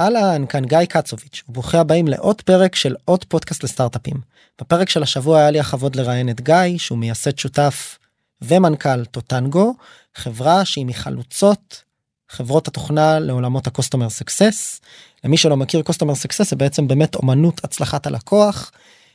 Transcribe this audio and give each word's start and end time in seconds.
אהלן, 0.00 0.46
כאן 0.46 0.64
גיא 0.64 0.84
קצוביץ', 0.84 1.42
וברוכים 1.48 1.80
הבאים 1.80 2.08
לעוד 2.08 2.42
פרק 2.42 2.74
של 2.74 2.94
עוד 3.04 3.24
פודקאסט 3.24 3.64
לסטארט-אפים. 3.64 4.16
בפרק 4.60 4.88
של 4.88 5.02
השבוע 5.02 5.38
היה 5.38 5.50
לי 5.50 5.60
הכבוד 5.60 5.96
לראיין 5.96 6.28
את 6.28 6.40
גיא, 6.40 6.78
שהוא 6.78 6.98
מייסד 6.98 7.38
שותף 7.38 7.98
ומנכ"ל 8.42 9.04
טוטנגו, 9.04 9.74
חברה 10.14 10.64
שהיא 10.64 10.86
מחלוצות 10.86 11.82
חברות 12.28 12.68
התוכנה 12.68 13.18
לעולמות 13.18 13.66
ה-customer 13.66 14.22
success. 14.22 14.80
למי 15.24 15.36
שלא 15.36 15.56
מכיר 15.56 15.82
customer 15.90 16.14
success 16.24 16.44
זה 16.44 16.56
בעצם 16.56 16.88
באמת 16.88 17.14
אומנות 17.14 17.64
הצלחת 17.64 18.06
הלקוח. 18.06 18.70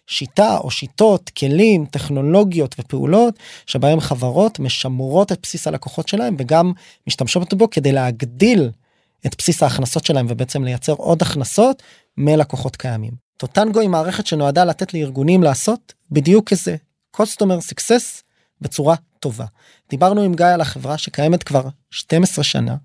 שיטה 0.07 0.57
או 0.57 0.71
שיטות 0.71 1.29
כלים 1.29 1.85
טכנולוגיות 1.85 2.75
ופעולות 2.79 3.39
שבהם 3.65 3.99
חברות 3.99 4.59
משמרות 4.59 5.31
את 5.31 5.39
בסיס 5.43 5.67
הלקוחות 5.67 6.07
שלהם 6.07 6.35
וגם 6.39 6.71
משתמשות 7.07 7.53
בו 7.53 7.69
כדי 7.69 7.91
להגדיל 7.91 8.69
את 9.25 9.35
בסיס 9.37 9.63
ההכנסות 9.63 10.05
שלהם 10.05 10.25
ובעצם 10.29 10.63
לייצר 10.63 10.93
עוד 10.93 11.21
הכנסות 11.21 11.83
מלקוחות 12.17 12.75
קיימים. 12.75 13.11
טוטנגו 13.37 13.79
היא 13.79 13.89
מערכת 13.89 14.27
שנועדה 14.27 14.65
לתת 14.65 14.93
לארגונים 14.93 15.43
לעשות 15.43 15.93
בדיוק 16.11 16.49
כזה 16.49 16.75
customer 17.17 17.71
success 17.71 18.21
בצורה 18.61 18.95
טובה. 19.19 19.45
דיברנו 19.89 20.21
עם 20.21 20.33
גיא 20.35 20.45
על 20.45 20.61
החברה 20.61 20.97
שקיימת 20.97 21.43
כבר 21.43 21.67
12 21.91 22.43
שנה 22.43 22.75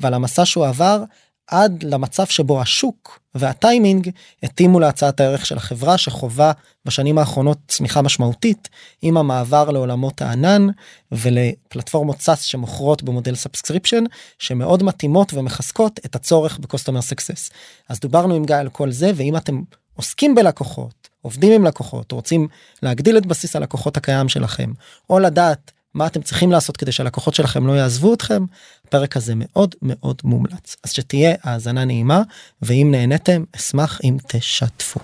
ועל 0.00 0.14
המסע 0.14 0.44
שהוא 0.44 0.66
עבר 0.66 1.04
עד 1.48 1.82
למצב 1.82 2.26
שבו 2.26 2.60
השוק 2.60 3.20
והטיימינג 3.34 4.10
התאימו 4.42 4.80
להצעת 4.80 5.20
הערך 5.20 5.46
של 5.46 5.56
החברה 5.56 5.98
שחווה 5.98 6.52
בשנים 6.84 7.18
האחרונות 7.18 7.58
צמיחה 7.68 8.02
משמעותית 8.02 8.68
עם 9.02 9.16
המעבר 9.16 9.70
לעולמות 9.70 10.22
הענן 10.22 10.66
ולפלטפורמות 11.12 12.20
SaaS 12.20 12.42
שמוכרות 12.42 13.02
במודל 13.02 13.34
subscription 13.34 14.04
שמאוד 14.38 14.82
מתאימות 14.82 15.34
ומחזקות 15.34 16.00
את 16.06 16.14
הצורך 16.14 16.58
ב 16.58 16.63
customer 16.63 17.02
success. 17.02 17.50
אז 17.88 18.00
דיברנו 18.00 18.34
עם 18.34 18.44
גיא 18.44 18.56
על 18.56 18.68
כל 18.68 18.90
זה 18.90 19.10
ואם 19.16 19.36
אתם 19.36 19.60
עוסקים 19.96 20.34
בלקוחות 20.34 21.08
עובדים 21.22 21.52
עם 21.52 21.64
לקוחות 21.64 22.12
רוצים 22.12 22.48
להגדיל 22.82 23.18
את 23.18 23.26
בסיס 23.26 23.56
הלקוחות 23.56 23.96
הקיים 23.96 24.28
שלכם 24.28 24.72
או 25.10 25.18
לדעת 25.18 25.72
מה 25.94 26.06
אתם 26.06 26.22
צריכים 26.22 26.52
לעשות 26.52 26.76
כדי 26.76 26.92
שהלקוחות 26.92 27.34
שלכם 27.34 27.66
לא 27.66 27.72
יעזבו 27.72 28.14
אתכם 28.14 28.44
הפרק 28.88 29.16
הזה 29.16 29.32
מאוד 29.36 29.74
מאוד 29.82 30.16
מומלץ 30.24 30.76
אז 30.84 30.92
שתהיה 30.92 31.34
האזנה 31.42 31.84
נעימה 31.84 32.22
ואם 32.62 32.88
נהניתם 32.90 33.44
אשמח 33.56 34.00
אם 34.04 34.16
תשתפו. 34.26 35.00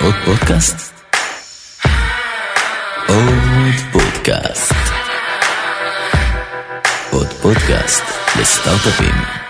עוד 0.00 0.14
פודקאסט? 0.24 0.92
עוד 3.08 3.74
פודקאסט. 3.92 4.72
עוד 7.10 7.28
פודקאסט 7.28 8.04
לסטארט-אפים. 8.40 9.47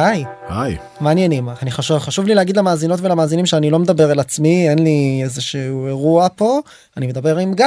גיא, 0.00 0.24
היי. 0.48 0.76
מעניינים 1.00 1.48
אני 1.62 1.70
חשוב 1.70 1.98
חשוב 1.98 2.26
לי 2.26 2.34
להגיד 2.34 2.56
למאזינות 2.56 3.00
ולמאזינים 3.00 3.46
שאני 3.46 3.70
לא 3.70 3.78
מדבר 3.78 4.12
אל 4.12 4.20
עצמי 4.20 4.68
אין 4.68 4.78
לי 4.78 5.20
איזשהו 5.24 5.86
אירוע 5.86 6.28
פה 6.36 6.60
אני 6.96 7.06
מדבר 7.06 7.36
עם 7.36 7.54
גיא. 7.54 7.66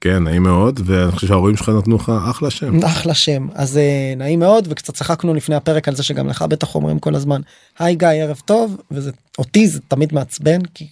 כן, 0.00 0.24
נעים 0.24 0.42
מאוד, 0.42 0.80
ואני 0.84 1.12
חושב 1.12 1.26
שההורים 1.26 1.56
שלך 1.56 1.68
נתנו 1.68 1.96
לך 1.96 2.12
אחלה 2.30 2.50
שם. 2.50 2.84
אחלה 2.84 3.14
שם 3.14 3.48
אז 3.54 3.76
אה, 3.76 4.14
נעים 4.16 4.38
מאוד 4.38 4.68
וקצת 4.70 4.94
צחקנו 4.94 5.34
לפני 5.34 5.54
הפרק 5.54 5.88
על 5.88 5.94
זה 5.94 6.02
שגם 6.02 6.28
לך 6.28 6.42
בטח 6.42 6.74
אומרים 6.74 6.98
כל 6.98 7.14
הזמן 7.14 7.40
היי 7.78 7.94
גיא 7.94 8.08
ערב 8.08 8.40
טוב 8.44 8.76
וזה 8.90 9.10
אותי 9.38 9.68
זה 9.68 9.80
תמיד 9.88 10.14
מעצבן 10.14 10.60
כי 10.74 10.86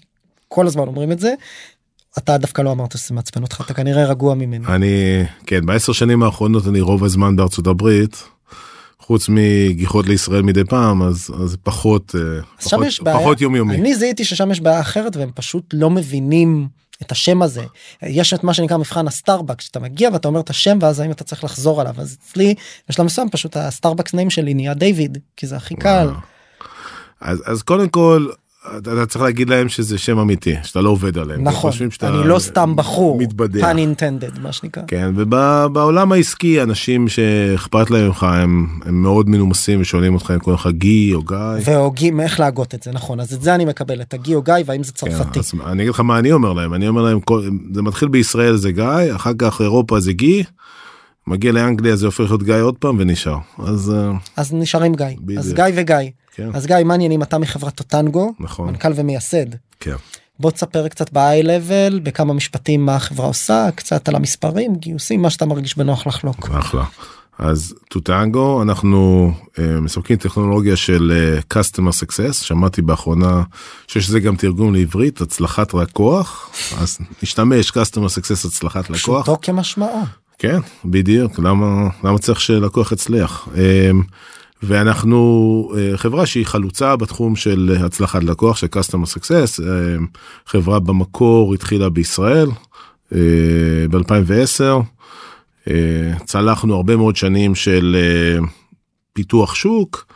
כל 0.48 0.67
הזמן 0.67 0.87
אומרים 0.87 1.12
את 1.12 1.20
זה. 1.20 1.35
אתה 2.19 2.39
דווקא 2.39 2.62
לא 2.62 2.73
אמרת 2.73 2.98
שזה 2.98 3.15
מעצבן 3.15 3.42
אותך 3.42 3.61
אתה 3.65 3.74
כנראה 3.74 4.05
רגוע 4.05 4.35
ממנו. 4.35 4.69
אני, 4.69 5.24
כן, 5.47 5.67
בעשר 5.67 5.92
שנים 5.92 6.23
האחרונות 6.23 6.67
אני 6.67 6.80
רוב 6.80 7.05
הזמן 7.05 7.36
בארצות 7.36 7.67
הברית, 7.67 8.24
חוץ 9.07 9.27
מגיחות 9.29 10.07
לישראל 10.07 10.42
מדי 10.42 10.65
פעם, 10.65 11.03
אז, 11.03 11.31
אז 11.42 11.57
פחות, 11.63 12.15
אה, 12.15 12.20
אז 12.59 12.67
פחות, 12.67 12.87
יש 12.87 13.03
בעיה, 13.03 13.19
פחות 13.19 13.41
יומיומי. 13.41 13.77
אני 13.77 13.95
זיהיתי 13.95 14.25
ששם 14.25 14.51
יש 14.51 14.61
בעיה 14.61 14.81
אחרת 14.81 15.17
והם 15.17 15.31
פשוט 15.35 15.65
לא 15.73 15.91
מבינים 15.91 16.69
את 17.03 17.13
השם 17.13 17.42
הזה. 17.42 17.65
יש 18.03 18.35
את 18.35 18.45
מה 18.45 18.55
שנקרא 18.55 18.77
מבחן 18.77 19.07
הסטארבקס 19.07 19.65
שאתה 19.65 19.81
מגיע 19.81 20.11
ואתה 20.13 20.29
אומר 20.29 20.41
את 20.41 20.51
השם 20.51 20.79
ואז 20.81 21.01
האם 21.01 21.11
אתה 21.11 21.25
צריך 21.25 21.45
לחזור 21.45 21.81
עליו 21.81 21.95
אז 21.98 22.17
אצלי 22.20 22.55
בשלב 22.89 23.07
מסוים 23.07 23.31
פשוט 23.31 23.57
הסטארבקס 23.57 24.15
name 24.14 24.30
שלי 24.31 24.55
נהיה 24.55 24.75
דיוויד 24.75 25.19
כי 25.36 25.47
זה 25.47 25.57
הכי 25.57 25.75
קל. 25.75 26.09
אז, 27.21 27.42
אז 27.47 27.63
קודם 27.63 27.89
כל, 27.89 28.27
אתה 28.67 28.92
אתה 28.92 29.07
צריך 29.07 29.25
להגיד 29.25 29.51
להם 29.51 29.69
שזה 29.69 29.98
שם 29.98 30.19
אמיתי, 30.19 30.55
שאתה 30.63 30.80
לא 30.80 30.89
עובד 30.89 31.19
עליהם. 31.19 31.45
נכון 31.45 31.73
שאתה 31.73 32.08
אני 32.08 32.29
לא 32.29 32.39
סתם 32.39 32.77
בחור 32.77 33.19
מתבדח. 33.19 33.64
pun 33.64 33.77
intended 33.77 34.41
מה 34.41 34.52
שנקרא. 34.52 34.83
כן, 34.86 35.13
ובעולם 35.17 36.13
העסקי 36.13 36.63
אנשים 36.63 37.08
שאכפת 37.08 37.91
להם 37.91 38.07
ממך 38.07 38.23
הם, 38.23 38.67
הם 38.85 39.03
מאוד 39.03 39.29
מנומסים 39.29 39.80
ושואלים 39.80 40.14
אותך 40.14 40.30
אם 40.35 40.39
קוראים 40.39 40.61
לך 40.61 40.67
גי 40.67 41.14
או 41.14 41.23
גיא. 41.23 41.36
והוגים 41.64 42.20
איך 42.20 42.41
להגות 42.41 42.74
את 42.74 42.83
זה 42.83 42.92
נכון 42.92 43.20
אז 43.20 43.35
את 43.35 43.42
זה 43.42 43.55
אני 43.55 43.64
מקבל 43.64 44.01
את 44.01 44.14
הגי 44.14 44.35
או 44.35 44.42
גיא 44.42 44.55
והאם 44.67 44.83
זה 44.83 44.92
צרפתי. 44.92 45.41
כן, 45.42 45.61
אני 45.67 45.83
אגיד 45.83 45.95
לך 45.95 46.01
מה 46.01 46.19
אני 46.19 46.33
אומר 46.33 46.53
להם 46.53 46.74
אני 46.74 46.89
אומר 46.89 47.03
להם 47.03 47.19
זה 47.74 47.83
מתחיל 47.83 48.08
בישראל 48.08 48.57
זה 48.57 48.73
גיא 48.73 49.14
אחר 49.14 49.33
כך 49.39 49.61
אירופה 49.61 50.01
זה 50.01 50.13
גי. 50.13 50.45
מגיע 51.27 51.52
לאנגליה 51.52 51.96
זה 51.96 52.07
הופך 52.07 52.20
להיות 52.20 52.42
גיא 52.42 52.55
עוד 52.55 52.77
פעם 52.79 52.96
ונשאר 52.98 53.39
אז 53.58 53.92
אה, 53.96 54.12
אז 54.36 54.55
נשארים 54.55 54.95
גיא 54.95 55.07
בדיוק. 55.20 55.39
אז 55.39 55.52
גיא 55.52 55.64
וגיא 55.74 55.96
כן 56.35 56.48
אז 56.55 56.67
גיא 56.67 56.77
מה 56.85 56.95
עניינים 56.95 57.23
אתה 57.23 57.39
מחברת 57.39 57.74
טוטנגו 57.74 58.33
נכון 58.40 58.67
מנכ"ל 58.67 58.92
ומייסד. 58.96 59.46
כן. 59.80 59.96
בוא 60.40 60.51
תספר 60.51 60.89
קצת 60.89 61.12
ב-high 61.12 61.45
level 61.45 62.01
בכמה 62.02 62.33
משפטים 62.33 62.86
מה 62.86 62.96
החברה 62.96 63.27
עושה 63.27 63.68
קצת 63.74 64.08
על 64.08 64.14
המספרים 64.14 64.74
גיוסים 64.74 65.23
מה 65.23 65.30
שאתה 65.30 65.46
מרגיש 65.46 65.79
בנוח 65.79 66.07
לחלוק. 66.07 66.48
אחלה. 66.51 66.85
אז 67.39 67.74
טוטנגו 67.89 68.62
אנחנו 68.62 69.33
uh, 69.46 69.61
מספקים 69.80 70.17
טכנולוגיה 70.17 70.77
של 70.77 71.12
uh, 71.41 71.55
customer 71.56 71.91
success 72.05 72.33
שמעתי 72.33 72.83
באחרונה 72.83 73.42
שיש 73.86 74.08
לזה 74.08 74.20
גם 74.20 74.36
תרגום 74.36 74.74
לעברית 74.74 75.20
הצלחת 75.20 75.74
לקוח 75.74 76.51
אז 76.80 76.98
נשתמש 77.23 77.70
customer 77.70 78.08
success 78.18 78.46
הצלחת 78.46 78.91
לקוח 78.91 79.23
פשוטו 79.23 79.39
כמשמעו. 79.42 80.02
כן 80.39 80.58
בדיוק 80.84 81.39
למה 81.39 81.89
למה 82.05 82.18
צריך 82.18 82.40
שלקוח 82.40 82.92
יצליח? 82.92 83.48
אמ, 83.55 84.02
ואנחנו 84.62 85.72
אה, 85.77 85.96
חברה 85.96 86.27
שהיא 86.27 86.46
חלוצה 86.46 86.96
בתחום 86.96 87.36
של 87.36 87.77
הצלחת 87.80 88.24
לקוח 88.24 88.56
של 88.56 88.67
customer 88.67 89.18
success 89.18 89.62
אמ, 89.62 90.06
חברה 90.46 90.80
במקור 90.80 91.55
התחילה 91.55 91.89
בישראל 91.89 92.48
ב-2010 93.90 94.83
צלחנו 96.24 96.74
הרבה 96.74 96.96
מאוד 96.96 97.17
שנים 97.17 97.55
של 97.55 97.96
אה, 97.98 98.46
פיתוח 99.12 99.55
שוק 99.55 100.06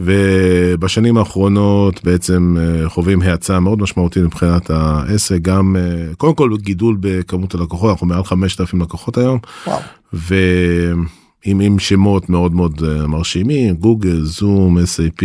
ובשנים 0.00 1.18
האחרונות 1.18 2.04
בעצם 2.04 2.56
אה, 2.60 2.88
חווים 2.88 3.22
האצה 3.22 3.60
מאוד 3.60 3.82
משמעותית 3.82 4.22
מבחינת 4.22 4.70
העסק 4.70 5.38
גם 5.42 5.76
אה, 5.78 6.14
קודם 6.16 6.34
כל 6.34 6.50
גידול 6.60 6.96
בכמות 7.00 7.54
הלקוחות 7.54 7.90
אנחנו 7.90 8.06
מעל 8.06 8.24
5,000 8.24 8.82
לקוחות 8.82 9.18
היום 9.18 9.38
וואו. 9.66 9.78
ועם 10.12 11.60
עם 11.60 11.78
שמות 11.78 12.30
מאוד 12.30 12.54
מאוד 12.54 12.82
אה, 12.88 13.06
מרשימים 13.06 13.74
גוגל 13.74 14.20
זום 14.22 14.78
SAP 14.78 15.22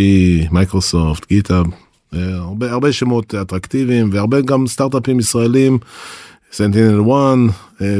מייקרוסופט 0.51 1.27
GitHub 1.27 1.65
הרבה 2.13 2.71
הרבה 2.71 2.91
שמות 2.91 3.35
אטרקטיביים 3.35 4.09
והרבה 4.13 4.41
גם 4.41 4.67
סטארט-אפים 4.67 5.19
ישראלים. 5.19 5.77
SentinelOne 6.51 7.07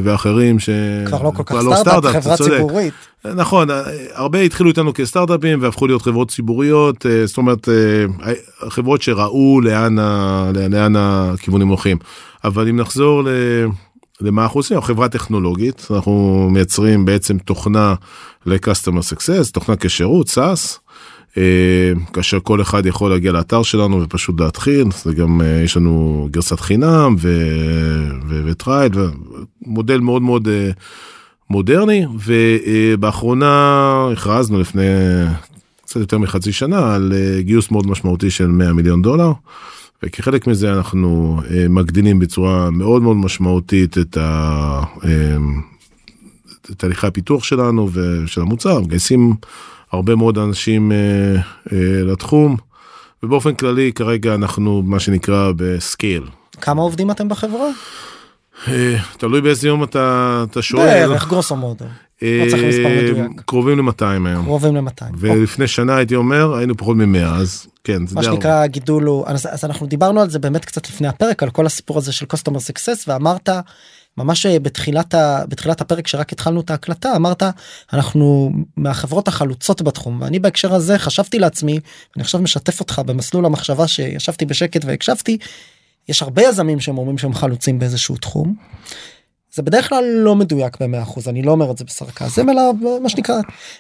ואחרים 0.04 0.60
ש... 0.60 0.70
כבר 1.06 1.24
לא 1.24 1.32
כל 1.36 1.44
כך 1.44 1.50
כבר 1.50 1.76
סטארט-אפ 1.76 2.12
חברה 2.24 2.38
צודק. 2.38 2.52
ציבורית. 2.58 2.94
נכון 3.36 3.68
הרבה 4.14 4.40
התחילו 4.42 4.70
איתנו 4.70 4.94
כסטארט-אפים 4.94 5.62
והפכו 5.62 5.88
להיות 5.88 6.02
חברות 6.02 6.30
ציבוריות 6.32 7.06
אה, 7.06 7.26
זאת 7.26 7.38
אומרת 7.38 7.70
אה, 7.70 8.34
חברות 8.70 9.02
שראו 9.02 9.62
לאן 9.62 10.00
ה- 10.00 10.52
לאן 10.70 10.96
הכיוונים 10.98 11.68
הולכים 11.68 11.98
אבל 12.44 12.68
אם 12.68 12.76
נחזור 12.78 13.24
ל... 13.24 13.28
למה 14.22 14.44
אנחנו 14.44 14.60
עושים 14.60 14.82
חברה 14.82 15.10
טכנולוגית 15.10 15.88
אנחנו 15.92 16.48
מייצרים 16.52 17.06
בעצם 17.06 17.38
תוכנה 17.38 17.94
ל-customer 18.46 19.14
success 19.14 19.52
תוכנה 19.54 19.76
כשירות 19.76 20.28
SaaS. 20.30 20.80
כאשר 22.14 22.40
כל 22.44 22.62
אחד 22.62 22.86
יכול 22.86 23.12
להגיע 23.12 23.32
לאתר 23.32 23.64
שלנו 23.64 24.02
ופשוט 24.02 24.42
להתחיל 24.42 24.88
זה 25.04 25.14
גם 25.14 25.42
אה, 25.42 25.62
יש 25.64 25.78
לנו 25.78 26.28
גרסת 26.32 26.60
חינם 26.60 27.16
ו 28.28 28.39
trial 28.39 28.96
model 29.62 30.00
מאוד 30.00 30.22
מאוד 30.22 30.48
אה, 30.48 30.70
מודרני 31.50 32.06
ובאחרונה 32.26 34.08
הכרזנו 34.14 34.60
לפני 34.60 34.84
קצת 35.92 36.00
יותר 36.00 36.18
מחצי 36.18 36.52
שנה 36.52 36.96
על 36.96 37.14
אה, 37.16 37.42
גיוס 37.42 37.72
מאוד 37.72 37.88
משמעותי 37.88 38.30
של 38.30 38.48
100 38.48 38.74
מיליון 38.74 39.02
דולר. 39.02 39.32
וכחלק 40.04 40.48
מזה 40.48 40.74
אנחנו 40.74 41.42
אה, 41.50 41.66
מגדילים 41.70 42.20
בצורה 42.20 42.70
מאוד 42.70 43.02
מאוד 43.02 43.18
משמעותית 43.18 43.98
את 43.98 44.18
ה... 44.18 44.84
אה, 45.04 45.38
תהליכי 46.78 47.08
הפיתוח 47.08 47.44
שלנו 47.44 47.90
ושל 47.94 48.42
המוצר, 48.42 48.82
מגייסים 48.82 49.34
הרבה 49.92 50.16
מאוד 50.16 50.38
אנשים 50.38 50.92
אה, 50.92 50.98
אה, 51.72 52.04
לתחום, 52.04 52.58
ובאופן 53.24 53.54
כללי 53.54 53.92
כרגע 53.94 54.36
אנחנו 54.36 54.82
מה 54.82 55.00
שנקרא 55.00 55.52
בסקייל. 55.56 56.24
כמה 56.62 56.82
עובדים 56.82 57.12
אתם 57.12 57.30
בחברה? 57.30 57.68
אה, 58.68 58.96
תלוי 59.18 59.42
באיזה 59.42 59.68
יום 59.68 59.84
אתה, 59.84 60.44
אתה 60.52 60.62
שואל. 60.62 60.86
בערך 60.86 61.28
גרוסו 61.28 61.56
מודו. 61.56 61.86
אה, 62.24 62.48
לא 62.84 62.90
מדויק. 62.90 63.42
קרובים 63.46 63.80
ל-200 63.80 64.28
היום. 64.28 64.46
קרובים 64.46 64.76
ל-200. 64.76 65.04
ולפני 65.18 65.68
שנה 65.68 65.96
הייתי 65.96 66.16
אומר 66.16 66.56
היינו 66.56 66.78
פחות 66.78 66.98
מ-100 66.98 67.26
אז 67.26 67.68
כן 67.84 68.08
זה 68.08 68.16
מה. 68.16 68.24
שנקרא 68.24 68.64
הגידול 68.64 69.04
הוא 69.04 69.24
אז, 69.28 69.48
אז 69.52 69.66
אנחנו 69.66 69.88
דיברנו 69.88 70.22
על 70.22 70.30
זה 70.30 70.40
באמת 70.40 70.66
קצת 70.66 70.90
לפני 70.90 71.08
הפרק 71.08 71.44
על 71.44 71.50
כל 71.50 71.66
הסיפור 71.66 71.98
הזה 71.98 72.12
של 72.12 72.26
customer 72.34 72.58
success 72.58 73.04
ואמרת 73.08 73.50
ממש 74.18 74.46
אה, 74.46 74.60
בתחילת 74.60 75.14
ה, 75.14 75.46
בתחילת 75.48 75.82
הפרק 75.82 76.08
שרק 76.08 76.32
התחלנו 76.32 76.62
את 76.62 76.70
ההקלטה 76.70 77.16
אמרת 77.16 77.44
אנחנו 77.94 78.52
מהחברות 78.78 79.28
החלוצות 79.28 79.82
בתחום 79.82 80.22
ואני 80.22 80.40
בהקשר 80.40 80.74
הזה 80.74 81.00
חשבתי 81.00 81.40
לעצמי 81.40 81.80
אני 82.16 82.22
עכשיו 82.22 82.42
משתף 82.42 82.80
אותך 82.80 83.02
במסלול 83.06 83.46
המחשבה 83.46 83.88
שישבתי 83.88 84.46
בשקט 84.46 84.86
והקשבתי 84.86 85.38
יש 86.10 86.22
הרבה 86.22 86.42
יזמים 86.42 86.80
שהם 86.80 86.98
אומרים 86.98 87.18
שהם 87.18 87.34
חלוצים 87.34 87.80
באיזשהו 87.80 88.18
תחום. 88.18 88.56
זה 89.54 89.62
בדרך 89.62 89.90
כלל 89.90 90.04
לא 90.04 90.36
מדויק 90.36 90.82
ב-100% 90.82 91.30
אני 91.30 91.42
לא 91.42 91.52
אומר 91.52 91.72
את 91.72 91.78
זה 91.78 91.84
בסרקזם 91.84 92.50
אלא 92.50 92.62
מה 93.02 93.10
שנקרא 93.10 93.36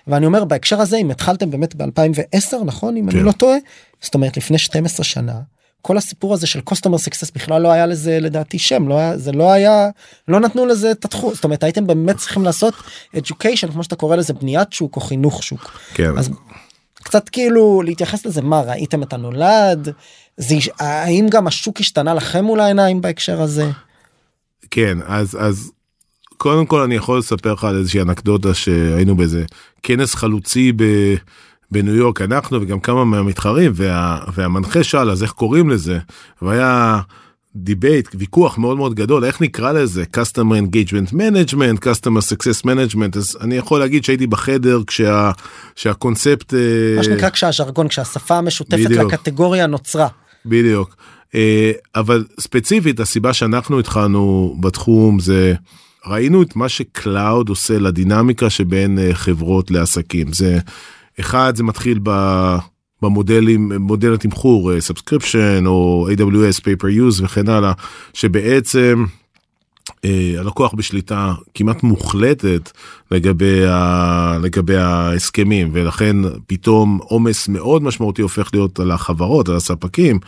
ואני 0.07 0.25
אומר 0.25 0.45
בהקשר 0.45 0.81
הזה 0.81 0.97
אם 0.97 1.11
התחלתם 1.11 1.51
באמת 1.51 1.75
ב-2010 1.75 2.55
נכון 2.65 2.97
אם 2.97 3.09
אני 3.09 3.19
כן. 3.19 3.25
לא 3.25 3.31
טועה 3.31 3.57
זאת 4.01 4.13
אומרת 4.13 4.37
לפני 4.37 4.57
12 4.57 5.03
שנה 5.03 5.39
כל 5.81 5.97
הסיפור 5.97 6.33
הזה 6.33 6.47
של 6.47 6.59
customer 6.69 6.97
success 6.97 7.31
בכלל 7.35 7.61
לא 7.61 7.71
היה 7.71 7.85
לזה 7.85 8.19
לדעתי 8.19 8.59
שם 8.59 8.87
לא 8.87 8.97
היה 8.97 9.17
זה 9.17 9.31
לא 9.31 9.51
היה 9.51 9.89
לא 10.27 10.39
נתנו 10.39 10.65
לזה 10.65 10.91
את 10.91 11.05
התחום 11.05 11.33
זאת 11.33 11.43
אומרת 11.43 11.63
הייתם 11.63 11.87
באמת 11.87 12.17
צריכים 12.17 12.43
לעשות 12.43 12.73
education 13.15 13.71
כמו 13.71 13.83
שאתה 13.83 13.95
קורא 13.95 14.15
לזה 14.15 14.33
בניית 14.33 14.73
שוק 14.73 14.95
או 14.95 15.01
חינוך 15.01 15.43
שוק 15.43 15.79
כן. 15.93 16.17
אז 16.17 16.29
קצת 16.93 17.29
כאילו 17.29 17.81
להתייחס 17.81 18.25
לזה 18.25 18.41
מה 18.41 18.61
ראיתם 18.61 19.03
את 19.03 19.13
הנולד 19.13 19.89
זה 20.37 20.55
האם 20.79 21.27
גם 21.29 21.47
השוק 21.47 21.79
השתנה 21.79 22.13
לכם 22.13 22.45
מול 22.45 22.59
העיניים 22.59 23.01
בהקשר 23.01 23.41
הזה. 23.41 23.69
כן 24.71 24.97
אז 25.05 25.37
אז 25.39 25.71
קודם 26.37 26.65
כל 26.65 26.81
אני 26.81 26.95
יכול 26.95 27.19
לספר 27.19 27.53
לך 27.53 27.63
על 27.63 27.77
איזושהי 27.77 28.01
אנקדוטה 28.01 28.53
שהיינו 28.53 29.15
באיזה 29.15 29.45
כנס 29.83 30.15
חלוצי 30.15 30.71
ב... 30.75 30.83
בניו 31.71 31.95
יורק 31.95 32.21
אנחנו 32.21 32.61
וגם 32.61 32.79
כמה 32.79 33.05
מהמתחרים 33.05 33.71
וה, 33.75 34.19
והמנחה 34.33 34.83
שאל 34.83 35.09
אז 35.09 35.23
איך 35.23 35.31
קוראים 35.31 35.69
לזה 35.69 35.99
והיה 36.41 36.99
debate 37.55 38.09
ויכוח 38.15 38.57
מאוד 38.57 38.77
מאוד 38.77 38.93
גדול 38.93 39.25
איך 39.25 39.41
נקרא 39.41 39.71
לזה 39.71 40.03
customer 40.17 40.55
engagement 40.63 41.13
management 41.13 41.79
customer 41.85 42.21
success 42.21 42.65
management 42.65 43.17
אז 43.17 43.37
אני 43.41 43.55
יכול 43.55 43.79
להגיד 43.79 44.03
שהייתי 44.03 44.27
בחדר 44.27 44.83
כשה, 44.87 45.31
שהקונספט 45.75 46.53
אה, 46.53 46.59
מה 46.97 47.03
שנקרא 47.03 47.29
כשהז'רגון 47.29 47.87
כשהשפה 47.87 48.37
המשותפת 48.37 48.79
בדיוק. 48.85 49.13
לקטגוריה 49.13 49.67
נוצרה. 49.67 50.07
בדיוק. 50.45 50.95
אה, 51.35 51.71
אבל 51.95 52.25
ספציפית 52.39 52.99
הסיבה 52.99 53.33
שאנחנו 53.33 53.79
התחלנו 53.79 54.55
בתחום 54.59 55.19
זה 55.19 55.53
ראינו 56.05 56.41
את 56.41 56.55
מה 56.55 56.69
ש 56.69 56.92
cloud 56.92 57.49
עושה 57.49 57.79
לדינמיקה 57.79 58.49
שבין 58.49 58.99
אה, 58.99 59.13
חברות 59.13 59.71
לעסקים 59.71 60.33
זה 60.33 60.59
אחד 61.19 61.53
זה 61.55 61.63
מתחיל 61.63 61.99
ב... 62.03 62.09
במודלים 63.01 63.71
מודל 63.71 64.13
התמחור 64.13 64.73
אה, 64.73 64.81
subscription 64.81 65.63
או 65.65 66.07
AWS 66.11 66.59
pay 66.59 66.83
per 66.83 66.87
use 66.87 67.23
וכן 67.23 67.49
הלאה 67.49 67.73
שבעצם 68.13 69.05
אה, 70.05 70.33
הלקוח 70.37 70.73
בשליטה 70.73 71.33
כמעט 71.53 71.83
מוחלטת 71.83 72.71
לגבי, 73.11 73.65
ה, 73.65 74.37
לגבי 74.41 74.77
ההסכמים 74.77 75.69
ולכן 75.73 76.17
פתאום 76.47 76.99
עומס 77.01 77.47
מאוד 77.47 77.83
משמעותי 77.83 78.21
הופך 78.21 78.49
להיות 78.53 78.79
על 78.79 78.91
החברות 78.91 79.49
על 79.49 79.55
הספקים. 79.55 80.19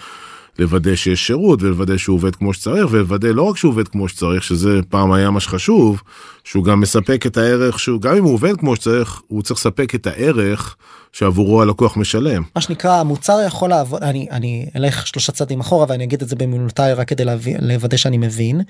לוודא 0.59 0.95
שיש 0.95 1.27
שירות 1.27 1.63
ולוודא 1.63 1.97
שהוא 1.97 2.15
עובד 2.15 2.35
כמו 2.35 2.53
שצריך 2.53 2.87
ולוודא 2.91 3.27
לא 3.27 3.41
רק 3.41 3.57
שהוא 3.57 3.69
עובד 3.69 3.87
כמו 3.87 4.07
שצריך 4.07 4.43
שזה 4.43 4.79
פעם 4.89 5.11
היה 5.11 5.31
מה 5.31 5.39
שחשוב 5.39 6.01
שהוא 6.43 6.63
גם 6.63 6.79
מספק 6.79 7.25
את 7.25 7.37
הערך 7.37 7.79
שהוא 7.79 8.01
גם 8.01 8.15
אם 8.15 8.23
הוא 8.23 8.33
עובד 8.33 8.57
כמו 8.57 8.75
שצריך 8.75 9.21
הוא 9.27 9.43
צריך 9.43 9.59
לספק 9.59 9.95
את 9.95 10.07
הערך 10.07 10.75
שעבורו 11.11 11.61
הלקוח 11.61 11.97
משלם. 11.97 12.43
מה 12.55 12.61
שנקרא 12.61 12.99
המוצר 12.99 13.39
יכול 13.47 13.69
לעבוד 13.69 14.03
אני 14.03 14.27
אני 14.31 14.65
אלך 14.75 15.07
שלושה 15.07 15.31
צעדים 15.31 15.59
אחורה 15.59 15.85
ואני 15.89 16.03
אגיד 16.03 16.21
את 16.21 16.29
זה 16.29 16.35
במילותיי 16.35 16.93
רק 16.93 17.07
כדי 17.07 17.23
לוודא 17.59 17.97
שאני 17.97 18.17
מבין. 18.17 18.61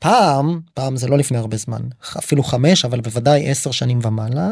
פעם 0.00 0.60
פעם 0.74 0.96
זה 0.96 1.08
לא 1.08 1.18
לפני 1.18 1.38
הרבה 1.38 1.56
זמן 1.56 1.80
אפילו 2.18 2.42
חמש 2.42 2.84
אבל 2.84 3.00
בוודאי 3.00 3.50
עשר 3.50 3.70
שנים 3.70 3.98
ומעלה 4.02 4.50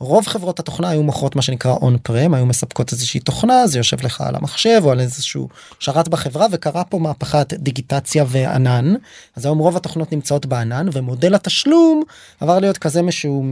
רוב 0.00 0.26
חברות 0.26 0.60
התוכנה 0.60 0.88
היו 0.88 1.02
מוכרות 1.02 1.36
מה 1.36 1.42
שנקרא 1.42 1.72
און 1.72 1.96
פרם 2.02 2.34
היו 2.34 2.46
מספקות 2.46 2.92
איזושהי 2.92 3.20
תוכנה 3.20 3.66
זה 3.66 3.78
יושב 3.78 4.04
לך 4.04 4.20
על 4.20 4.34
המחשב 4.36 4.80
או 4.84 4.90
על 4.90 5.00
איזשהו 5.00 5.48
שרת 5.78 6.08
בחברה 6.08 6.46
וקרה 6.52 6.84
פה 6.84 6.98
מהפכת 6.98 7.52
דיגיטציה 7.52 8.24
וענן 8.28 8.94
אז 9.36 9.44
היום 9.44 9.58
רוב 9.58 9.76
התוכנות 9.76 10.12
נמצאות 10.12 10.46
בענן 10.46 10.86
ומודל 10.92 11.34
התשלום 11.34 12.02
עבר 12.40 12.58
להיות 12.58 12.78
כזה 12.78 13.02
משהו 13.02 13.44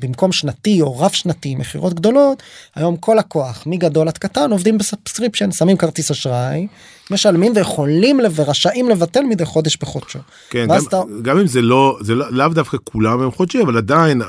במקום 0.00 0.32
שנתי 0.32 0.82
או 0.82 0.98
רב 0.98 1.10
שנתי 1.10 1.54
מכירות 1.54 1.94
גדולות 1.94 2.42
היום 2.74 2.96
כל 2.96 3.16
לקוח 3.18 3.62
מגדול 3.66 4.08
עד 4.08 4.18
קטן 4.18 4.50
עובדים 4.52 4.78
ב 4.78 4.84
subscription 4.84 5.52
שמים 5.52 5.76
כרטיס 5.76 6.10
אשראי 6.10 6.66
משלמים 7.10 7.52
ויכולים 7.56 8.20
ורשאים 8.34 8.88
לבטל 8.88 9.22
מדי 9.22 9.44
חודש 9.44 9.76
בחודשו. 9.76 10.18
כן, 10.50 10.66
גם, 10.68 10.78
אתה- 10.88 11.00
גם 11.22 11.38
אם 11.38 11.46
זה 11.46 11.62
לא 11.62 11.98
זה 12.00 12.14
לא- 12.14 12.26
לאו 12.32 12.48
דווקא 12.48 12.76
כולם 12.84 13.20
הם 13.22 13.30
חודשי 13.30 13.62
אבל 13.62 13.76
עדיין 13.76 14.22
אה, 14.22 14.26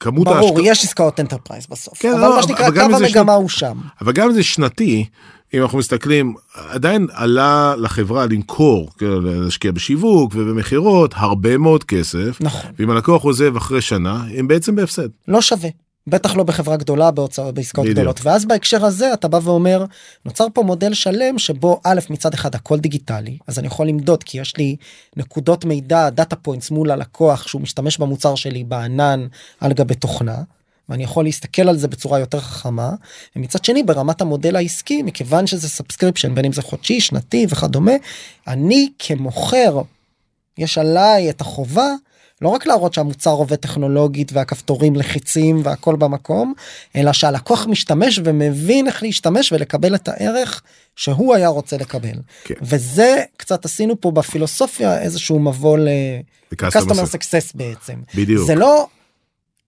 כמות 0.00 0.24
ברור 0.24 0.36
ההשקעה 0.48 0.72
יש 0.72 0.84
עסקאות 0.84 1.20
enterprise 1.20 1.66
בסוף 1.70 1.98
כן, 1.98 2.12
אבל 2.12 2.20
לא, 2.20 2.36
מה 2.36 2.42
שנקרא 2.42 2.70
קו 2.70 2.96
המגמה 2.96 3.32
הוא 3.34 3.48
שם. 3.48 3.78
אבל 4.00 4.12
גם 4.12 4.28
אם 4.28 4.34
זה 4.34 4.42
שנתי 4.42 5.04
אם 5.54 5.62
אנחנו 5.62 5.78
מסתכלים 5.78 6.34
עדיין 6.54 7.06
עלה 7.12 7.74
לחברה 7.78 8.26
למכור 8.26 8.90
כאילו, 8.98 9.20
להשקיע 9.20 9.72
בשיווק 9.72 10.32
ובמכירות 10.34 11.14
הרבה 11.16 11.58
מאוד 11.58 11.84
כסף 11.84 12.38
נכון 12.40 12.70
ואם 12.78 12.90
הלקוח 12.90 13.22
עוזב 13.22 13.56
אחרי 13.56 13.80
שנה 13.80 14.24
הם 14.34 14.48
בעצם 14.48 14.76
בהפסד. 14.76 15.08
לא 15.28 15.42
שווה. 15.42 15.68
בטח 16.06 16.36
לא 16.36 16.42
בחברה 16.42 16.76
גדולה 16.76 17.10
בהוצאות 17.10 17.54
בעסקאות 17.54 17.84
בדיוק. 17.84 17.98
גדולות 17.98 18.20
ואז 18.22 18.44
בהקשר 18.44 18.84
הזה 18.84 19.12
אתה 19.12 19.28
בא 19.28 19.40
ואומר 19.42 19.84
נוצר 20.24 20.46
פה 20.54 20.62
מודל 20.62 20.94
שלם 20.94 21.38
שבו 21.38 21.80
א' 21.84 22.00
מצד 22.10 22.34
אחד 22.34 22.54
הכל 22.54 22.78
דיגיטלי 22.78 23.38
אז 23.46 23.58
אני 23.58 23.66
יכול 23.66 23.88
למדוד 23.88 24.24
כי 24.24 24.40
יש 24.40 24.56
לי 24.56 24.76
נקודות 25.16 25.64
מידע 25.64 26.10
data 26.10 26.36
points 26.36 26.70
מול 26.70 26.90
הלקוח 26.90 27.46
שהוא 27.48 27.62
משתמש 27.62 27.98
במוצר 27.98 28.34
שלי 28.34 28.64
בענן 28.64 29.26
על 29.60 29.72
גבי 29.72 29.94
תוכנה. 29.94 30.42
ואני 30.88 31.04
יכול 31.04 31.24
להסתכל 31.24 31.68
על 31.68 31.76
זה 31.76 31.88
בצורה 31.88 32.18
יותר 32.18 32.40
חכמה 32.40 32.90
ומצד 33.36 33.64
שני 33.64 33.82
ברמת 33.82 34.20
המודל 34.20 34.56
העסקי 34.56 35.02
מכיוון 35.02 35.46
שזה 35.46 35.68
subscription 35.68 36.34
בין 36.34 36.44
אם 36.44 36.52
זה 36.52 36.62
חודשי 36.62 37.00
שנתי 37.00 37.46
וכדומה 37.48 37.92
אני 38.46 38.88
כמוכר 38.98 39.82
יש 40.58 40.78
עליי 40.78 41.30
את 41.30 41.40
החובה 41.40 41.86
לא 42.42 42.48
רק 42.48 42.66
להראות 42.66 42.94
שהמוצר 42.94 43.30
עובד 43.30 43.56
טכנולוגית 43.56 44.32
והכפתורים 44.32 44.96
לחיצים 44.96 45.60
והכל 45.64 45.96
במקום 45.96 46.54
אלא 46.96 47.12
שהלקוח 47.12 47.66
משתמש 47.66 48.20
ומבין 48.24 48.86
איך 48.86 49.02
להשתמש 49.02 49.52
ולקבל 49.52 49.94
את 49.94 50.08
הערך 50.08 50.62
שהוא 50.96 51.34
היה 51.34 51.48
רוצה 51.48 51.76
לקבל 51.76 52.18
כן. 52.44 52.54
וזה 52.62 53.22
קצת 53.36 53.64
עשינו 53.64 54.00
פה 54.00 54.10
בפילוסופיה 54.10 55.02
איזשהו 55.02 55.38
מבוא 55.38 55.78
ל-customer 55.78 57.14
success 57.14 57.50
בעצם 57.54 57.94
בדיוק. 58.14 58.46
זה 58.46 58.54
לא 58.54 58.86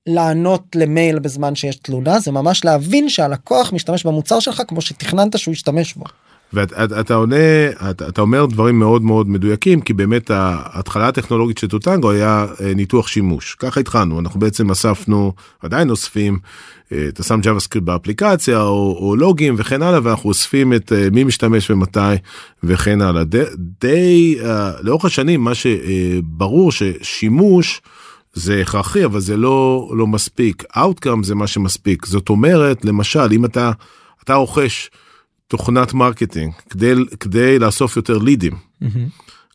לענות 0.06 0.62
למייל 0.74 1.18
בזמן 1.18 1.54
שיש 1.54 1.76
תלונה 1.76 2.20
זה 2.20 2.32
ממש 2.32 2.64
להבין 2.64 3.08
שהלקוח 3.08 3.72
משתמש 3.72 4.06
במוצר 4.06 4.40
שלך 4.40 4.62
כמו 4.68 4.80
שתכננת 4.80 5.38
שהוא 5.38 5.52
ישתמש 5.52 5.94
בו. 5.94 6.04
ואתה 6.52 7.00
אתה 7.00 7.14
עונה 7.14 7.70
אתה, 7.90 8.08
אתה 8.08 8.20
אומר 8.20 8.46
דברים 8.46 8.78
מאוד 8.78 9.02
מאוד 9.02 9.28
מדויקים 9.28 9.80
כי 9.80 9.92
באמת 9.92 10.30
ההתחלה 10.30 11.08
הטכנולוגית 11.08 11.58
של 11.58 11.68
טוטנגו 11.68 12.10
היה 12.10 12.46
אה, 12.60 12.74
ניתוח 12.74 13.08
שימוש 13.08 13.54
ככה 13.54 13.80
התחלנו 13.80 14.20
אנחנו 14.20 14.40
בעצם 14.40 14.70
אספנו 14.70 15.32
עדיין 15.60 15.90
אוספים 15.90 16.38
אה, 16.92 17.06
אתה 17.08 17.22
שם 17.22 17.40
JavaScript 17.40 17.86
באפליקציה 17.86 18.62
או, 18.62 18.98
או 19.00 19.16
לוגים 19.16 19.54
וכן 19.58 19.82
הלאה 19.82 20.00
ואנחנו 20.02 20.28
אוספים 20.28 20.72
את 20.72 20.92
אה, 20.92 21.08
מי 21.12 21.24
משתמש 21.24 21.70
ומתי 21.70 22.00
וכן 22.64 23.00
הלאה 23.00 23.24
די, 23.24 23.42
די 23.80 24.36
לאורך 24.80 25.04
השנים 25.04 25.40
מה 25.40 25.52
שברור 25.54 26.72
ששימוש. 26.72 27.80
זה 28.32 28.60
הכרחי 28.60 29.04
אבל 29.04 29.20
זה 29.20 29.36
לא 29.36 29.90
לא 29.96 30.06
מספיק. 30.06 30.62
Outcome 30.76 31.22
זה 31.22 31.34
מה 31.34 31.46
שמספיק. 31.46 32.06
זאת 32.06 32.28
אומרת 32.28 32.84
למשל 32.84 33.28
אם 33.32 33.44
אתה 33.44 33.72
אתה 34.24 34.34
רוכש 34.34 34.90
תוכנת 35.48 35.94
marketing 35.94 36.52
כדי 36.70 36.94
כדי 37.20 37.58
לאסוף 37.58 37.96
יותר 37.96 38.18
לידים. 38.18 38.52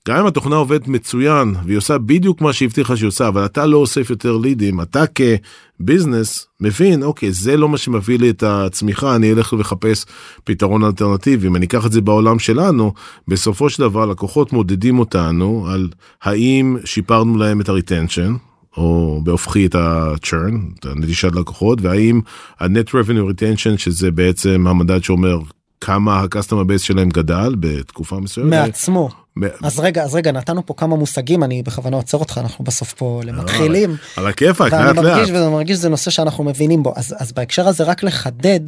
גם 0.08 0.18
אם 0.18 0.26
התוכנה 0.26 0.56
עובדת 0.56 0.88
מצוין 0.88 1.56
והיא 1.66 1.78
עושה 1.78 1.98
בדיוק 1.98 2.42
מה 2.42 2.54
שהבטיחה 2.54 2.98
שהיא 2.98 3.08
עושה 3.08 3.28
אבל 3.28 3.46
אתה 3.46 3.66
לא 3.66 3.78
אוסף 3.78 4.10
יותר 4.10 4.38
לידים 4.38 4.82
אתה 4.82 5.04
כביזנס 5.08 6.48
מבין 6.60 7.04
אוקיי 7.04 7.32
זה 7.32 7.58
לא 7.58 7.70
מה 7.70 7.78
שמביא 7.78 8.20
לי 8.20 8.30
את 8.30 8.44
הצמיחה 8.44 9.16
אני 9.16 9.32
אלך 9.32 9.54
לחפש 9.54 10.06
פתרון 10.44 10.84
אלטרנטיבי. 10.84 11.48
אם 11.48 11.56
אני 11.56 11.66
אקח 11.66 11.86
את 11.86 11.92
זה 11.92 12.02
בעולם 12.02 12.40
שלנו 12.40 12.94
בסופו 13.28 13.70
של 13.70 13.84
דבר 13.84 14.06
לקוחות 14.06 14.54
מודדים 14.54 15.00
אותנו 15.00 15.68
על 15.70 15.90
האם 16.24 16.78
שיפרנו 16.86 17.38
להם 17.38 17.62
את 17.62 17.70
הריטנשן 17.70 18.36
או 18.78 19.20
בהופכי 19.24 19.66
את 19.66 19.76
ה-churn, 19.76 20.80
את 20.80 20.86
הנטישת 20.86 21.32
לקוחות, 21.36 21.82
והאם 21.82 22.22
ה-net 22.60 22.90
revenue 22.90 23.32
retention, 23.32 23.78
שזה 23.78 24.12
בעצם 24.12 24.68
המדד 24.68 25.04
שאומר 25.04 25.40
כמה 25.82 26.20
ה-customer 26.20 26.66
base 26.70 26.80
שלהם 26.80 27.10
גדל 27.10 27.56
בתקופה 27.60 28.20
מסוימת. 28.20 28.50
מעצמו. 28.50 29.10
מ- 29.38 29.44
אז 29.64 29.80
רגע 29.80 30.04
אז 30.04 30.16
רגע 30.16 30.32
נתנו 30.32 30.66
פה 30.66 30.74
כמה 30.78 30.96
מושגים 30.96 31.44
אני 31.44 31.64
בכוונה 31.64 31.98
עוצר 31.98 32.18
אותך 32.18 32.38
אנחנו 32.38 32.66
בסוף 32.66 32.94
פה 32.94 33.22
למתחילים. 33.24 33.96
על 34.16 34.28
הכיפאק, 34.28 34.74
ואני 34.74 34.86
לאט 34.86 34.96
לאט. 34.96 35.06
מרגיש 35.06 35.30
וזה 35.30 35.50
מרגיש 35.50 35.78
שזה 35.78 35.90
נושא 35.90 36.12
שאנחנו 36.12 36.44
מבינים 36.44 36.84
בו 36.84 36.94
אז 36.96 37.16
אז 37.20 37.32
בהקשר 37.32 37.68
הזה 37.68 37.84
רק 37.84 38.04
לחדד. 38.04 38.60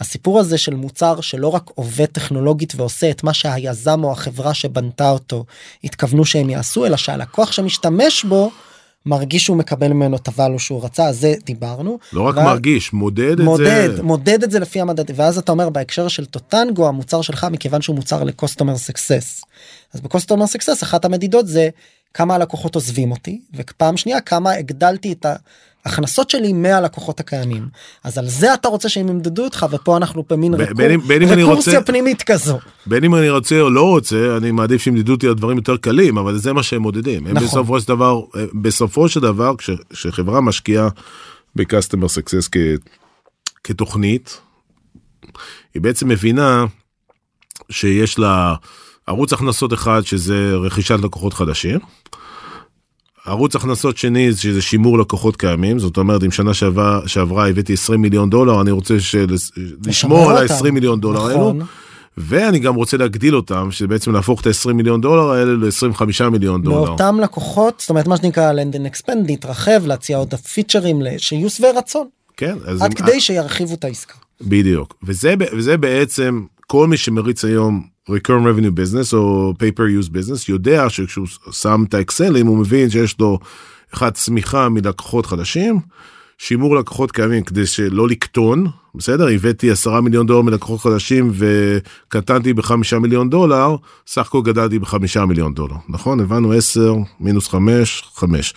הסיפור 0.00 0.40
הזה 0.40 0.58
של 0.58 0.74
מוצר 0.74 1.20
שלא 1.20 1.48
רק 1.48 1.62
עובד 1.74 2.04
טכנולוגית 2.04 2.72
ועושה 2.76 3.10
את 3.10 3.24
מה 3.24 3.34
שהיזם 3.34 4.04
או 4.04 4.12
החברה 4.12 4.54
שבנתה 4.54 5.10
אותו 5.10 5.44
התכוונו 5.84 6.24
שהם 6.24 6.50
יעשו 6.50 6.86
אלא 6.86 6.96
שהלקוח 6.96 7.52
שמשתמש 7.52 8.24
בו 8.24 8.50
מרגיש 9.06 9.44
שהוא 9.44 9.56
מקבל 9.56 9.92
ממנו 9.92 10.16
את 10.16 10.28
ה 10.28 10.33
value 10.33 10.58
שהוא 10.58 10.84
רצה 10.84 11.12
זה 11.12 11.34
דיברנו. 11.44 11.98
לא 12.12 12.22
רק 12.22 12.36
ואז- 12.36 12.44
מרגיש, 12.46 12.92
מודד 12.92 13.32
את 13.40 13.44
מודד 13.44 13.90
זה. 13.96 14.02
מודד 14.02 14.42
את 14.42 14.50
זה 14.50 14.58
לפי 14.60 14.80
המדד 14.80 15.04
ואז 15.18 15.38
אתה 15.38 15.52
אומר 15.52 15.70
בהקשר 15.70 16.08
של 16.08 16.24
טוטנגו 16.26 16.88
המוצר 16.88 17.22
שלך 17.22 17.46
מכיוון 17.50 17.82
שהוא 17.82 17.96
מוצר 17.96 18.24
ל 18.24 18.30
customer 18.30 18.76
success. 18.78 19.42
אז 19.94 20.00
ב 20.00 20.05
customer 20.05 20.46
success 20.46 20.82
אחת 20.82 21.04
המדידות 21.04 21.46
זה 21.48 21.68
כמה 22.14 22.34
הלקוחות 22.34 22.74
עוזבים 22.74 23.10
אותי 23.10 23.40
ופעם 23.56 23.96
שנייה 23.96 24.20
כמה 24.20 24.52
הגדלתי 24.52 25.12
את 25.12 25.26
ההכנסות 25.84 26.30
שלי 26.30 26.52
מהלקוחות 26.52 27.20
הקיימים 27.20 27.68
אז 28.04 28.18
על 28.18 28.28
זה 28.28 28.54
אתה 28.54 28.68
רוצה 28.68 28.88
שהם 28.88 29.08
ימדדו 29.08 29.44
אותך 29.44 29.66
ופה 29.70 29.96
אנחנו 29.96 30.24
במין 30.30 30.54
רקורסיה 31.48 31.82
פנימית 31.82 32.22
כזו. 32.22 32.58
בין 32.86 33.04
אם 33.04 33.14
אני 33.14 33.30
רוצה 33.30 33.60
או 33.60 33.70
לא 33.70 33.88
רוצה, 33.88 34.36
אני 34.36 34.50
מעדיף 34.50 34.82
שימדדו 34.82 35.12
אותי 35.12 35.26
על 35.28 35.34
דברים 35.34 35.56
יותר 35.56 35.76
קלים, 35.76 36.18
אבל 36.18 36.36
זה 36.36 36.52
מה 36.52 36.62
שהם 36.62 36.82
מודדים. 36.82 37.26
הם 37.26 37.32
נכון. 37.36 37.48
בסופו 37.48 37.80
של 37.80 37.88
דבר, 37.88 38.20
בסופו 38.62 39.08
של 39.08 39.20
דבר, 39.20 39.56
כש- 39.56 39.70
כשחברה 39.90 40.40
משקיעה 40.40 40.88
success 42.06 42.48
כ- 42.52 42.56
כתוכנית, 43.64 44.40
היא 45.74 45.82
בעצם 45.82 46.08
מבינה 46.08 46.64
שיש 47.70 48.18
לה 48.18 48.54
ערוץ 49.06 49.32
הכנסות 49.32 49.72
אחד 49.72 50.02
שזה 50.04 50.54
רכישת 50.54 50.98
לקוחות 51.02 51.32
חדשים. 51.34 51.78
ערוץ 53.26 53.56
הכנסות 53.56 53.96
שני 53.96 54.32
שזה 54.36 54.62
שימור 54.62 54.98
לקוחות 54.98 55.36
קיימים 55.36 55.78
זאת 55.78 55.96
אומרת 55.96 56.24
אם 56.24 56.30
שנה 56.30 56.54
שעברה 56.54 57.00
שעברה 57.06 57.48
הבאתי 57.48 57.72
20 57.72 58.02
מיליון 58.02 58.30
דולר 58.30 58.60
אני 58.60 58.70
רוצה 58.70 59.00
של- 59.00 59.34
לשמור 59.86 60.30
על 60.30 60.42
אותם. 60.42 60.54
ה-20 60.54 60.70
מיליון 60.70 61.00
דולר 61.00 61.20
האלו 61.26 61.34
נכון. 61.52 61.62
ואני 62.18 62.58
גם 62.58 62.74
רוצה 62.74 62.96
להגדיל 62.96 63.36
אותם 63.36 63.68
שבעצם 63.70 64.12
להפוך 64.12 64.40
את 64.40 64.46
ה-20 64.46 64.72
מיליון 64.72 65.00
דולר 65.00 65.30
האלה 65.30 65.52
ל-25 65.52 66.04
מיליון 66.30 66.62
דולר. 66.62 66.84
לאותם 66.84 67.20
לקוחות 67.22 67.74
זאת 67.80 67.90
אומרת 67.90 68.06
מה 68.06 68.16
שנקרא 68.16 68.52
land 68.52 68.76
and 68.76 68.86
expand 68.86 69.26
להתרחב 69.26 69.86
להציע 69.86 70.16
עוד 70.16 70.34
פיצ'רים 70.34 71.00
שיהיו 71.18 71.50
שבעי 71.50 71.72
רצון 71.76 72.06
כן, 72.36 72.56
אז 72.66 72.82
עד 72.82 72.90
אם- 72.90 72.96
כדי 72.96 73.20
שירחיבו 73.20 73.74
את 73.74 73.84
העסקה. 73.84 74.14
בדיוק 74.42 74.94
וזה 75.02 75.34
וזה 75.52 75.76
בעצם 75.76 76.42
כל 76.66 76.86
מי 76.86 76.96
שמריץ 76.96 77.44
היום 77.44 77.91
recurring 78.10 78.44
revenue 78.44 78.72
business 78.78 79.14
או 79.14 79.54
pay 79.58 79.81
per 79.81 80.04
use 80.04 80.08
business 80.08 80.44
יודע 80.48 80.90
שכשהוא 80.90 81.26
שם 81.52 81.84
את 81.88 81.94
האקסלים 81.94 82.46
הוא 82.46 82.58
מבין 82.58 82.90
שיש 82.90 83.20
לו 83.20 83.38
אחד 83.94 84.10
צמיחה 84.10 84.68
מלקוחות 84.68 85.26
חדשים. 85.26 85.80
שימור 86.38 86.76
לקוחות 86.76 87.12
קיימים 87.12 87.42
כדי 87.42 87.66
שלא 87.66 88.08
לקטון 88.08 88.66
בסדר? 88.94 89.28
הבאתי 89.28 89.70
10 89.70 90.00
מיליון 90.00 90.26
דולר 90.26 90.42
מלקוחות 90.42 90.80
חדשים 90.80 91.32
וקטנתי 91.34 92.52
בחמישה 92.52 92.98
מיליון 92.98 93.30
דולר 93.30 93.76
סך 94.06 94.26
הכל 94.26 94.42
גדלתי 94.42 94.78
בחמישה 94.78 95.26
מיליון 95.26 95.54
דולר 95.54 95.76
נכון? 95.88 96.20
הבנו 96.20 96.52
10 96.52 96.94
מינוס 97.20 97.48
5 97.48 98.02
5 98.14 98.54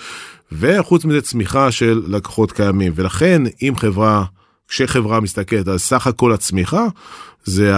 וחוץ 0.51 1.05
מזה 1.05 1.21
צמיחה 1.21 1.71
של 1.71 2.03
לקוחות 2.07 2.51
קיימים. 2.51 2.93
ולכן 2.95 3.41
אם 3.61 3.73
חברה 3.77 4.25
כשחברה 4.67 5.19
מסתכלת 5.19 5.67
על 5.67 5.77
סך 5.77 6.07
הכל 6.07 6.33
הצמיחה 6.33 6.87
זה 7.43 7.71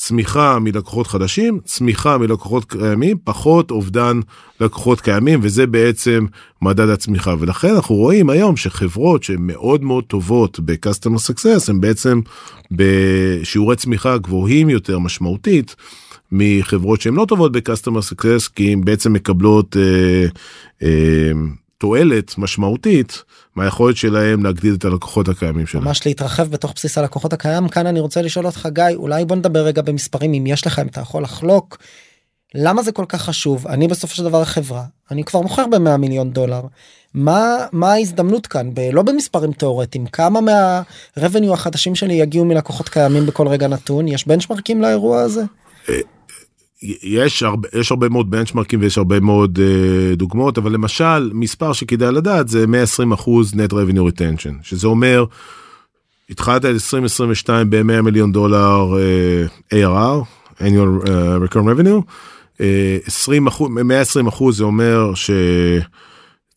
הצמיחה 0.00 0.58
מלקוחות 0.58 1.06
חדשים 1.06 1.60
צמיחה 1.64 2.18
מלקוחות 2.18 2.64
קיימים 2.64 3.16
פחות 3.24 3.70
אובדן 3.70 4.20
לקוחות 4.60 5.00
קיימים 5.00 5.40
וזה 5.42 5.66
בעצם 5.66 6.26
מדד 6.62 6.88
הצמיחה 6.88 7.34
ולכן 7.38 7.74
אנחנו 7.74 7.94
רואים 7.94 8.30
היום 8.30 8.56
שחברות 8.56 9.22
שהן 9.22 9.38
מאוד 9.40 9.84
מאוד 9.84 10.04
טובות 10.04 10.60
ב-customer 10.60 11.30
success 11.30 11.70
הם 11.70 11.80
בעצם 11.80 12.20
בשיעורי 12.70 13.76
צמיחה 13.76 14.18
גבוהים 14.18 14.70
יותר 14.70 14.98
משמעותית. 14.98 15.76
מחברות 16.32 17.00
שהן 17.00 17.14
לא 17.14 17.24
טובות 17.28 17.52
ב-customer 17.52 18.14
success 18.14 18.50
כי 18.54 18.72
הן 18.72 18.84
בעצם 18.84 19.12
מקבלות 19.12 19.76
אה, 19.76 20.26
אה, 20.82 21.32
תועלת 21.80 22.38
משמעותית 22.38 23.22
מהיכולת 23.56 23.96
שלהם 23.96 24.44
להגדיל 24.44 24.74
את 24.74 24.84
הלקוחות 24.84 25.28
הקיימים 25.28 25.66
שלהם. 25.66 25.84
ממש 25.84 26.06
להתרחב 26.06 26.48
בתוך 26.48 26.72
בסיס 26.74 26.98
הלקוחות 26.98 27.32
הקיים. 27.32 27.68
כאן 27.68 27.86
אני 27.86 28.00
רוצה 28.00 28.22
לשאול 28.22 28.46
אותך 28.46 28.68
גיא 28.72 28.84
אולי 28.94 29.24
בוא 29.24 29.36
נדבר 29.36 29.60
רגע 29.64 29.82
במספרים 29.82 30.34
אם 30.34 30.46
יש 30.46 30.66
לך 30.66 30.78
אם 30.78 30.86
אתה 30.86 31.00
יכול 31.00 31.22
לחלוק. 31.22 31.78
למה 32.54 32.82
זה 32.82 32.92
כל 32.92 33.04
כך 33.08 33.22
חשוב? 33.22 33.66
אני 33.66 33.88
בסופו 33.88 34.14
של 34.14 34.24
דבר 34.24 34.44
חברה 34.44 34.84
אני 35.10 35.24
כבר 35.24 35.40
מוכר 35.40 35.66
ב-100 35.66 35.96
מיליון 35.96 36.30
דולר. 36.30 36.62
מה 37.14 37.56
מה 37.72 37.92
ההזדמנות 37.92 38.46
כאן? 38.46 38.74
ב- 38.74 38.90
לא 38.92 39.02
במספרים 39.02 39.52
תיאורטיים 39.52 40.06
כמה 40.06 40.40
מהרבניו 40.40 41.52
החדשים 41.52 41.94
שלי 41.94 42.14
יגיעו 42.14 42.44
מלקוחות 42.44 42.88
קיימים 42.88 43.26
בכל 43.26 43.48
רגע 43.48 43.68
נתון? 43.68 44.08
יש 44.08 44.26
בנצ'מרקים 44.26 44.82
לאירוע 44.82 45.20
הזה 45.20 45.42
יש 47.02 47.42
הרבה 47.42 47.68
יש 47.78 47.90
הרבה 47.90 48.08
מאוד 48.08 48.30
בנצ'מרקים 48.30 48.80
ויש 48.80 48.98
הרבה 48.98 49.20
מאוד 49.20 49.58
uh, 49.58 50.16
דוגמאות 50.16 50.58
אבל 50.58 50.72
למשל 50.72 51.30
מספר 51.34 51.72
שכדאי 51.72 52.12
לדעת 52.12 52.48
זה 52.48 52.66
120 52.66 53.12
אחוז 53.12 53.54
net 53.54 53.72
revenue 53.72 54.12
retention 54.14 54.52
שזה 54.62 54.86
אומר 54.86 55.24
התחלת 56.30 56.64
את 56.64 56.70
2022 56.70 57.70
ב-100 57.70 58.02
מיליון 58.02 58.32
דולר 58.32 58.94
uh, 58.94 59.72
ARR 59.74 60.24
annual 60.58 61.06
uh, 61.06 61.48
recurring 61.48 61.78
revenue 61.78 62.02
uh, 62.58 62.62
20 63.06 63.46
אחוז 63.46 63.70
120 63.70 64.26
אחוז 64.26 64.56
זה 64.56 64.64
אומר 64.64 65.14
ש... 65.14 65.30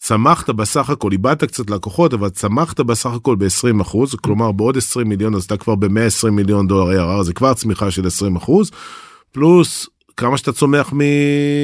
צמחת 0.03 0.49
בסך 0.49 0.89
הכל 0.89 1.11
איבדת 1.11 1.43
קצת 1.43 1.69
לקוחות 1.69 2.13
אבל 2.13 2.29
צמחת 2.29 2.79
בסך 2.79 3.09
הכל 3.13 3.35
ב-20 3.35 3.81
אחוז 3.81 4.15
כלומר 4.15 4.51
בעוד 4.51 4.77
20 4.77 5.09
מיליון 5.09 5.35
אז 5.35 5.43
אתה 5.43 5.57
כבר 5.57 5.75
ב-120 5.75 6.29
מיליון 6.31 6.67
דולר 6.67 7.19
ARR 7.19 7.23
זה 7.23 7.33
כבר 7.33 7.53
צמיחה 7.53 7.91
של 7.91 8.07
20 8.07 8.35
אחוז 8.35 8.71
פלוס 9.31 9.89
כמה 10.17 10.37
שאתה 10.37 10.51
צומח 10.51 10.93
מ... 10.93 10.97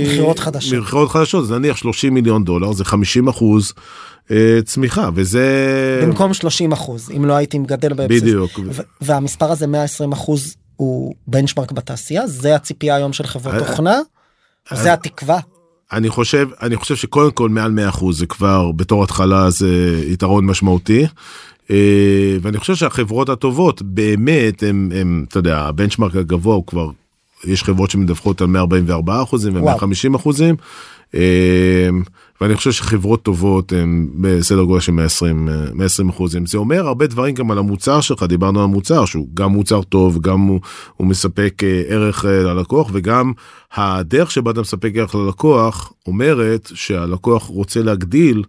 מכירות 0.06 0.39
חדשות. 0.39 0.79
מכירות 0.79 1.10
חדשות 1.10 1.48
זה 1.48 1.60
נניח 1.60 1.77
30 1.77 2.13
מיליון 2.13 2.44
דולר 2.44 2.72
זה 2.72 2.86
50 2.86 3.27
אחוז 3.27 3.74
אה, 4.32 4.60
צמיחה 4.65 5.10
וזה 5.13 6.00
במקום 6.03 6.34
30 6.34 6.72
אחוז 6.72 7.12
אם 7.18 7.25
לא 7.25 7.34
הייתי 7.34 7.60
מגדל 7.60 7.94
בבסיס. 7.94 8.22
בדיוק 8.24 8.60
ו- 8.65 8.82
והמספר 9.01 9.51
הזה 9.51 9.68
120 9.68 10.12
אחוז 10.12 10.56
הוא 10.75 11.13
בנצ'מרק 11.27 11.72
בתעשייה 11.72 12.27
זה 12.27 12.56
הציפייה 12.56 12.96
היום 12.96 13.13
של 13.13 13.27
חברות 13.27 13.56
אה, 13.56 13.60
תוכנה. 13.60 14.00
זה 14.74 14.94
התקווה. 14.94 15.39
אני 15.91 16.10
חושב 16.10 16.50
אני 16.62 16.75
חושב 16.75 16.96
שקודם 16.96 17.32
כל 17.32 17.50
מעל 17.50 17.72
100 17.72 17.89
אחוז 17.89 18.20
זה 18.20 18.25
כבר 18.25 18.72
בתור 18.72 19.03
התחלה 19.03 19.50
זה 19.50 20.01
יתרון 20.06 20.46
משמעותי. 20.46 21.06
אה, 21.72 22.38
ואני 22.41 22.58
חושב 22.58 22.75
שהחברות 22.75 23.29
הטובות 23.29 23.82
באמת 23.82 24.63
הם, 24.63 24.89
הם 24.96 25.25
אתה 25.27 25.39
יודע 25.39 25.58
הבנצ'מרק 25.58 26.15
הגבוה 26.15 26.56
הוא 26.56 26.65
כבר 26.68 26.89
יש 27.43 27.63
חברות 27.63 27.89
שמדווחות 27.89 28.41
על 28.41 28.48
144 28.48 29.24
אחוזים 29.24 29.58
ו150 29.58 30.15
אחוזים. 30.15 30.55
אה, 31.15 31.89
ואני 32.41 32.55
חושב 32.55 32.72
שחברות 32.72 33.24
טובות 33.24 33.72
הן 33.72 34.08
בסדר 34.15 34.63
גודל 34.63 34.79
של 34.79 34.91
120 34.91 35.50
אה, 35.50 35.53
120 35.74 36.10
אחוזים 36.10 36.46
זה 36.46 36.58
אומר 36.58 36.88
הרבה 36.88 37.08
דברים 37.08 37.36
גם 37.36 37.51
על 37.51 37.58
המוצר 37.58 38.01
שלך 38.01 38.24
דיברנו 38.24 38.60
על 38.60 38.65
המוצר 38.65 39.05
שהוא 39.05 39.27
גם 39.34 39.51
מוצר 39.51 39.81
טוב 39.81 40.22
גם 40.22 40.39
הוא, 40.41 40.60
הוא 40.98 41.08
מספק 41.08 41.63
אה, 41.63 41.84
ערך 41.88 42.25
אה, 42.25 42.43
ללקוח 42.43 42.89
וגם 42.93 43.34
הדרך 43.74 44.31
שבה 44.31 44.51
אתה 44.51 44.62
מספק 44.62 44.91
ערך 44.96 45.15
ללקוח 45.15 45.93
אומרת 46.08 46.72
שהלקוח 46.74 47.43
רוצה 47.43 47.81
להגדיל 47.81 48.43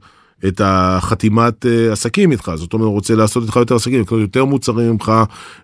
את 0.47 0.61
החתימת 0.65 1.67
אה, 1.67 1.93
עסקים 1.93 2.33
איתך. 2.33 2.53
זאת 2.55 2.73
אומרת 2.73 2.87
הוא 2.87 2.95
רוצה 2.95 3.15
לעשות 3.15 3.43
איתך 3.43 3.57
יותר 3.57 3.75
עסקים 3.75 4.01
לקנות 4.01 4.21
יותר 4.21 4.45
מוצרים 4.45 4.91
ממך 4.91 5.13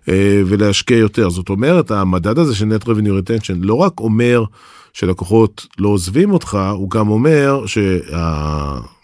אה, 0.09 0.41
ולהשקיע 0.45 0.97
יותר. 0.97 1.29
זאת 1.29 1.49
אומרת 1.49 1.91
המדד 1.91 2.39
הזה 2.39 2.55
של 2.55 2.65
net 2.65 2.83
revenue 2.85 3.23
retention 3.23 3.55
לא 3.61 3.73
רק 3.73 3.99
אומר 3.99 4.43
שלקוחות 4.93 5.67
לא 5.79 5.89
עוזבים 5.89 6.31
אותך 6.31 6.59
הוא 6.71 6.89
גם 6.89 7.09
אומר 7.09 7.63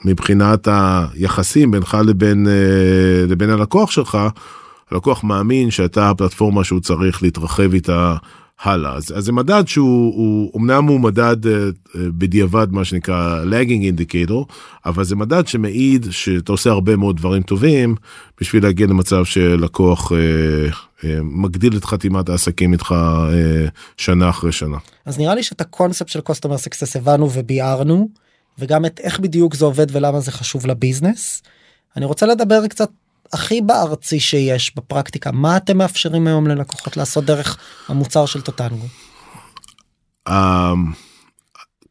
שמבחינת 0.04 0.68
היחסים 0.68 1.72
בינך 1.72 1.98
לבין 2.06 2.48
אה, 2.48 3.26
לבין 3.28 3.50
הלקוח 3.50 3.92
שלך 3.92 4.18
הלקוח 4.92 5.24
מאמין 5.24 5.72
שאתה 5.72 6.10
הפלטפורמה 6.10 6.64
שהוא 6.64 6.80
צריך 6.80 7.24
להתרחב 7.24 7.74
איתה 7.74 8.16
הלאה 8.64 8.96
אז, 8.96 9.14
אז 9.16 9.26
זה 9.26 9.32
מדד 9.32 9.68
שהוא 9.68 10.14
הוא, 10.16 10.62
אמנם 10.62 10.86
הוא 10.86 11.00
מדד 11.00 11.46
uh, 11.46 11.48
uh, 11.48 11.98
בדיעבד 12.18 12.72
מה 12.72 12.86
שנקרא 12.86 13.44
lagging 13.44 14.00
indicator 14.00 14.54
אבל 14.86 15.04
זה 15.04 15.16
מדד 15.16 15.48
שמעיד 15.48 16.08
שאתה 16.12 16.52
עושה 16.52 16.70
הרבה 16.70 16.96
מאוד 16.96 17.18
דברים 17.18 17.42
טובים 17.42 17.96
בשביל 18.42 18.64
להגיע 18.64 18.88
למצב 18.88 19.26
שלקוח 19.26 20.12
uh, 20.12 20.16
uh, 20.16 21.06
מגדיל 21.24 21.78
את 21.78 21.86
חתימת 21.86 22.30
העסקים 22.30 22.74
איתך 22.74 22.92
uh, 22.92 23.70
שנה 23.98 24.30
אחרי 24.30 24.52
שנה. 24.52 24.78
אז 25.06 25.20
נראה 25.20 25.36
לי 25.36 25.44
שאת 25.44 25.62
הקונספט 25.62 26.08
של 26.08 26.22
קוסטומר 26.22 26.58
סקסס 26.58 26.96
הבנו 26.96 27.32
וביארנו. 27.32 28.24
וגם 28.60 28.86
את 28.86 29.00
איך 29.00 29.20
בדיוק 29.20 29.56
זה 29.56 29.66
עובד 29.66 29.88
ולמה 29.92 30.20
זה 30.20 30.32
חשוב 30.32 30.66
לביזנס. 30.66 31.44
אני 31.98 32.06
רוצה 32.06 32.26
לדבר 32.26 32.68
קצת 32.68 32.90
הכי 33.34 33.62
בארצי 33.62 34.20
שיש 34.20 34.76
בפרקטיקה 34.76 35.32
מה 35.32 35.58
אתם 35.58 35.78
מאפשרים 35.78 36.28
היום 36.28 36.48
ללקוחות 36.48 36.98
לעשות 36.98 37.26
דרך 37.26 37.58
המוצר 37.88 38.26
של 38.26 38.42
טוטנגו. 38.42 38.86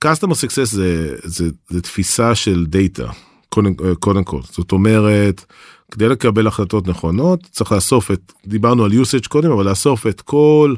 customer 0.05 0.35
success 0.35 0.65
זה, 0.65 1.17
זה, 1.25 1.45
זה 1.69 1.83
תפיסה 1.83 2.35
של 2.35 2.67
דאטה 2.67 3.11
קודם, 3.49 3.75
קודם 4.01 4.25
כל 4.25 4.41
זאת 4.53 4.73
אומרת 4.73 5.45
כדי 5.91 6.09
לקבל 6.09 6.47
החלטות 6.47 6.89
נכונות 6.89 7.41
צריך 7.51 7.73
לאסוף 7.73 8.11
את 8.11 8.33
דיברנו 8.47 8.85
על 8.85 8.93
usage 8.93 9.29
קודם 9.29 9.51
אבל 9.51 9.69
לאסוף 9.69 10.07
את 10.07 10.21
כל 10.21 10.75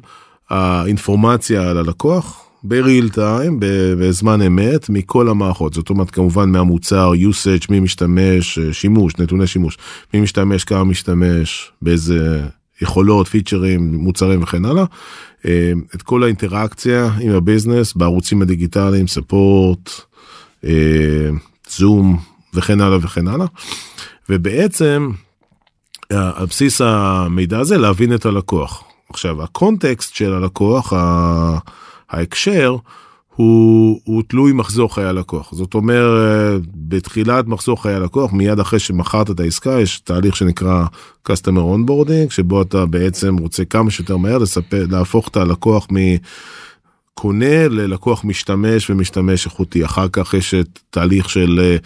האינפורמציה 0.51 1.71
על 1.71 1.79
הלקוח 1.79 2.44
בריל 2.65 3.09
טיים 3.09 3.57
בזמן 3.99 4.43
אמת 4.43 4.89
מכל 4.89 5.29
המערכות. 5.29 5.75
זאת 5.75 5.91
אומרת 5.91 6.11
כמובן 6.11 6.51
מהמוצר 6.51 7.13
usage 7.13 7.67
מי 7.71 7.81
משתמש 7.81 8.59
שימוש 8.73 9.13
נתוני 9.19 9.47
שימוש. 9.47 9.79
מי 10.15 10.21
משתמש 10.21 10.65
כמה 10.65 10.85
משתמש 10.85 11.73
באיזה 11.83 12.43
יכולות 12.83 13.29
פיצ'רים 13.29 13.95
מוצרים 13.95 14.43
וכן 14.43 14.65
הלאה. 14.65 14.85
את 15.95 16.03
כל 16.03 16.23
האינטראקציה 16.23 17.11
עם 17.21 17.33
הביזנס 17.33 17.95
בערוצים 17.95 18.43
הדיגיטליים 18.43 19.07
ספורט 19.07 19.91
זום 21.71 22.19
וכן 22.55 22.81
הלאה 22.81 22.99
וכן 23.03 23.29
הלאה. 23.29 23.47
ובעצם 24.29 25.11
על 26.11 26.47
בסיס 26.47 26.81
המידע 26.81 27.59
הזה 27.59 27.79
להבין 27.79 28.15
את 28.15 28.27
הלקוח. 28.27 28.85
עכשיו 29.11 29.43
הקונטקסט 29.43 30.15
של 30.15 30.33
הלקוח. 30.33 30.93
ההקשר 32.11 32.77
הוא, 33.37 34.01
הוא 34.05 34.23
תלוי 34.29 34.53
מחזור 34.53 34.95
חיי 34.95 35.05
הלקוח. 35.05 35.55
זאת 35.55 35.75
אומרת 35.75 36.63
בתחילת 36.75 37.47
מחזור 37.47 37.83
חיי 37.83 37.95
הלקוח 37.95 38.33
מיד 38.33 38.61
אחרי 38.61 38.79
שמכרת 38.79 39.31
את 39.31 39.41
העסקה 39.41 39.81
יש 39.81 40.01
תהליך 40.01 40.37
שנקרא 40.37 40.85
customer 41.29 41.63
onboarding 41.77 42.31
שבו 42.31 42.63
אתה 42.63 42.87
בעצם 42.87 43.37
רוצה 43.39 43.65
כמה 43.65 43.91
שיותר 43.91 44.17
מהר 44.17 44.39
לספר 44.39 44.87
להפוך 44.91 45.29
את 45.29 45.37
הלקוח 45.37 45.87
מ... 45.93 45.97
קונה 47.15 47.69
ללקוח 47.69 48.25
משתמש 48.25 48.91
ומשתמש 48.91 49.47
איכותי 49.47 49.85
אחר 49.85 50.07
כך 50.13 50.35
יש 50.35 50.55
את 50.55 50.79
תהליך 50.91 51.31
של 51.31 51.61
אה, 51.63 51.77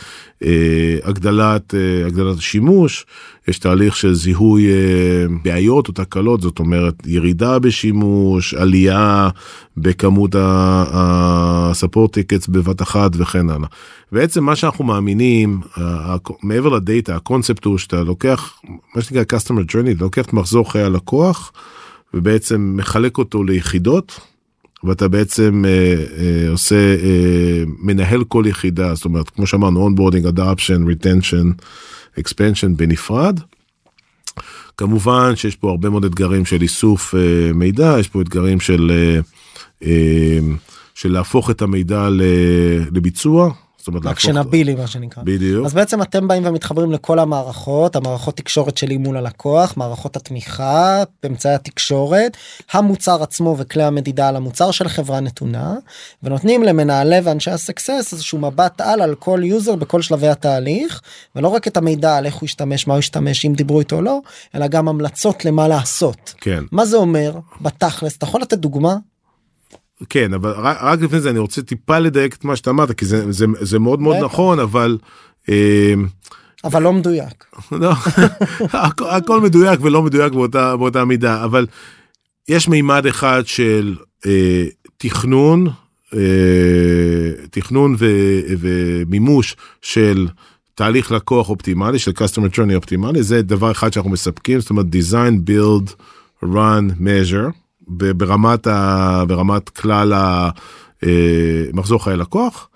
אה, 0.42 0.98
הגדלת 1.04 1.74
אה, 1.74 2.06
הגדלת 2.06 2.38
השימוש 2.38 3.06
יש 3.48 3.58
תהליך 3.58 3.96
של 3.96 4.14
זיהוי 4.14 4.68
אה, 4.68 5.26
בעיות 5.42 5.88
או 5.88 5.92
תקלות 5.92 6.40
זאת 6.40 6.58
אומרת 6.58 6.94
ירידה 7.06 7.58
בשימוש 7.58 8.54
עלייה 8.54 9.28
בכמות 9.76 10.34
הספורט 10.38 12.12
טיקטס 12.12 12.46
בבת 12.46 12.82
אחת 12.82 13.10
וכן 13.14 13.50
הלאה. 13.50 13.68
בעצם 14.12 14.44
מה 14.44 14.56
שאנחנו 14.56 14.84
מאמינים 14.84 15.60
מעבר 16.42 16.68
לדאטה 16.68 17.16
הקונספט 17.16 17.64
הוא 17.64 17.78
שאתה 17.78 18.02
לוקח 18.02 18.60
מה 18.94 19.02
שנקרא 19.02 19.38
customer 19.38 19.72
journey 19.72 20.00
לוקח 20.00 20.24
את 20.26 20.32
מחזור 20.32 20.72
חיי 20.72 20.82
הלקוח 20.82 21.52
ובעצם 22.14 22.72
מחלק 22.76 23.18
אותו 23.18 23.44
ליחידות. 23.44 24.20
ואתה 24.84 25.08
בעצם 25.08 25.64
אה, 25.64 25.70
אה, 26.18 26.50
עושה 26.50 26.76
אה, 26.76 27.62
מנהל 27.78 28.24
כל 28.24 28.44
יחידה 28.46 28.94
זאת 28.94 29.04
אומרת 29.04 29.30
כמו 29.30 29.46
שאמרנו 29.46 29.80
onboarding 29.80 30.26
adoption 30.26 30.86
retention 30.86 31.50
expansion 32.18 32.76
בנפרד. 32.76 33.40
כמובן 34.76 35.36
שיש 35.36 35.56
פה 35.56 35.70
הרבה 35.70 35.90
מאוד 35.90 36.04
אתגרים 36.04 36.44
של 36.44 36.62
איסוף 36.62 37.14
אה, 37.14 37.52
מידע 37.54 37.96
יש 38.00 38.08
פה 38.08 38.20
אתגרים 38.20 38.60
של 38.60 38.92
אה, 38.94 39.20
אה, 39.82 40.38
של 40.94 41.12
להפוך 41.12 41.50
את 41.50 41.62
המידע 41.62 42.08
לביצוע 42.90 43.52
אומרת 43.88 44.06
actionability 44.06 44.74
מה 44.74 44.86
שנקרא. 44.86 45.22
בדיוק. 45.22 45.66
אז 45.66 45.74
בעצם 45.74 46.02
אתם 46.02 46.28
באים 46.28 46.46
ומתחברים 46.46 46.92
לכל 46.92 47.18
המערכות 47.18 47.96
המערכות 47.96 48.36
תקשורת 48.36 48.76
שלי 48.76 48.96
מול 48.96 49.16
הלקוח 49.16 49.76
מערכות 49.76 50.16
התמיכה 50.16 51.02
אמצעי 51.26 51.54
התקשורת 51.54 52.36
המוצר 52.72 53.22
עצמו 53.22 53.54
וכלי 53.58 53.82
המדידה 53.82 54.28
על 54.28 54.36
המוצר 54.36 54.70
של 54.70 54.88
חברה 54.88 55.20
נתונה 55.20 55.74
ונותנים 56.22 56.62
למנהלי 56.62 57.20
ואנשי 57.24 57.50
הסקסס 57.50 58.08
איזשהו 58.12 58.38
מבט 58.38 58.80
על 58.80 59.00
על 59.02 59.14
כל 59.14 59.40
user 59.44 59.76
בכל 59.76 60.02
שלבי 60.02 60.28
התהליך 60.28 61.00
ולא 61.36 61.48
רק 61.48 61.68
את 61.68 61.76
המידע 61.76 62.16
על 62.16 62.26
איך 62.26 62.34
הוא 62.34 62.44
ישתמש 62.44 62.86
מה 62.86 62.94
הוא 62.94 62.98
ישתמש 62.98 63.44
אם 63.44 63.54
דיברו 63.54 63.80
איתו 63.80 63.96
או 63.96 64.02
לא 64.02 64.20
אלא 64.54 64.66
גם 64.66 64.88
המלצות 64.88 65.44
למה 65.44 65.68
לעשות. 65.68 66.34
כן. 66.40 66.64
מה 66.72 66.86
זה 66.86 66.96
אומר 66.96 67.38
בתכלס? 67.60 68.16
אתה 68.16 68.24
יכול 68.24 68.40
לתת 68.40 68.58
דוגמה 68.58 68.96
כן 70.08 70.34
אבל 70.34 70.50
רק, 70.50 70.78
רק 70.80 71.00
לפני 71.00 71.20
זה 71.20 71.30
אני 71.30 71.38
רוצה 71.38 71.62
טיפה 71.62 71.98
לדייק 71.98 72.34
את 72.34 72.44
מה 72.44 72.56
שאתה 72.56 72.70
אמרת 72.70 72.92
כי 72.92 73.06
זה 73.06 73.32
זה 73.32 73.46
זה 73.60 73.78
מאוד 73.78 74.00
מאוד 74.00 74.16
נכון 74.16 74.60
אבל. 74.60 74.98
אה, 75.48 75.94
אבל 76.64 76.82
לא 76.82 76.92
מדויק. 76.92 77.44
לא, 77.72 77.92
הכל, 78.72 79.08
הכל 79.10 79.40
מדויק 79.40 79.80
ולא 79.82 80.02
מדויק 80.02 80.32
באותה 80.32 80.76
באותה 80.76 81.04
מידה 81.04 81.44
אבל 81.44 81.66
יש 82.48 82.68
מימד 82.68 83.06
אחד 83.06 83.42
של 83.46 83.96
אה, 84.26 84.64
תכנון 84.96 85.66
אה, 86.14 86.20
תכנון 87.50 87.96
ו, 87.98 88.06
ומימוש 88.58 89.56
של 89.82 90.28
תהליך 90.74 91.12
לקוח 91.12 91.48
אופטימלי 91.48 91.98
של 91.98 92.10
customer 92.10 92.54
journey 92.54 92.74
אופטימלי 92.74 93.22
זה 93.22 93.42
דבר 93.42 93.70
אחד 93.70 93.92
שאנחנו 93.92 94.10
מספקים 94.10 94.60
זאת 94.60 94.70
אומרת 94.70 94.86
design 94.86 95.50
build 95.50 95.92
run 96.44 97.00
measure. 97.00 97.67
ברמת, 97.88 98.66
ה, 98.66 99.24
ברמת 99.28 99.68
כלל 99.68 100.12
המחזור 101.02 101.98
אה, 101.98 102.04
חיי 102.04 102.16
לקוח 102.16 102.68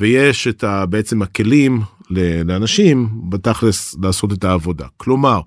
ויש 0.00 0.48
את 0.48 0.64
ה, 0.64 0.86
בעצם 0.86 1.22
הכלים 1.22 1.80
לאנשים 2.44 3.08
בתכלס 3.28 3.96
לעשות 4.02 4.32
את 4.32 4.44
העבודה 4.44 4.86
כלומר 4.96 5.40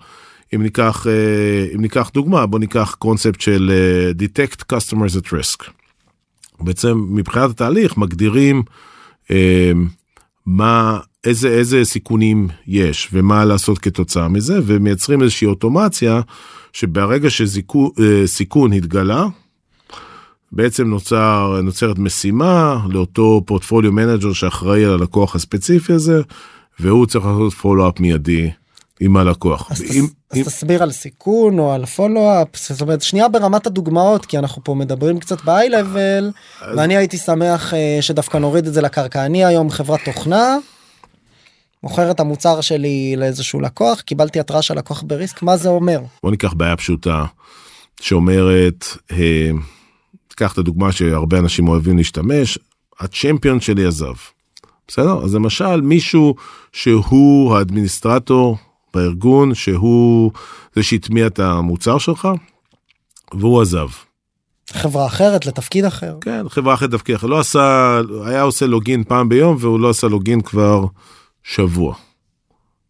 אם 0.55 0.61
ניקח 0.63 1.07
אה, 1.07 1.75
אם 1.75 1.81
ניקח 1.81 2.11
דוגמה 2.13 2.45
בוא 2.45 2.59
ניקח 2.59 2.95
קונספט 2.99 3.41
של 3.41 3.71
אה, 3.73 4.11
detect 4.11 4.63
customers 4.73 5.17
at 5.21 5.27
risk. 5.27 5.69
בעצם 6.59 7.05
מבחינת 7.09 7.49
התהליך 7.49 7.97
מגדירים 7.97 8.63
מה 10.45 10.99
איזה 11.23 11.49
איזה 11.49 11.85
סיכונים 11.85 12.47
יש 12.67 13.09
ומה 13.13 13.45
לעשות 13.45 13.79
כתוצאה 13.79 14.27
מזה 14.27 14.59
ומייצרים 14.65 15.21
איזושהי 15.21 15.47
אוטומציה 15.47 16.21
שברגע 16.79 17.29
שסיכון 17.29 18.73
התגלה, 18.73 19.25
בעצם 20.51 20.87
נוצר, 20.87 21.59
נוצרת 21.63 21.99
משימה 21.99 22.77
לאותו 22.89 23.41
portfolio 23.45 23.91
manager 23.91 24.33
שאחראי 24.33 24.85
על 24.85 24.93
הלקוח 24.93 25.35
הספציפי 25.35 25.93
הזה, 25.93 26.21
והוא 26.79 27.05
צריך 27.05 27.25
לעשות 27.25 27.53
follow-up 27.53 27.99
מיידי 27.99 28.49
עם 28.99 29.17
הלקוח. 29.17 29.71
אז, 29.71 29.81
אם, 29.81 30.07
אז 30.31 30.37
אם... 30.37 30.43
תסביר 30.43 30.83
על 30.83 30.91
סיכון 30.91 31.59
או 31.59 31.73
על 31.73 31.85
follow-up, 31.85 32.47
זאת 32.57 32.81
אומרת 32.81 33.01
שנייה 33.01 33.29
ברמת 33.29 33.67
הדוגמאות, 33.67 34.25
כי 34.25 34.37
אנחנו 34.37 34.63
פה 34.63 34.73
מדברים 34.73 35.19
קצת 35.19 35.41
ב-high-level, 35.45 36.23
אז... 36.61 36.77
ואני 36.77 36.97
הייתי 36.97 37.17
שמח 37.17 37.73
uh, 37.73 38.01
שדווקא 38.01 38.37
נוריד 38.37 38.67
את 38.67 38.73
זה 38.73 38.81
לקרקע. 38.81 39.25
אני 39.25 39.45
היום 39.45 39.69
חברת 39.69 39.99
תוכנה. 40.05 40.57
מוכר 41.83 42.11
את 42.11 42.19
המוצר 42.19 42.61
שלי 42.61 43.15
לאיזשהו 43.17 43.59
לקוח 43.59 44.01
קיבלתי 44.01 44.39
התראה 44.39 44.61
של 44.61 44.73
לקוח 44.73 45.03
בריסק 45.07 45.43
מה 45.43 45.57
זה 45.57 45.69
אומר. 45.69 45.99
בוא 46.23 46.31
ניקח 46.31 46.53
בעיה 46.53 46.77
פשוטה 46.77 47.25
שאומרת 48.01 48.85
אה, 49.11 49.51
קח 50.35 50.53
את 50.53 50.57
הדוגמה 50.57 50.91
שהרבה 50.91 51.39
אנשים 51.39 51.67
אוהבים 51.67 51.97
להשתמש 51.97 52.59
הצ'מפיון 52.99 53.59
שלי 53.59 53.85
עזב. 53.85 54.13
בסדר 54.87 55.23
אז 55.23 55.35
למשל 55.35 55.81
מישהו 55.81 56.35
שהוא 56.73 57.55
האדמיניסטרטור 57.55 58.57
בארגון 58.93 59.55
שהוא 59.55 60.31
זה 60.75 60.83
שהטמיע 60.83 61.27
את 61.27 61.39
המוצר 61.39 61.97
שלך 61.97 62.27
והוא 63.33 63.61
עזב. 63.61 63.87
חברה 64.69 65.05
אחרת 65.05 65.45
לתפקיד 65.45 65.85
אחר 65.85 66.17
כן 66.21 66.49
חברה 66.49 66.73
אחרת 66.73 66.93
לתפקיד 66.93 67.15
אחר 67.15 67.27
לא 67.27 67.39
עשה 67.39 67.99
היה 68.25 68.41
עושה 68.41 68.65
לוגין 68.65 69.03
פעם 69.03 69.29
ביום 69.29 69.57
והוא 69.59 69.79
לא 69.79 69.89
עשה 69.89 70.07
לוגין 70.07 70.41
כבר 70.41 70.85
שבוע. 71.47 71.95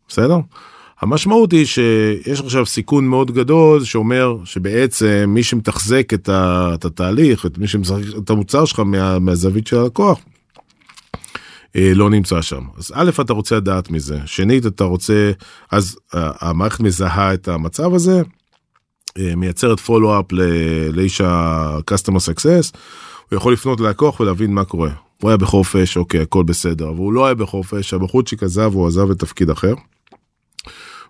בסדר? 0.07 0.37
המשמעות 0.99 1.51
היא 1.51 1.65
שיש 1.65 2.41
עכשיו 2.41 2.65
סיכון 2.65 3.07
מאוד 3.07 3.31
גדול 3.31 3.83
שאומר 3.83 4.35
שבעצם 4.45 5.25
מי 5.27 5.43
שמתחזק 5.43 6.13
את, 6.13 6.29
ה, 6.29 6.71
את 6.73 6.85
התהליך 6.85 7.45
את 7.45 7.57
מי 7.57 7.67
שמשחק 7.67 8.01
את 8.17 8.29
המוצר 8.29 8.65
שלך 8.65 8.79
מה, 8.79 9.19
מהזווית 9.19 9.67
של 9.67 9.77
הלקוח. 9.77 10.19
אה, 11.75 11.91
לא 11.95 12.09
נמצא 12.09 12.41
שם 12.41 12.61
אז 12.77 12.91
א' 12.95 13.09
אתה 13.21 13.33
רוצה 13.33 13.55
לדעת 13.55 13.89
מזה 13.89 14.19
שנית 14.25 14.65
אתה 14.65 14.83
רוצה 14.83 15.31
אז 15.71 15.97
המערכת 16.13 16.79
מזהה 16.79 17.33
את 17.33 17.47
המצב 17.47 17.93
הזה 17.93 18.21
אה, 19.17 19.35
מייצרת 19.35 19.79
פולו-אפ 19.79 20.25
לאיש 20.93 21.21
ה-customer 21.21 22.19
success 22.19 22.77
הוא 23.29 23.37
יכול 23.37 23.53
לפנות 23.53 23.79
ללקוח 23.79 24.19
ולהבין 24.19 24.53
מה 24.53 24.65
קורה 24.65 24.89
הוא 25.21 25.29
היה 25.29 25.37
בחופש 25.37 25.97
אוקיי 25.97 26.21
הכל 26.21 26.43
בסדר 26.43 26.91
והוא 26.91 27.13
לא 27.13 27.25
היה 27.25 27.35
בחופש 27.35 27.93
הבחורצ'יק 27.93 28.43
עזב 28.43 28.71
הוא 28.73 28.87
עזב 28.87 29.11
לתפקיד 29.11 29.49
אחר. 29.49 29.73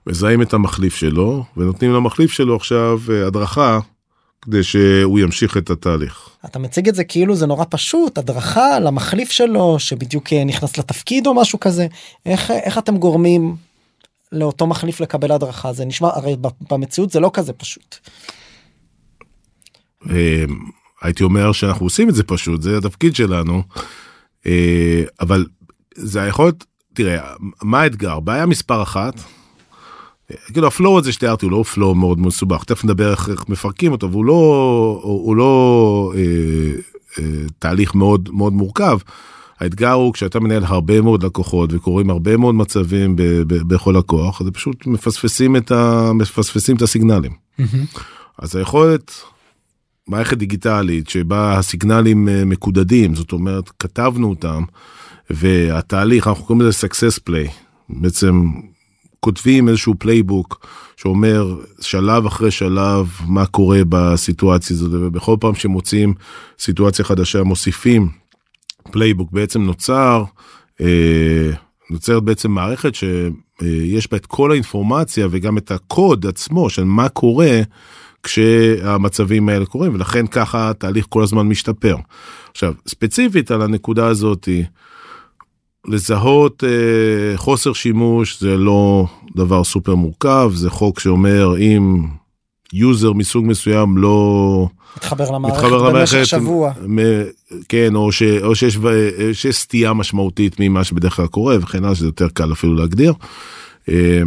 מזהים 0.07 0.41
את 0.41 0.53
המחליף 0.53 0.95
שלו 0.95 1.43
ונותנים 1.57 1.93
למחליף 1.93 2.31
שלו 2.31 2.55
עכשיו 2.55 2.99
אה, 3.09 3.27
הדרכה 3.27 3.79
כדי 4.41 4.63
שהוא 4.63 5.19
ימשיך 5.19 5.57
את 5.57 5.69
התהליך. 5.69 6.29
אתה 6.45 6.59
מציג 6.59 6.87
את 6.87 6.95
זה 6.95 7.03
כאילו 7.03 7.35
זה 7.35 7.45
נורא 7.45 7.65
פשוט 7.69 8.17
הדרכה 8.17 8.79
למחליף 8.79 9.31
שלו 9.31 9.79
שבדיוק 9.79 10.33
אה, 10.33 10.43
נכנס 10.43 10.77
לתפקיד 10.77 11.27
או 11.27 11.33
משהו 11.33 11.59
כזה 11.59 11.87
איך 12.25 12.51
איך 12.51 12.77
אתם 12.77 12.97
גורמים 12.97 13.55
לאותו 14.31 14.67
מחליף 14.67 14.99
לקבל 14.99 15.31
הדרכה 15.31 15.73
זה 15.73 15.85
נשמע 15.85 16.07
הרי 16.13 16.35
במציאות 16.71 17.09
זה 17.09 17.19
לא 17.19 17.31
כזה 17.33 17.53
פשוט. 17.53 17.95
הייתי 21.01 21.23
אומר 21.23 21.51
שאנחנו 21.51 21.85
עושים 21.85 22.09
את 22.09 22.15
זה 22.15 22.23
פשוט 22.23 22.61
זה 22.61 22.77
התפקיד 22.77 23.15
שלנו 23.15 23.63
אה, 24.45 25.03
אבל 25.21 25.45
זה 25.95 26.19
יכול 26.19 26.45
להיות 26.45 26.65
תראה 26.93 27.33
מה 27.61 27.81
האתגר 27.81 28.19
בעיה 28.19 28.45
מספר 28.45 28.83
אחת. 28.83 29.13
כאילו 30.53 30.67
הפלואו 30.67 30.99
הזה 30.99 31.11
שתיארתי 31.11 31.45
הוא 31.45 31.51
לא 31.51 31.63
פלואו 31.63 31.95
מאוד 31.95 32.19
מסובך 32.19 32.63
תכף 32.63 32.85
נדבר 32.85 33.11
איך, 33.11 33.29
איך 33.29 33.49
מפרקים 33.49 33.91
אותו 33.91 34.11
והוא 34.11 34.25
לא 34.25 34.99
הוא, 35.03 35.35
לא 35.35 36.13
אה, 36.15 36.21
אה, 37.19 37.41
תהליך 37.59 37.95
מאוד 37.95 38.29
מאוד 38.31 38.53
מורכב. 38.53 38.97
האתגר 39.59 39.91
הוא 39.91 40.13
כשאתה 40.13 40.39
מנהל 40.39 40.63
הרבה 40.63 41.01
מאוד 41.01 41.23
לקוחות 41.23 41.73
וקוראים 41.73 42.09
הרבה 42.09 42.37
מאוד 42.37 42.55
מצבים 42.55 43.15
ב, 43.15 43.21
ב, 43.23 43.73
בכל 43.73 43.97
הכוח 43.97 44.41
אז 44.41 44.47
פשוט 44.53 44.87
מפספסים 44.87 45.55
את 45.55 45.71
ה... 45.71 46.11
מפספסים 46.13 46.75
את 46.75 46.81
הסיגנלים. 46.81 47.31
Mm-hmm. 47.31 47.99
אז 48.39 48.55
היכולת 48.55 49.11
מערכת 50.07 50.37
דיגיטלית 50.37 51.09
שבה 51.09 51.57
הסיגנלים 51.57 52.29
אה, 52.29 52.45
מקודדים 52.45 53.15
זאת 53.15 53.31
אומרת 53.31 53.69
כתבנו 53.79 54.29
אותם 54.29 54.63
והתהליך 55.29 56.27
אנחנו 56.27 56.45
קוראים 56.45 56.67
לזה 56.67 56.87
success 56.87 57.19
play. 57.29 57.49
בעצם 57.89 58.49
כותבים 59.19 59.69
איזשהו 59.69 59.95
playbook 59.99 60.65
שאומר 60.97 61.55
שלב 61.81 62.25
אחרי 62.25 62.51
שלב 62.51 63.07
מה 63.27 63.45
קורה 63.45 63.81
בסיטואציה 63.89 64.75
הזאת 64.75 64.91
ובכל 64.93 65.35
פעם 65.39 65.55
שמוצאים 65.55 66.13
סיטואציה 66.59 67.05
חדשה 67.05 67.43
מוסיפים 67.43 68.09
playbook 68.91 69.31
בעצם 69.31 69.61
נוצר 69.61 70.23
אה, 70.81 71.51
נוצרת 71.89 72.23
בעצם 72.23 72.51
מערכת 72.51 72.95
שיש 72.95 74.11
בה 74.11 74.17
את 74.17 74.25
כל 74.25 74.51
האינפורמציה 74.51 75.27
וגם 75.31 75.57
את 75.57 75.71
הקוד 75.71 76.25
עצמו 76.25 76.69
של 76.69 76.83
מה 76.83 77.09
קורה 77.09 77.61
כשהמצבים 78.27 79.49
האלה 79.49 79.65
קורים 79.65 79.93
ולכן 79.93 80.27
ככה 80.27 80.69
התהליך 80.69 81.05
כל 81.09 81.23
הזמן 81.23 81.47
משתפר. 81.47 81.95
עכשיו 82.51 82.73
ספציפית 82.87 83.51
על 83.51 83.61
הנקודה 83.61 84.07
הזאתי. 84.07 84.63
לזהות 85.87 86.63
אה, 86.63 87.37
חוסר 87.37 87.73
שימוש 87.73 88.39
זה 88.39 88.57
לא 88.57 89.05
דבר 89.35 89.63
סופר 89.63 89.95
מורכב 89.95 90.51
זה 90.53 90.69
חוק 90.69 90.99
שאומר 90.99 91.57
אם 91.57 92.07
user 92.73 93.13
מסוג 93.13 93.45
מסוים 93.45 93.97
לא 93.97 94.67
מתחבר 94.97 95.31
למערכת 95.31 95.57
מתחבר 95.57 95.91
במשך 95.91 96.25
שבוע 96.25 96.71
מ, 96.87 96.99
כן 97.69 97.95
או, 97.95 98.11
ש, 98.11 98.23
או 98.23 98.55
שיש, 98.55 98.77
שיש 99.33 99.57
סטייה 99.57 99.93
משמעותית 99.93 100.55
ממה 100.59 100.83
שבדרך 100.83 101.15
כלל 101.15 101.27
קורה 101.27 101.57
וכן 101.61 101.83
הלאה 101.83 101.95
שזה 101.95 102.05
יותר 102.05 102.29
קל 102.29 102.51
אפילו 102.53 102.75
להגדיר. 102.75 103.13
אה, 103.89 104.21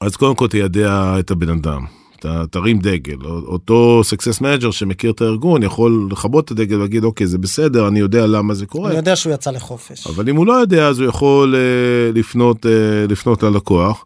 אז 0.00 0.16
קודם 0.16 0.34
כל 0.34 0.48
תיידע 0.48 1.16
את 1.18 1.30
הבן 1.30 1.48
אדם 1.48 1.84
אתה 2.20 2.44
תרים 2.50 2.78
דגל 2.78 3.16
אותו 3.26 4.00
success 4.04 4.40
manager 4.40 4.70
שמכיר 4.70 5.10
את 5.10 5.20
הארגון 5.20 5.62
יכול 5.62 6.08
לכבות 6.10 6.44
את 6.44 6.50
הדגל 6.50 6.76
ולהגיד 6.76 7.04
אוקיי 7.04 7.26
זה 7.26 7.38
בסדר 7.38 7.88
אני 7.88 8.00
יודע 8.00 8.26
למה 8.26 8.54
זה 8.54 8.66
קורה. 8.66 8.88
אני 8.88 8.96
יודע 8.96 9.16
שהוא 9.16 9.32
יצא 9.34 9.50
לחופש. 9.50 10.06
אבל 10.06 10.28
אם 10.28 10.36
הוא 10.36 10.46
לא 10.46 10.52
יודע 10.52 10.88
אז 10.88 10.98
הוא 10.98 11.08
יכול 11.08 11.54
uh, 11.54 12.18
לפנות 12.18 12.66
uh, 12.66 12.68
לפנות 13.10 13.42
ללקוח 13.42 14.04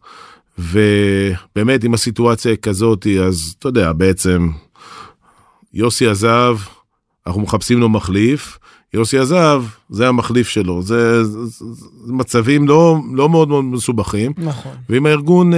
ובאמת 0.59 1.85
אם 1.85 1.95
הסיטואציה 1.95 2.51
היא 2.51 2.59
כזאת 2.63 3.07
אז 3.25 3.55
אתה 3.59 3.69
יודע 3.69 3.93
בעצם 3.93 4.49
יוסי 5.75 6.07
עזב 6.07 6.57
אנחנו 7.27 7.41
מחפשים 7.41 7.81
לו 7.81 7.89
מחליף 7.89 8.59
יוסי 8.95 9.19
עזב 9.19 9.65
זה 9.89 10.09
המחליף 10.09 10.49
שלו 10.49 10.83
זה, 10.83 11.25
זה, 11.25 11.39
זה 12.05 12.13
מצבים 12.13 12.69
לא 12.69 12.97
לא 13.15 13.29
מאוד 13.29 13.49
מאוד 13.49 13.65
מסובכים 13.65 14.33
נכון 14.39 14.73
ואם 14.89 15.07
הארגון. 15.07 15.53
Uh, 15.53 15.57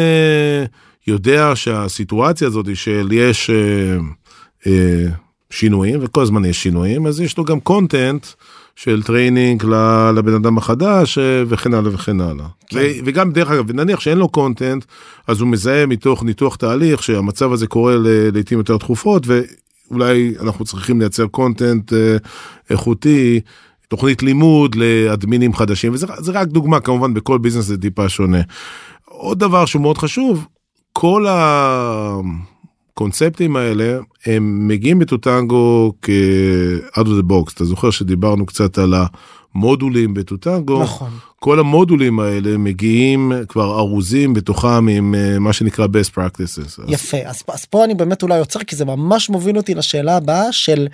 יודע 1.07 1.57
שהסיטואציה 1.57 2.47
הזאת 2.49 2.77
של 2.77 3.09
יש 3.13 3.51
אה, 3.51 3.97
אה, 4.67 5.07
שינויים 5.51 5.99
וכל 6.03 6.23
הזמן 6.23 6.45
יש 6.45 6.63
שינויים 6.63 7.07
אז 7.07 7.21
יש 7.21 7.39
לו 7.39 7.45
גם 7.45 7.61
content 7.61 8.27
של 8.77 9.03
training 9.03 9.65
לבן 10.17 10.35
אדם 10.35 10.59
החדש 10.59 11.19
אה, 11.19 11.43
וכן 11.49 11.75
הלאה 11.75 11.95
וכן 11.95 12.21
הלאה. 12.21 12.47
כן. 12.67 12.79
ו- 12.79 13.05
וגם 13.05 13.33
דרך 13.33 13.51
אגב 13.51 13.73
נניח 13.73 14.01
שאין 14.01 14.19
לו 14.19 14.29
content 14.29 14.85
אז 15.27 15.41
הוא 15.41 15.49
מזהה 15.49 15.87
מתוך 15.87 16.23
ניתוח 16.23 16.57
תהליך 16.57 17.03
שהמצב 17.03 17.53
הזה 17.53 17.67
קורה 17.67 17.95
לעיתים 18.33 18.59
יותר 18.59 18.79
תכופות 18.79 19.27
ואולי 19.27 20.35
אנחנו 20.41 20.65
צריכים 20.65 21.01
לייצר 21.01 21.27
content 21.27 21.93
אה, 21.93 22.17
איכותי. 22.71 23.41
תוכנית 23.89 24.23
לימוד 24.23 24.75
לאדמינים 24.75 25.55
חדשים 25.55 25.93
וזה 25.93 26.07
זה 26.19 26.33
רק 26.33 26.49
דוגמה 26.49 26.81
כמובן 26.81 27.15
בכל 27.15 27.39
ביזנס 27.39 27.65
זה 27.65 27.79
טיפה 27.79 28.09
שונה. 28.09 28.41
עוד 29.05 29.39
דבר 29.39 29.67
שהוא 29.67 29.83
מאוד 29.83 29.99
חשוב 29.99 30.47
כל 30.93 31.27
הקונספטים 32.95 33.57
האלה 33.57 33.99
הם 34.27 34.69
מגיעים 34.69 34.99
בטוטנגו 34.99 35.93
כ-out 36.03 37.05
of 37.05 37.09
the 37.09 37.31
box. 37.31 37.53
אתה 37.55 37.65
זוכר 37.65 37.91
שדיברנו 37.91 38.47
קצת 38.47 38.79
על 38.79 38.95
המודולים 39.55 40.15
בטוטנגו? 40.15 40.83
נכון. 40.83 41.11
כל 41.39 41.59
המודולים 41.59 42.21
האלה 42.21 42.59
מגיעים 42.59 43.33
כבר 43.49 43.79
ארוזים 43.79 44.35
בתוכם 44.35 44.89
עם 44.89 45.15
אה, 45.15 45.39
מה 45.39 45.53
שנקרא 45.53 45.87
best 45.87 46.15
practices. 46.15 46.83
יפה. 46.89 47.17
אז, 47.25 47.43
אז 47.49 47.65
פה 47.65 47.85
אני 47.85 47.95
באמת 47.95 48.23
אולי 48.23 48.39
עוצר 48.39 48.61
כי 48.61 48.77
זה 48.77 48.85
ממש 48.85 49.31
מוביל 49.31 49.57
אותי 49.57 49.75
לשאלה 49.75 50.17
הבאה 50.17 50.53
של 50.53 50.89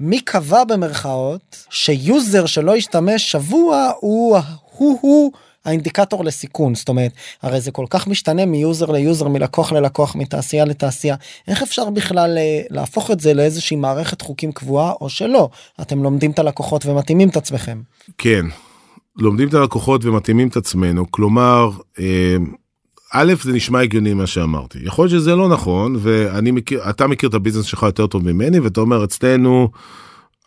מי 0.00 0.20
קבע 0.20 0.64
במרכאות 0.64 1.66
ש 1.70 1.95
user 1.95 2.46
שלא 2.46 2.76
ישתמש 2.76 3.32
שבוע 3.32 3.90
הוא 4.00 4.38
הוא 4.70 4.98
הוא. 5.02 5.32
האינדיקטור 5.64 6.24
לסיכון 6.24 6.74
זאת 6.74 6.88
אומרת 6.88 7.12
הרי 7.42 7.60
זה 7.60 7.70
כל 7.70 7.86
כך 7.90 8.06
משתנה 8.06 8.46
מ 8.46 8.55
user 8.55 8.90
ל 8.90 8.98
user 8.98 9.28
מלקוח 9.28 9.72
ללקוח 9.72 10.16
מתעשייה 10.16 10.64
לתעשייה 10.64 11.16
איך 11.48 11.62
אפשר 11.62 11.90
בכלל 11.90 12.38
אה, 12.38 12.62
להפוך 12.70 13.10
את 13.10 13.20
זה 13.20 13.34
לאיזושהי 13.34 13.76
מערכת 13.76 14.20
חוקים 14.20 14.52
קבועה 14.52 14.92
או 15.00 15.08
שלא 15.08 15.48
אתם 15.80 16.02
לומדים 16.02 16.30
את 16.30 16.38
הלקוחות 16.38 16.86
ומתאימים 16.86 17.28
את 17.28 17.36
עצמכם. 17.36 17.80
כן 18.18 18.46
לומדים 19.16 19.48
את 19.48 19.54
הלקוחות 19.54 20.04
ומתאימים 20.04 20.48
את 20.48 20.56
עצמנו 20.56 21.10
כלומר. 21.10 21.70
אה, 21.98 22.36
א' 23.16 23.34
זה 23.42 23.52
נשמע 23.52 23.80
הגיוני 23.80 24.14
מה 24.14 24.26
שאמרתי 24.26 24.78
יכול 24.82 25.04
להיות 25.04 25.20
שזה 25.20 25.36
לא 25.36 25.48
נכון 25.48 25.96
ואני 25.98 26.50
מכיר 26.50 26.90
אתה 26.90 27.06
מכיר 27.06 27.28
את 27.28 27.34
ה 27.34 27.37
business 27.37 27.64
שלך 27.64 27.82
יותר 27.82 28.06
טוב 28.06 28.32
ממני 28.32 28.60
ואתה 28.60 28.80
אומר 28.80 29.04
אצלנו 29.04 29.68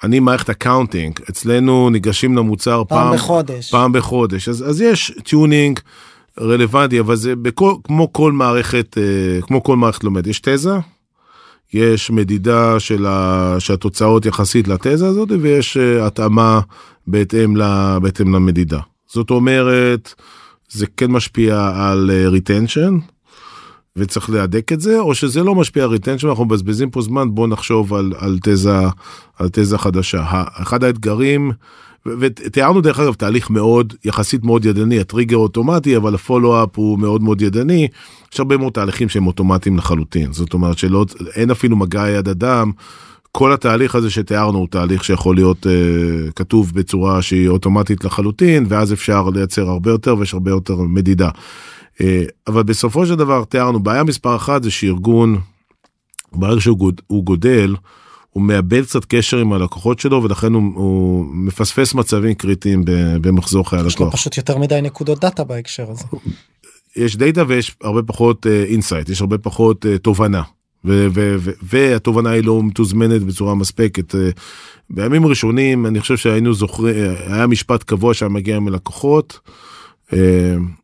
אני 0.04 0.20
מערכת 0.20 0.50
accounting 0.50 1.20
אצלנו 1.30 1.90
ניגשים 1.90 2.38
למוצר 2.38 2.84
פעם, 2.88 3.08
פעם 3.08 3.16
בחודש. 3.16 3.72
פעם 3.72 3.92
בחודש. 3.92 4.50
אז, 4.50 4.70
אז 4.70 4.82
יש 4.82 5.12
tuning 5.24 5.80
רלוונטי 6.40 7.00
אבל 7.00 7.16
זה 7.16 7.36
בכל 7.36 7.74
כמו 7.84 8.14
כל 8.14 8.32
מערכת 8.32 8.98
אה, 8.98 9.42
כמו 9.42 9.64
כל 9.64 9.78
מערכת 9.78 10.04
לומד 10.04 10.28
יש 10.28 10.40
תזה. 10.40 10.78
יש 11.74 12.12
מדידה 12.12 12.80
של 12.80 13.06
ה, 13.06 13.56
שהתוצאות 13.60 14.26
יחסית 14.26 14.68
לתזה 14.68 15.08
הזאת 15.08 15.30
ויש 15.42 15.78
uh, 15.78 16.04
התאמה 16.04 16.60
בהתאם, 17.08 17.58
ל, 17.58 17.62
בהתאם 18.02 18.36
למדידה. 18.36 18.80
זאת 19.08 19.30
אומרת 19.30 20.14
זה 20.70 20.86
כן 20.98 21.12
משפיע 21.12 21.72
על 21.76 22.12
uh, 22.14 22.36
retention 22.36 23.17
ואתה 23.98 24.11
צריך 24.11 24.30
להדק 24.30 24.74
את 24.74 24.82
זה 24.82 25.00
או 25.00 25.16
שזה 25.16 25.44
לא 25.44 25.56
משפיע 25.56 25.84
על 25.84 25.90
retention 25.90 26.28
אנחנו 26.28 26.46
מבזבזים 26.46 26.90
פה 26.90 27.02
זמן 27.02 27.36
בוא 27.36 27.48
נחשוב 27.48 27.94
על, 27.94 28.14
על 28.18 28.38
תזה 28.44 28.80
על 29.40 29.50
תזה 29.52 29.78
חדשה 29.78 30.24
אחד 30.62 30.84
האתגרים 30.84 31.52
ותיארנו 32.20 32.82
דרך 32.82 33.00
אגב 33.00 33.14
תהליך 33.14 33.50
מאוד 33.50 33.94
יחסית 34.06 34.44
מאוד 34.44 34.66
ידני 34.66 35.00
הטריגר 35.00 35.38
אוטומטי 35.38 35.98
אבל 35.98 36.16
הפולו-אפ 36.16 36.70
הוא 36.76 37.00
מאוד 37.00 37.24
מאוד 37.24 37.42
ידני 37.42 37.88
יש 38.34 38.40
הרבה 38.40 38.58
מאוד 38.58 38.74
תהליכים 38.74 39.10
שהם 39.10 39.28
אוטומטיים 39.28 39.78
לחלוטין 39.78 40.34
זאת 40.34 40.54
אומרת 40.54 40.78
שלא 40.78 41.06
אין 41.36 41.52
אפילו 41.52 41.78
מגע 41.78 42.10
יד 42.10 42.30
אדם. 42.30 42.72
כל 43.32 43.54
התהליך 43.54 43.96
הזה 43.96 44.10
שתיארנו 44.10 44.58
הוא 44.58 44.68
תהליך 44.72 45.04
שיכול 45.04 45.36
להיות 45.36 45.66
uh, 45.66 46.32
כתוב 46.36 46.72
בצורה 46.76 47.22
שהיא 47.22 47.50
אוטומטית 47.50 48.04
לחלוטין 48.04 48.66
ואז 48.70 48.94
אפשר 48.94 49.30
לייצר 49.30 49.70
הרבה 49.70 49.92
יותר 49.92 50.16
ויש 50.18 50.34
הרבה 50.34 50.52
יותר 50.52 50.76
מדידה. 50.76 51.30
אה, 52.02 52.24
אבל 52.48 52.64
בסופו 52.64 53.06
של 53.06 53.16
דבר 53.16 53.44
תיארנו 53.44 53.80
בעיה 53.80 54.04
מספר 54.04 54.36
אחת 54.36 54.64
זה 54.64 54.72
שארגון 54.72 55.40
ברגע 56.32 56.62
שהוא 56.62 57.24
גודל 57.24 57.76
הוא 58.30 58.44
מאבד 58.44 58.84
קצת 58.84 59.06
קשר 59.06 59.38
עם 59.38 59.54
הלקוחות 59.54 60.00
שלו 60.00 60.24
ולכן 60.24 60.54
הוא, 60.54 60.72
הוא 60.76 61.26
מפספס 61.32 61.94
מצבים 61.94 62.34
קריטיים 62.34 62.84
במחזור 63.22 63.70
חיי 63.70 63.80
הלקוח. 63.80 63.94
יש 63.94 64.00
לו 64.00 64.12
פשוט 64.12 64.38
יותר 64.38 64.58
מדי 64.58 64.82
נקודות 64.82 65.20
data 65.20 65.44
בהקשר 65.44 65.92
הזה. 65.92 66.04
יש 66.96 67.16
data 67.16 67.44
ויש 67.48 67.76
הרבה 67.84 68.04
פחות 68.04 68.48
insight 68.48 69.10
uh, 69.10 69.12
יש 69.12 69.22
הרבה 69.22 69.38
פחות 69.38 69.86
uh, 69.86 69.98
תובנה 69.98 70.42
ו- 70.86 71.08
ו- 71.14 71.36
ו- 71.40 71.52
והתובנה 71.64 72.30
היא 72.30 72.44
לא 72.44 72.64
מתוזמנת 72.64 73.24
בצורה 73.24 73.56
מספקת. 73.56 74.16
Uh, 74.16 74.18
בימים 74.90 75.26
ראשונים 75.26 75.86
אני 75.86 76.00
חושב 76.00 76.18
שהיינו 76.18 76.54
זוכרים 76.54 76.96
היה 77.28 77.48
משפט 77.48 77.84
קבוע 77.84 78.14
שהיה 78.14 78.30
מגיע 78.30 78.60
מלקוחות. 78.60 79.40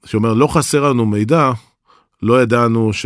שאומר 0.05 0.33
לא 0.33 0.47
חסר 0.47 0.89
לנו 0.89 1.05
מידע 1.05 1.51
לא 2.23 2.41
ידענו 2.41 2.93
ש, 2.93 3.05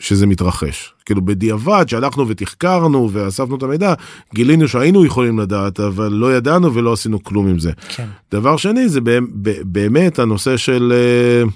שזה 0.00 0.26
מתרחש 0.26 0.94
כאילו 1.08 1.22
בדיעבד 1.22 1.84
שהלכנו 1.88 2.28
ותחקרנו 2.28 3.10
ואספנו 3.12 3.56
את 3.56 3.62
המידע 3.62 3.94
גילינו 4.34 4.68
שהיינו 4.68 5.04
יכולים 5.04 5.38
לדעת 5.38 5.80
אבל 5.80 6.12
לא 6.12 6.36
ידענו 6.36 6.74
ולא 6.74 6.92
עשינו 6.92 7.22
כלום 7.22 7.48
עם 7.48 7.58
זה. 7.58 7.72
כן. 7.88 8.06
דבר 8.32 8.56
שני 8.56 8.88
זה 8.88 9.00
באמת 9.64 10.18
הנושא 10.18 10.56
של 10.56 10.92
אה, 10.94 11.48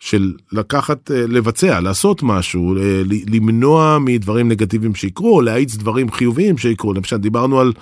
של 0.00 0.32
לקחת 0.52 1.10
אה, 1.10 1.24
לבצע 1.28 1.80
לעשות 1.80 2.22
משהו 2.22 2.76
אה, 2.76 3.02
למנוע 3.32 3.98
מדברים 4.00 4.48
נגטיביים 4.48 4.94
שיקרו 4.94 5.36
או 5.36 5.42
להאיץ 5.42 5.76
דברים 5.76 6.10
חיוביים 6.10 6.58
שיקרו 6.58 6.92
למשל 6.92 7.16
דיברנו 7.16 7.60
על 7.60 7.72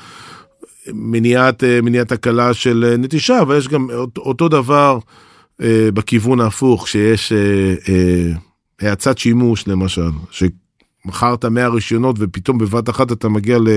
מניעת 0.92 1.64
מניעת 1.83 2.12
תקלה 2.12 2.55
של 2.55 2.94
נטישה 2.98 3.42
אבל 3.42 3.59
יש 3.59 3.68
גם 3.68 3.88
אותו 4.18 4.48
דבר 4.48 4.98
בכיוון 5.94 6.40
ההפוך 6.40 6.88
שיש 6.88 7.33
האצת 8.81 9.18
שימוש 9.18 9.68
למשל 9.68 10.11
שמכרת 10.31 11.44
100 11.44 11.68
רישיונות 11.68 12.16
ופתאום 12.18 12.59
בבת 12.59 12.90
אחת 12.90 13.12
אתה 13.12 13.29
מגיע 13.29 13.59
ל... 13.59 13.68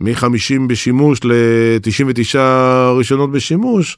מ-50 0.00 0.66
בשימוש 0.68 1.20
ל-99 1.24 2.38
רישיונות 2.96 3.30
בשימוש. 3.30 3.96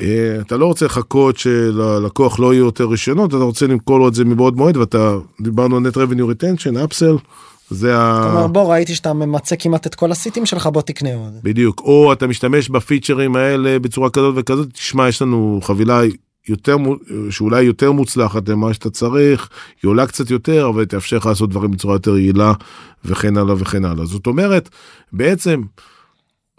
אה, 0.00 0.36
אתה 0.40 0.56
לא 0.56 0.66
רוצה 0.66 0.86
לחכות 0.86 1.36
שללקוח 1.36 2.40
לא 2.40 2.54
יהיו 2.54 2.64
יותר 2.64 2.84
רישיונות 2.84 3.30
אתה 3.30 3.36
רוצה 3.36 3.66
למכור 3.66 3.98
לו 3.98 4.08
את 4.08 4.14
זה 4.14 4.24
מבעוד 4.24 4.56
מועד 4.56 4.76
ואתה 4.76 5.16
דיברנו 5.40 5.76
על 5.76 5.82
net 5.86 5.94
revenue 5.94 6.42
retention 6.42 6.84
אפסל. 6.84 7.16
זה 7.70 7.98
ה... 7.98 8.20
כלומר 8.22 8.46
בוא 8.46 8.72
ראיתי 8.72 8.94
שאתה 8.94 9.12
ממצה 9.12 9.56
כמעט 9.56 9.86
את 9.86 9.94
כל 9.94 10.12
הסיטים 10.12 10.46
שלך 10.46 10.66
בוא 10.66 10.82
תקנה 10.82 11.14
עוד. 11.14 11.32
בדיוק 11.42 11.80
או 11.80 12.12
אתה 12.12 12.26
משתמש 12.26 12.68
בפיצ'רים 12.68 13.36
האלה 13.36 13.78
בצורה 13.78 14.10
כזאת 14.10 14.34
וכזאת 14.36 14.72
תשמע 14.72 15.08
יש 15.08 15.22
לנו 15.22 15.60
חבילה 15.62 16.00
יותר 16.48 16.76
שאולי 17.30 17.62
יותר 17.62 17.92
מוצלחת 17.92 18.48
למה 18.48 18.74
שאתה 18.74 18.90
צריך 18.90 19.48
היא 19.82 19.88
עולה 19.88 20.06
קצת 20.06 20.30
יותר 20.30 20.68
אבל 20.68 20.84
תאפשר 20.84 21.16
לך 21.16 21.26
לעשות 21.26 21.50
דברים 21.50 21.70
בצורה 21.70 21.94
יותר 21.94 22.18
יעילה 22.18 22.52
וכן 23.04 23.36
הלאה 23.36 23.54
וכן 23.58 23.84
הלאה 23.84 24.04
זאת 24.04 24.26
אומרת 24.26 24.68
בעצם 25.12 25.62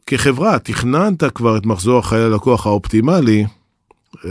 כחברה 0.08 0.60
תכננת 0.60 1.24
כבר 1.24 1.58
את 1.58 1.66
מחזור 1.66 2.00
החיי 2.00 2.24
הלקוח 2.24 2.68
האופטימלי 2.68 3.46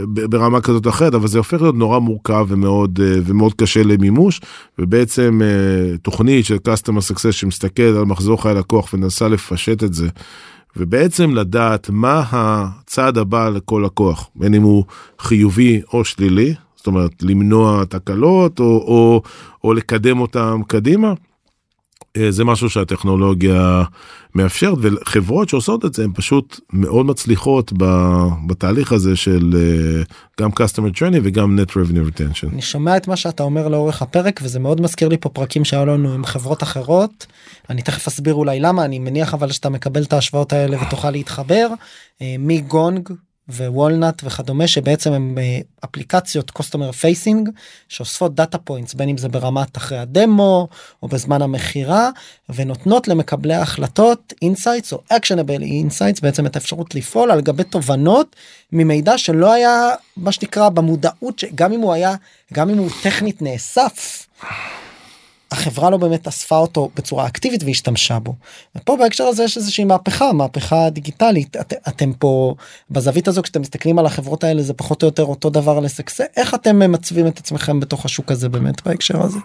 ברמה 0.03 0.61
כזאת 0.61 0.85
או 0.85 0.91
אחרת 0.91 1.13
אבל 1.13 1.27
זה 1.27 1.37
הופך 1.37 1.61
להיות 1.61 1.75
נורא 1.75 1.99
מורכב 1.99 2.45
ומאוד 2.49 2.99
ומאוד 3.25 3.53
קשה 3.53 3.83
למימוש 3.83 4.41
ובעצם 4.79 5.41
תוכנית 6.01 6.45
של 6.45 6.57
customer 6.67 7.13
success 7.13 7.31
שמסתכל 7.31 7.83
על 7.83 8.05
מחזור 8.05 8.41
חיי 8.41 8.53
לקוח 8.53 8.93
ונסה 8.93 9.27
לפשט 9.27 9.83
את 9.83 9.93
זה 9.93 10.07
ובעצם 10.77 11.35
לדעת 11.35 11.89
מה 11.89 12.23
הצעד 12.31 13.17
הבא 13.17 13.49
לכל 13.49 13.83
לקוח, 13.85 14.29
בין 14.35 14.53
אם 14.53 14.61
הוא 14.61 14.83
חיובי 15.19 15.81
או 15.93 16.05
שלילי, 16.05 16.53
זאת 16.75 16.87
אומרת 16.87 17.11
למנוע 17.21 17.85
תקלות 17.85 18.59
או, 18.59 18.65
או, 18.65 19.21
או 19.63 19.73
לקדם 19.73 20.19
אותם 20.19 20.61
קדימה. 20.67 21.13
אה, 22.17 22.31
זה 22.31 22.43
משהו 22.43 22.69
שהטכנולוגיה 22.69 23.83
מאפשרת 24.35 24.77
וחברות 24.81 25.49
שעושות 25.49 25.85
את 25.85 25.93
זה 25.93 26.03
הן 26.03 26.11
פשוט 26.15 26.59
מאוד 26.73 27.05
מצליחות 27.05 27.73
בתהליך 28.47 28.91
הזה 28.91 29.15
של 29.15 29.53
אה, 29.55 30.03
גם 30.41 30.49
customer 30.49 30.97
journey 30.97 31.19
וגם 31.23 31.59
net 31.59 31.71
revenue 31.71 32.11
retention. 32.11 32.53
אני 32.53 32.61
שומע 32.61 32.97
את 32.97 33.07
מה 33.07 33.15
שאתה 33.15 33.43
אומר 33.43 33.67
לאורך 33.67 34.01
הפרק 34.01 34.39
וזה 34.43 34.59
מאוד 34.59 34.81
מזכיר 34.81 35.07
לי 35.07 35.17
פה 35.17 35.29
פרקים 35.29 35.65
שהיו 35.65 35.85
לנו 35.85 36.13
עם 36.13 36.25
חברות 36.25 36.63
אחרות. 36.63 37.25
אני 37.69 37.81
תכף 37.81 38.07
אסביר 38.07 38.33
אולי 38.33 38.59
למה 38.59 38.85
אני 38.85 38.99
מניח 38.99 39.33
אבל 39.33 39.51
שאתה 39.51 39.69
מקבל 39.69 40.03
את 40.03 40.13
ההשוואות 40.13 40.53
האלה 40.53 40.77
ותוכל 40.81 41.11
להתחבר 41.11 41.67
אה, 42.21 42.35
מגונג 42.39 43.09
ווולנט 43.49 44.21
וכדומה 44.23 44.67
שבעצם 44.67 45.13
הם 45.13 45.37
אה, 45.37 45.59
אפליקציות 45.85 46.51
customer 46.51 46.91
facing 46.91 47.49
שאוספות 47.89 48.35
data 48.35 48.57
points 48.57 48.93
בין 48.93 49.09
אם 49.09 49.17
זה 49.17 49.29
ברמת 49.29 49.77
אחרי 49.77 49.97
הדמו 49.97 50.67
או 51.03 51.07
בזמן 51.07 51.41
המכירה 51.41 52.09
ונותנות 52.49 53.07
למקבלי 53.07 53.53
ההחלטות 53.53 54.33
insights 54.41 54.93
או 54.93 55.01
actionable 55.09 55.61
insights 55.61 56.19
בעצם 56.19 56.45
את 56.45 56.55
האפשרות 56.55 56.95
לפעול 56.95 57.31
על 57.31 57.41
גבי 57.41 57.63
תובנות 57.63 58.35
ממידע 58.71 59.17
שלא 59.17 59.53
היה 59.53 59.89
מה 60.17 60.31
שנקרא 60.31 60.69
במודעות 60.69 61.39
שגם 61.39 61.73
אם 61.73 61.79
הוא 61.79 61.93
היה 61.93 62.15
גם 62.53 62.69
אם 62.69 62.77
הוא 62.77 62.89
טכנית 63.03 63.41
נאסף. 63.41 64.27
החברה 65.51 65.89
לא 65.89 65.97
באמת 65.97 66.27
אספה 66.27 66.57
אותו 66.57 66.89
בצורה 66.95 67.27
אקטיבית 67.27 67.63
והשתמשה 67.63 68.19
בו. 68.19 68.35
ופה 68.75 68.97
בהקשר 68.99 69.23
הזה 69.23 69.43
יש 69.43 69.57
איזושהי 69.57 69.85
מהפכה 69.85 70.33
מהפכה 70.33 70.89
דיגיטלית 70.89 71.55
את, 71.55 71.73
אתם 71.87 72.13
פה 72.13 72.55
בזווית 72.89 73.27
הזו 73.27 73.41
כשאתם 73.43 73.61
מסתכלים 73.61 73.99
על 73.99 74.05
החברות 74.05 74.43
האלה 74.43 74.61
זה 74.61 74.73
פחות 74.73 75.03
או 75.03 75.07
יותר 75.07 75.23
אותו 75.23 75.49
דבר 75.49 75.79
לסקסה 75.79 76.23
איך 76.37 76.53
אתם 76.53 76.79
ממצבים 76.79 77.27
את 77.27 77.37
עצמכם 77.37 77.79
בתוך 77.79 78.05
השוק 78.05 78.31
הזה 78.31 78.49
באמת 78.49 78.87
בהקשר 78.87 79.21
הזה. 79.21 79.39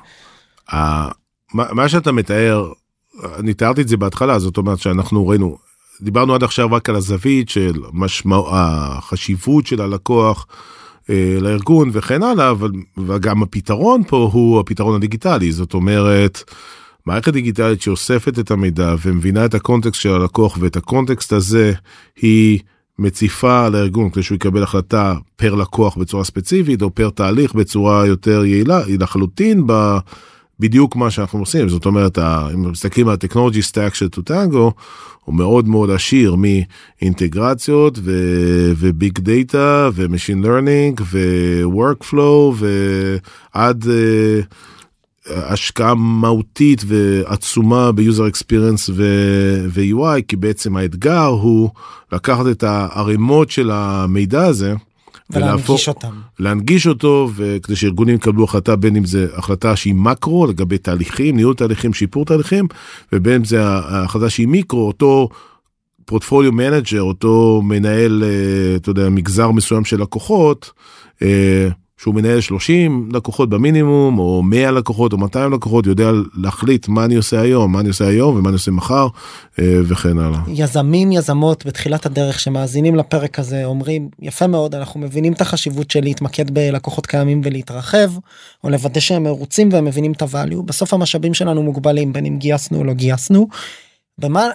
מה 1.54 1.88
שאתה 1.88 2.12
מתאר 2.12 2.72
אני 3.38 3.54
תיארתי 3.54 3.80
את 3.80 3.88
זה 3.88 3.96
בהתחלה 3.96 4.38
זאת 4.38 4.56
אומרת 4.56 4.78
שאנחנו 4.78 5.28
ראינו 5.28 5.56
דיברנו 6.02 6.34
עד 6.34 6.42
עכשיו 6.42 6.72
רק 6.72 6.88
על 6.88 6.96
הזווית 6.96 7.48
של 7.48 7.72
משמעות 7.92 8.48
החשיבות 8.52 9.66
של 9.66 9.80
הלקוח. 9.80 10.46
אה, 11.10 11.36
לארגון 11.40 11.90
וכן 11.92 12.22
הלאה 12.22 12.50
אבל 12.50 12.70
וגם 13.06 13.42
הפתרון 13.42 14.02
פה 14.08 14.30
הוא 14.32 14.60
הפתרון 14.60 14.94
הדיגיטלי. 14.94 15.52
זאת 15.52 15.74
אומרת 15.74 16.42
מערכת 17.06 17.32
דיגיטלית 17.32 17.82
שאוספת 17.82 18.38
את 18.38 18.50
המידע 18.50 18.94
ומבינה 19.02 19.44
את 19.44 19.54
הקונטקסט 19.54 20.00
של 20.00 20.12
הלקוח 20.12 20.58
ואת 20.60 20.76
הקונטקסט 20.76 21.32
הזה 21.32 21.72
היא 22.16 22.58
מציפה 22.98 23.68
לארגון. 23.68 24.10
כדי 24.10 24.22
שהוא 24.22 24.36
יקבל 24.36 24.62
החלטה 24.62 25.14
פר 25.36 25.54
לקוח 25.54 25.96
בצורה 25.96 26.24
ספציפית 26.24 26.82
או 26.82 26.94
פר 26.94 27.10
תהליך 27.10 27.54
בצורה 27.54 28.06
יותר 28.06 28.44
יעילה 28.44 28.84
היא 28.84 28.98
לחלוטין 29.00 29.62
ב... 29.66 29.98
בדיוק 30.60 30.96
מה 30.96 31.10
שאנחנו 31.10 31.38
עושים 31.38 31.68
זאת 31.68 31.86
אומרת 31.86 32.18
אם 32.54 32.70
מסתכלים 32.70 33.08
על 33.08 33.14
ה 33.14 33.18
technology 33.18 33.62
stack 33.62 33.94
של 33.94 34.08
טוטנגו 34.08 34.72
הוא 35.24 35.34
מאוד 35.34 35.68
מאוד 35.68 35.90
עשיר 35.90 36.34
מאינטגרציות 36.34 37.98
ו 38.78 38.88
big 38.88 39.18
data 39.18 39.88
ו 39.94 40.00
machine 40.00 40.42
learning 40.42 41.00
ו 41.62 41.72
workflow 41.72 42.54
ועד 42.56 43.84
uh, 43.84 43.88
השקעה 45.26 45.94
מהותית 45.94 46.82
ועצומה 46.86 47.92
ב 47.92 47.99
user 47.99 48.28
experience 48.28 48.90
ו-UI 48.94 50.22
כי 50.28 50.36
בעצם 50.36 50.76
האתגר 50.76 51.24
הוא 51.24 51.70
לקחת 52.12 52.46
את 52.50 52.62
הערימות 52.62 53.50
של 53.50 53.70
המידע 53.70 54.46
הזה. 54.46 54.74
ולהנגיש 55.32 55.88
אותם. 55.88 56.14
להנגיש 56.38 56.86
אותו 56.86 57.30
וכדי 57.36 57.76
שארגונים 57.76 58.14
יקבלו 58.14 58.44
החלטה 58.44 58.76
בין 58.76 58.96
אם 58.96 59.04
זה 59.04 59.26
החלטה 59.34 59.76
שהיא 59.76 59.94
מקרו 59.94 60.46
לגבי 60.46 60.78
תהליכים 60.78 61.36
ניהול 61.36 61.54
תהליכים 61.54 61.94
שיפור 61.94 62.24
תהליכים 62.24 62.68
ובין 63.12 63.34
אם 63.34 63.44
זה 63.44 63.58
החלטה 63.64 64.30
שהיא 64.30 64.48
מיקרו 64.48 64.86
אותו 64.86 65.28
portfolio 66.04 66.52
manager 66.52 67.02
אותו 67.02 67.62
מנהל 67.64 68.22
אה, 68.24 68.76
אתה 68.76 68.90
יודע 68.90 69.08
מגזר 69.08 69.50
מסוים 69.50 69.84
של 69.84 70.02
לקוחות. 70.02 70.70
אה, 72.00 72.02
שהוא 72.02 72.14
מנהל 72.14 72.40
30 72.40 73.08
לקוחות 73.12 73.48
במינימום 73.50 74.18
או 74.18 74.42
100 74.42 74.70
לקוחות 74.70 75.12
או 75.12 75.18
200 75.18 75.52
לקוחות 75.52 75.86
יודע 75.86 76.10
להחליט 76.34 76.88
מה 76.88 77.04
אני 77.04 77.14
עושה 77.14 77.40
היום 77.40 77.72
מה 77.72 77.80
אני 77.80 77.88
עושה 77.88 78.08
היום 78.08 78.36
ומה 78.36 78.48
אני 78.48 78.54
עושה 78.54 78.70
מחר 78.70 79.06
אה, 79.58 79.78
וכן 79.88 80.18
הלאה. 80.18 80.40
יזמים 80.48 81.12
יזמות 81.12 81.66
בתחילת 81.66 82.06
הדרך 82.06 82.40
שמאזינים 82.40 82.96
לפרק 82.96 83.38
הזה 83.38 83.64
אומרים 83.64 84.08
יפה 84.22 84.46
מאוד 84.46 84.74
אנחנו 84.74 85.00
מבינים 85.00 85.32
את 85.32 85.40
החשיבות 85.40 85.90
של 85.90 86.00
להתמקד 86.00 86.50
בלקוחות 86.50 87.06
קיימים 87.06 87.40
ולהתרחב 87.44 88.10
או 88.64 88.70
לוודא 88.70 89.00
שהם 89.00 89.22
מרוצים 89.22 89.68
והם 89.72 89.84
מבינים 89.84 90.12
את 90.12 90.22
הvalue 90.22 90.62
בסוף 90.64 90.94
המשאבים 90.94 91.34
שלנו 91.34 91.62
מוגבלים 91.62 92.12
בין 92.12 92.26
אם 92.26 92.36
גייסנו 92.38 92.78
או 92.78 92.84
לא 92.84 92.92
גייסנו. 92.92 93.48
במה 94.18 94.48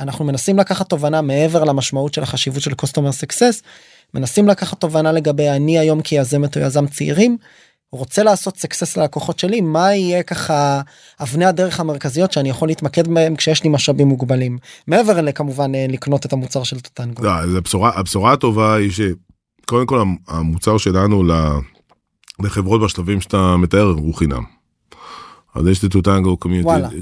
אנחנו 0.00 0.24
מנסים 0.24 0.58
לקחת 0.58 0.88
תובנה 0.88 1.22
מעבר 1.22 1.64
למשמעות 1.64 2.14
של 2.14 2.22
החשיבות 2.22 2.62
של 2.62 2.70
customer 2.70 3.24
success 3.24 3.62
מנסים 4.14 4.48
לקחת 4.48 4.80
תובנה 4.80 5.12
לגבי 5.12 5.48
אני 5.48 5.78
היום 5.78 6.00
כיזמת 6.00 6.56
או 6.56 6.62
יזם 6.62 6.86
צעירים. 6.86 7.36
רוצה 7.92 8.22
לעשות 8.22 8.56
סקסס 8.56 8.96
ללקוחות 8.96 9.38
שלי 9.38 9.60
מה 9.60 9.94
יהיה 9.94 10.22
ככה 10.22 10.80
אבני 11.22 11.44
הדרך 11.44 11.80
המרכזיות 11.80 12.32
שאני 12.32 12.48
יכול 12.48 12.68
להתמקד 12.68 13.08
בהם 13.08 13.36
כשיש 13.36 13.64
לי 13.64 13.70
משאבים 13.70 14.08
מוגבלים 14.08 14.58
מעבר 14.86 15.20
לכמובן 15.20 15.74
אה, 15.74 15.86
לקנות 15.88 16.26
את 16.26 16.32
המוצר 16.32 16.62
של 16.62 16.80
טוטנגו. 16.80 17.22
לא, 17.22 17.30
הבשורה 17.30 17.90
הבשורה 17.94 18.32
הטובה 18.32 18.74
היא 18.74 18.90
שקודם 18.90 19.86
כל 19.86 20.02
המוצר 20.28 20.78
שלנו 20.78 21.22
לחברות 22.42 22.80
בשלבים 22.80 23.20
שאתה 23.20 23.56
מתאר 23.56 23.94
הוא 23.98 24.14
חינם. 24.14 24.59
אז 25.54 25.66
יש 25.66 25.84
את 25.84 25.92
טוטנגו 25.92 26.36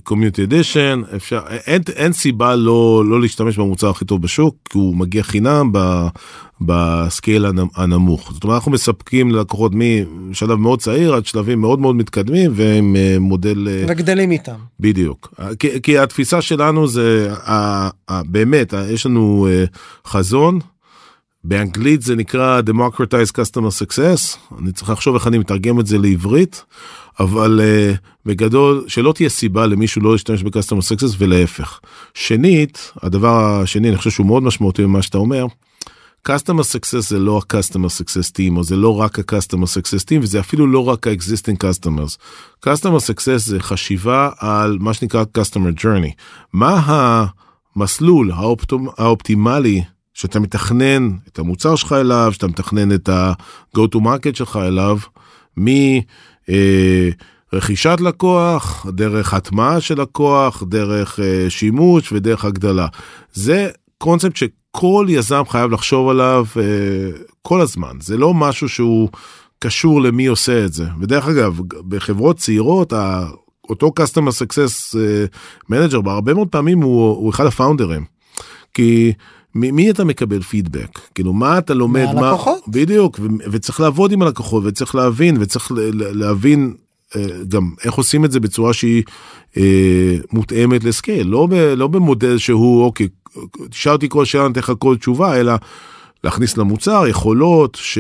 קומיוטי 0.03 0.43
אדישן 0.43 1.03
אפשר 1.17 1.41
אין, 1.67 1.83
אין 1.97 2.13
סיבה 2.13 2.57
לא 2.57 3.03
לא 3.07 3.21
להשתמש 3.21 3.59
במוצר 3.59 3.91
הכי 3.91 4.05
טוב 4.05 4.23
בשוק 4.23 4.57
כי 4.71 4.79
הוא 4.79 4.97
מגיע 4.97 5.23
חינם 5.23 5.71
ב, 5.73 6.07
בסקייל 6.61 7.47
הנמוך. 7.77 8.33
זאת 8.33 8.45
אומרת 8.45 8.57
אנחנו 8.57 8.73
מספקים 8.73 9.31
ללקוחות 9.31 9.73
משלב 9.75 10.59
מאוד 10.59 10.81
צעיר 10.81 11.15
עד 11.15 11.27
שלבים 11.27 11.61
מאוד 11.61 11.79
מאוד 11.79 11.97
מתקדמים 11.97 12.51
ועם 12.55 12.97
אה, 12.97 13.17
מודל 13.21 13.69
אה, 13.69 13.85
וגדלים 13.89 14.31
איתם. 14.31 14.57
בדיוק. 14.81 15.35
כי, 15.59 15.83
כי 15.83 15.99
התפיסה 15.99 16.43
שלנו 16.43 16.89
זה 16.89 17.31
ה, 17.47 17.89
ה, 18.09 18.23
באמת 18.23 18.75
יש 18.91 19.07
לנו 19.07 19.47
אה, 19.51 19.65
חזון. 20.07 20.59
באנגלית 21.45 22.03
זה 22.03 22.17
נקרא 22.17 22.61
democratize 22.67 23.31
customer 23.33 23.83
success 23.83 24.39
אני 24.59 24.73
צריך 24.73 24.91
לחשוב 24.91 25.15
איך 25.15 25.27
אני 25.27 25.39
מתרגם 25.39 25.81
את 25.81 25.87
זה 25.87 25.99
לעברית 25.99 26.65
אבל 27.21 27.61
uh, 27.61 27.97
בגדול 28.27 28.85
שלא 28.89 29.13
תהיה 29.13 29.29
סיבה 29.29 29.67
למישהו 29.67 30.03
לא 30.03 30.13
להשתמש 30.13 30.43
ב-customer 30.43 30.83
success 30.83 31.15
ולהפך. 31.19 31.81
שנית 32.15 32.93
הדבר 33.03 33.61
השני 33.63 33.89
אני 33.89 33.97
חושב 33.97 34.11
שהוא 34.11 34.27
מאוד 34.27 34.43
משמעותי 34.43 34.85
ממה 34.87 35.03
שאתה 35.03 35.19
אומר. 35.19 35.47
customer 36.29 36.63
success 36.63 37.01
זה 37.01 37.19
לא 37.19 37.39
ה-customer 37.39 38.03
success 38.03 38.31
team 38.31 38.57
או 38.57 38.65
זה 38.65 38.77
לא 38.77 39.01
רק 39.01 39.19
ה-customer 39.19 39.65
success 39.65 40.05
team 40.05 40.23
וזה 40.23 40.41
אפילו 40.41 40.67
לא 40.67 40.89
רק 40.89 41.07
ה-existing 41.07 41.57
customers. 41.65 42.17
customer 42.67 43.01
success 43.01 43.39
זה 43.39 43.61
חשיבה 43.61 44.31
על 44.39 44.79
מה 44.81 44.95
שנקרא 44.95 45.25
customer 45.39 45.81
journey. 45.83 46.13
מה 46.53 46.83
המסלול. 47.77 48.33
האופטימלי 48.99 49.83
שאתה 50.19 50.41
מתכנן 50.41 51.11
את 51.29 51.39
המוצר 51.39 51.77
שלך 51.77 51.93
אליו, 51.93 52.31
שאתה 52.33 52.47
מתכנן 52.47 52.93
את 52.93 53.09
ה-go 53.09 53.81
to 53.95 53.99
market 53.99 54.35
שלך 54.35 54.59
אליו, 54.63 54.99
מרכישת 57.53 57.97
אה, 58.01 58.09
לקוח, 58.09 58.87
דרך 58.89 59.35
הטמעה 59.35 59.81
של 59.81 60.01
לקוח, 60.01 60.63
דרך 60.69 61.21
אה, 61.21 61.51
שימוש 61.51 62.13
ודרך 62.13 62.45
הגדלה. 62.45 62.87
זה 63.33 63.71
קונספט 63.99 64.37
שכל 64.37 65.07
יזם 65.09 65.43
חייב 65.49 65.71
לחשוב 65.71 66.09
עליו 66.09 66.47
אה, 66.57 66.63
כל 67.43 67.61
הזמן, 67.61 67.97
זה 68.01 68.17
לא 68.17 68.35
משהו 68.35 68.69
שהוא 68.69 69.09
קשור 69.59 70.03
למי 70.03 70.27
עושה 70.27 70.65
את 70.65 70.73
זה. 70.73 70.85
ודרך 71.01 71.29
אגב, 71.29 71.61
בחברות 71.89 72.37
צעירות, 72.37 72.93
אותו 73.69 73.93
customer 74.01 74.31
success 74.31 74.95
manager 75.73 76.01
בהרבה 76.01 76.35
מאוד 76.35 76.49
פעמים 76.49 76.83
הוא, 76.83 77.17
הוא 77.17 77.31
אחד 77.31 77.47
הפאונדרים. 77.47 78.05
כי 78.75 79.13
ממי 79.61 79.91
אתה 79.91 80.05
מקבל 80.05 80.43
פידבק 80.43 80.99
כאילו 81.15 81.33
מה 81.33 81.59
אתה 81.59 81.75
לומד? 81.75 82.07
מה 82.15 82.37
בדיוק 82.69 83.21
ו- 83.23 83.51
וצריך 83.53 83.81
לעבוד 83.81 84.13
עם 84.13 84.23
הלקוחות 84.23 84.63
וצריך 84.67 84.95
להבין 84.95 85.37
וצריך 85.41 85.73
להבין 85.95 86.75
אה, 87.17 87.27
גם 87.49 87.71
איך 87.85 87.95
עושים 87.95 88.25
את 88.25 88.33
זה 88.33 88.41
בצורה 88.41 88.73
שהיא 88.73 89.03
אה, 89.57 90.17
מותאמת 90.33 90.85
לסקייל. 90.85 91.27
לא, 91.27 91.47
ב, 91.47 91.55
לא 91.55 91.87
במודל 91.87 92.39
שהוא 92.39 92.85
אוקיי 92.85 93.09
תשאל 93.71 93.93
אותי 93.93 94.09
כל 94.09 94.25
שאלה 94.25 94.49
נתן 94.49 94.61
לך 94.61 94.73
כל 94.79 94.97
תשובה 94.97 95.41
אלא 95.41 95.53
להכניס 96.25 96.57
למוצר 96.57 97.07
יכולות 97.07 97.79
ש... 97.81 97.99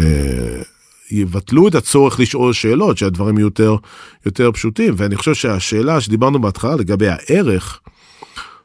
אה, 0.00 0.62
יבטלו 1.10 1.68
את 1.68 1.74
הצורך 1.74 2.20
לשאול 2.20 2.52
שאלות 2.52 2.98
שהדברים 2.98 3.38
יותר 3.38 3.76
יותר 4.26 4.52
פשוטים. 4.52 4.94
ואני 4.96 5.16
חושב 5.16 5.34
שהשאלה 5.34 6.00
שדיברנו 6.00 6.40
בהתחלה 6.40 6.76
לגבי 6.76 7.08
הערך. 7.08 7.80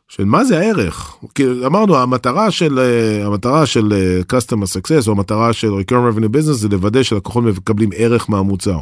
של 0.07 0.25
מה 0.25 0.43
זה 0.43 0.59
הערך 0.59 1.15
כי 1.35 1.43
אמרנו 1.65 1.97
המטרה 1.97 2.51
של 2.51 2.79
אה, 2.79 3.25
המטרה 3.25 3.65
של 3.65 3.93
אה, 3.93 4.39
customer 4.39 4.65
success 4.65 5.07
או 5.07 5.11
המטרה 5.11 5.53
של 5.53 5.71
recurring 5.71 6.15
revenue 6.15 6.35
business 6.35 6.53
זה 6.53 6.69
לוודא 6.69 7.03
שלקוחות 7.03 7.43
מקבלים 7.43 7.89
ערך 7.95 8.29
מהמוצר. 8.29 8.79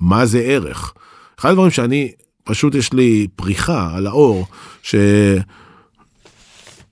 מה 0.00 0.26
זה 0.26 0.40
ערך? 0.40 0.92
אחד 1.38 1.50
הדברים 1.50 1.70
שאני 1.70 2.12
פשוט 2.44 2.74
יש 2.74 2.92
לי 2.92 3.26
פריחה 3.36 3.90
על 3.94 4.06
האור 4.06 4.46
ש... 4.82 4.94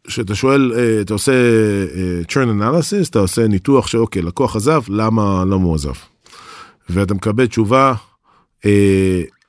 שאתה 0.09 0.35
שואל 0.35 0.73
אה, 0.77 1.01
אתה 1.01 1.12
עושה 1.12 1.33
churn 2.29 2.61
analysis 2.61 3.09
אתה 3.11 3.18
עושה 3.18 3.49
ניתוח 3.49 3.87
שאוקיי 3.87 4.23
לקוח 4.23 4.57
עזב 4.57 4.83
למה 4.88 5.44
לא 5.44 5.57
הוא 5.57 5.75
עזב. 5.75 5.94
ואתה 6.90 7.14
מקבל 7.14 7.46
תשובה 7.46 7.94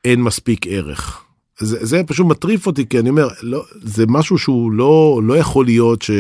אין 0.06 0.22
מספיק 0.22 0.68
ערך. 0.68 1.22
זה, 1.62 1.78
זה 1.82 2.02
פשוט 2.08 2.28
מטריף 2.28 2.68
אותי 2.68 2.86
כי 2.90 3.00
אני 3.00 3.10
אומר 3.10 3.28
לא 3.42 3.64
זה 3.84 4.06
משהו 4.08 4.38
שהוא 4.38 4.72
לא 4.72 5.22
לא 5.24 5.38
יכול 5.38 5.66
להיות 5.66 6.02
ש, 6.02 6.12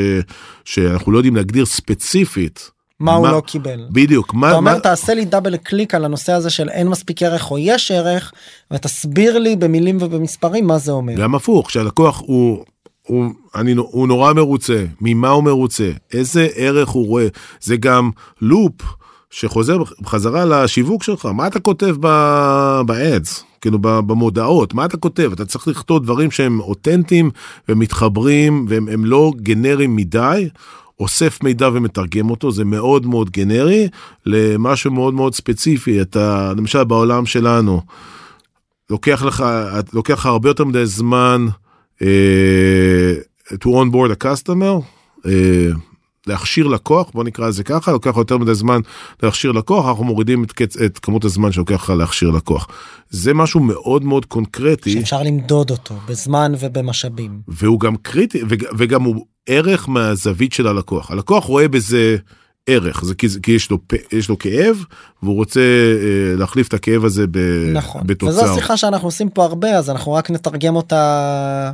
שאנחנו 0.65 1.11
לא 1.11 1.17
יודעים 1.17 1.35
להגדיר 1.35 1.65
ספציפית. 1.65 2.71
מה, 2.99 3.11
מה 3.11 3.17
הוא 3.17 3.27
לא 3.27 3.41
קיבל 3.45 3.87
בדיוק 3.91 4.33
מה 4.33 4.47
אתה 4.49 4.57
אומר 4.57 4.73
מה... 4.73 4.79
תעשה 4.79 5.13
לי 5.13 5.25
דאבל 5.25 5.57
קליק 5.57 5.95
על 5.95 6.05
הנושא 6.05 6.31
הזה 6.31 6.49
של 6.49 6.69
אין 6.69 6.87
מספיק 6.87 7.23
ערך 7.23 7.51
או 7.51 7.57
יש 7.57 7.91
ערך 7.91 8.31
ותסביר 8.71 9.37
לי 9.37 9.55
במילים 9.55 9.97
ובמספרים 10.01 10.67
מה 10.67 10.77
זה 10.77 10.91
אומר. 10.91 11.13
גם 11.13 11.35
הפוך 11.35 11.71
שהלקוח 11.71 12.21
הוא 12.25 12.65
הוא, 13.07 13.25
אני, 13.55 13.73
הוא 13.77 14.07
נורא 14.07 14.33
מרוצה 14.33 14.85
ממה 15.01 15.29
הוא 15.29 15.43
מרוצה 15.43 15.91
איזה 16.13 16.47
ערך 16.55 16.89
הוא 16.89 17.07
רואה 17.07 17.27
זה 17.61 17.77
גם 17.77 18.09
לופ 18.41 18.73
שחוזר 19.31 19.83
בחזרה 20.01 20.45
לשיווק 20.45 21.03
שלך 21.03 21.25
מה 21.25 21.47
אתה 21.47 21.59
כותב 21.59 21.95
באדס 22.85 23.43
כאילו 23.61 23.79
במודעות 23.81 24.73
מה 24.73 24.85
אתה 24.85 24.97
כותב 24.97 25.31
אתה 25.33 25.45
צריך 25.45 25.67
לכתוב 25.67 26.03
דברים 26.03 26.31
שהם 26.31 26.59
אותנטיים 26.59 27.31
ומתחברים 27.69 28.65
והם 28.69 29.05
לא 29.05 29.31
גנריים 29.35 29.95
מדי. 29.95 30.49
אוסף 30.99 31.43
מידע 31.43 31.69
ומתרגם 31.73 32.29
אותו 32.29 32.51
זה 32.51 32.65
מאוד 32.65 33.05
מאוד 33.05 33.29
גנרי 33.29 33.87
למשהו 34.25 34.91
מאוד 34.91 35.13
מאוד 35.13 35.35
ספציפי 35.35 36.01
אתה 36.01 36.53
למשל 36.57 36.83
בעולם 36.83 37.25
שלנו 37.25 37.81
לוקח 38.89 39.23
לך 39.23 39.45
לוקח 39.93 40.13
לך 40.13 40.25
הרבה 40.25 40.49
יותר 40.49 40.65
מדי 40.65 40.85
זמן 40.85 41.47
uh, 41.99 42.03
to 43.53 43.67
onboard 43.67 44.11
a 44.11 44.23
customer. 44.23 44.81
Uh, 45.25 45.90
להכשיר 46.27 46.67
לקוח 46.67 47.11
בוא 47.13 47.23
נקרא 47.23 47.47
לזה 47.47 47.63
ככה 47.63 47.91
לוקח 47.91 48.13
יותר 48.17 48.37
מדי 48.37 48.55
זמן 48.55 48.79
להכשיר 49.23 49.51
לקוח 49.51 49.87
אנחנו 49.87 50.03
מורידים 50.03 50.43
את, 50.43 50.51
קצ... 50.51 50.77
את 50.77 50.99
כמות 50.99 51.25
הזמן 51.25 51.51
שלוקח 51.51 51.83
לך 51.83 51.89
להכשיר 51.89 52.29
לקוח. 52.29 52.67
זה 53.09 53.33
משהו 53.33 53.59
מאוד 53.59 54.03
מאוד 54.03 54.25
קונקרטי 54.25 54.91
שאפשר 54.91 55.23
למדוד 55.23 55.71
אותו 55.71 55.95
בזמן 56.07 56.53
ובמשאבים 56.59 57.41
והוא 57.47 57.79
גם 57.79 57.95
קריטי 57.95 58.41
וג... 58.49 58.63
וגם 58.77 59.03
הוא 59.03 59.25
ערך 59.45 59.89
מהזווית 59.89 60.53
של 60.53 60.67
הלקוח 60.67 61.11
הלקוח 61.11 61.45
רואה 61.45 61.67
בזה 61.67 62.17
ערך 62.67 63.05
זה 63.05 63.15
כי, 63.15 63.27
כי 63.43 63.51
יש 63.51 63.71
לו 63.71 63.77
יש 64.11 64.29
לו 64.29 64.39
כאב 64.39 64.77
והוא 65.23 65.35
רוצה 65.35 65.59
אה, 65.59 66.35
להחליף 66.37 66.67
את 66.67 66.73
הכאב 66.73 67.05
הזה 67.05 67.27
ב, 67.31 67.37
נכון. 67.73 68.01
בתוצר. 68.05 68.31
וזו 68.31 68.51
השיחה 68.51 68.77
שאנחנו 68.77 69.07
עושים 69.07 69.29
פה 69.29 69.43
הרבה 69.43 69.77
אז 69.77 69.89
אנחנו 69.89 70.13
רק 70.13 70.31
נתרגם 70.31 70.75
אותה. 70.75 71.71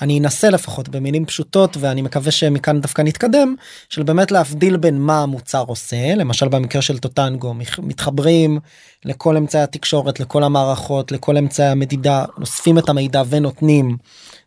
אני 0.00 0.18
אנסה 0.18 0.50
לפחות 0.50 0.88
במילים 0.88 1.26
פשוטות 1.26 1.76
ואני 1.80 2.02
מקווה 2.02 2.30
שמכאן 2.30 2.80
דווקא 2.80 3.02
נתקדם 3.02 3.54
של 3.88 4.02
באמת 4.02 4.30
להבדיל 4.30 4.76
בין 4.76 4.98
מה 4.98 5.22
המוצר 5.22 5.64
עושה 5.66 6.14
למשל 6.14 6.48
במקרה 6.48 6.82
של 6.82 6.98
טוטנגו 6.98 7.54
מתחברים 7.78 8.58
לכל 9.04 9.36
אמצעי 9.36 9.62
התקשורת 9.62 10.20
לכל 10.20 10.42
המערכות 10.42 11.12
לכל 11.12 11.36
אמצעי 11.36 11.66
המדידה 11.66 12.24
אוספים 12.40 12.78
את 12.78 12.88
המידע 12.88 13.22
ונותנים 13.28 13.96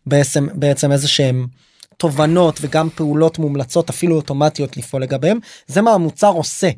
בעצם 0.06 0.46
בעצם 0.54 0.92
איזה 0.92 1.08
שהם 1.08 1.46
תובנות 1.96 2.58
וגם 2.60 2.88
פעולות 2.90 3.38
מומלצות 3.38 3.90
אפילו 3.90 4.16
אוטומטיות 4.16 4.76
לפעול 4.76 5.02
לגביהם 5.02 5.38
זה 5.66 5.82
מה 5.82 5.90
המוצר 5.92 6.30
עושה. 6.30 6.70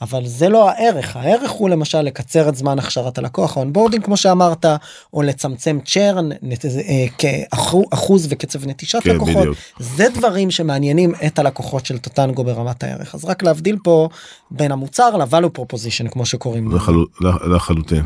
אבל 0.00 0.26
זה 0.26 0.48
לא 0.48 0.70
הערך 0.70 1.16
הערך 1.16 1.50
הוא 1.50 1.68
למשל 1.68 2.02
לקצר 2.02 2.48
את 2.48 2.56
זמן 2.56 2.78
הכשרת 2.78 3.18
הלקוח 3.18 3.56
onboarding 3.56 4.04
כמו 4.04 4.16
שאמרת 4.16 4.64
או 5.12 5.22
לצמצם 5.22 5.78
churn 5.84 6.32
אה, 6.32 7.06
כאחוז 7.18 8.26
וקצב 8.30 8.66
נטישת 8.66 8.98
כן, 9.02 9.14
לקוחות 9.14 9.36
בדיוק. 9.36 9.56
זה 9.78 10.06
דברים 10.14 10.50
שמעניינים 10.50 11.12
את 11.26 11.38
הלקוחות 11.38 11.86
של 11.86 11.98
טוטנגו 11.98 12.44
ברמת 12.44 12.82
הערך 12.84 13.14
אז 13.14 13.24
רק 13.24 13.42
להבדיל 13.42 13.78
פה 13.82 14.08
בין 14.50 14.72
המוצר 14.72 15.16
ל 15.16 15.23
value 15.23 15.58
proposition 15.58 16.08
כמו 16.10 16.26
שקוראים 16.26 16.72
לחל... 16.72 16.94
לחלוטין. 17.54 18.04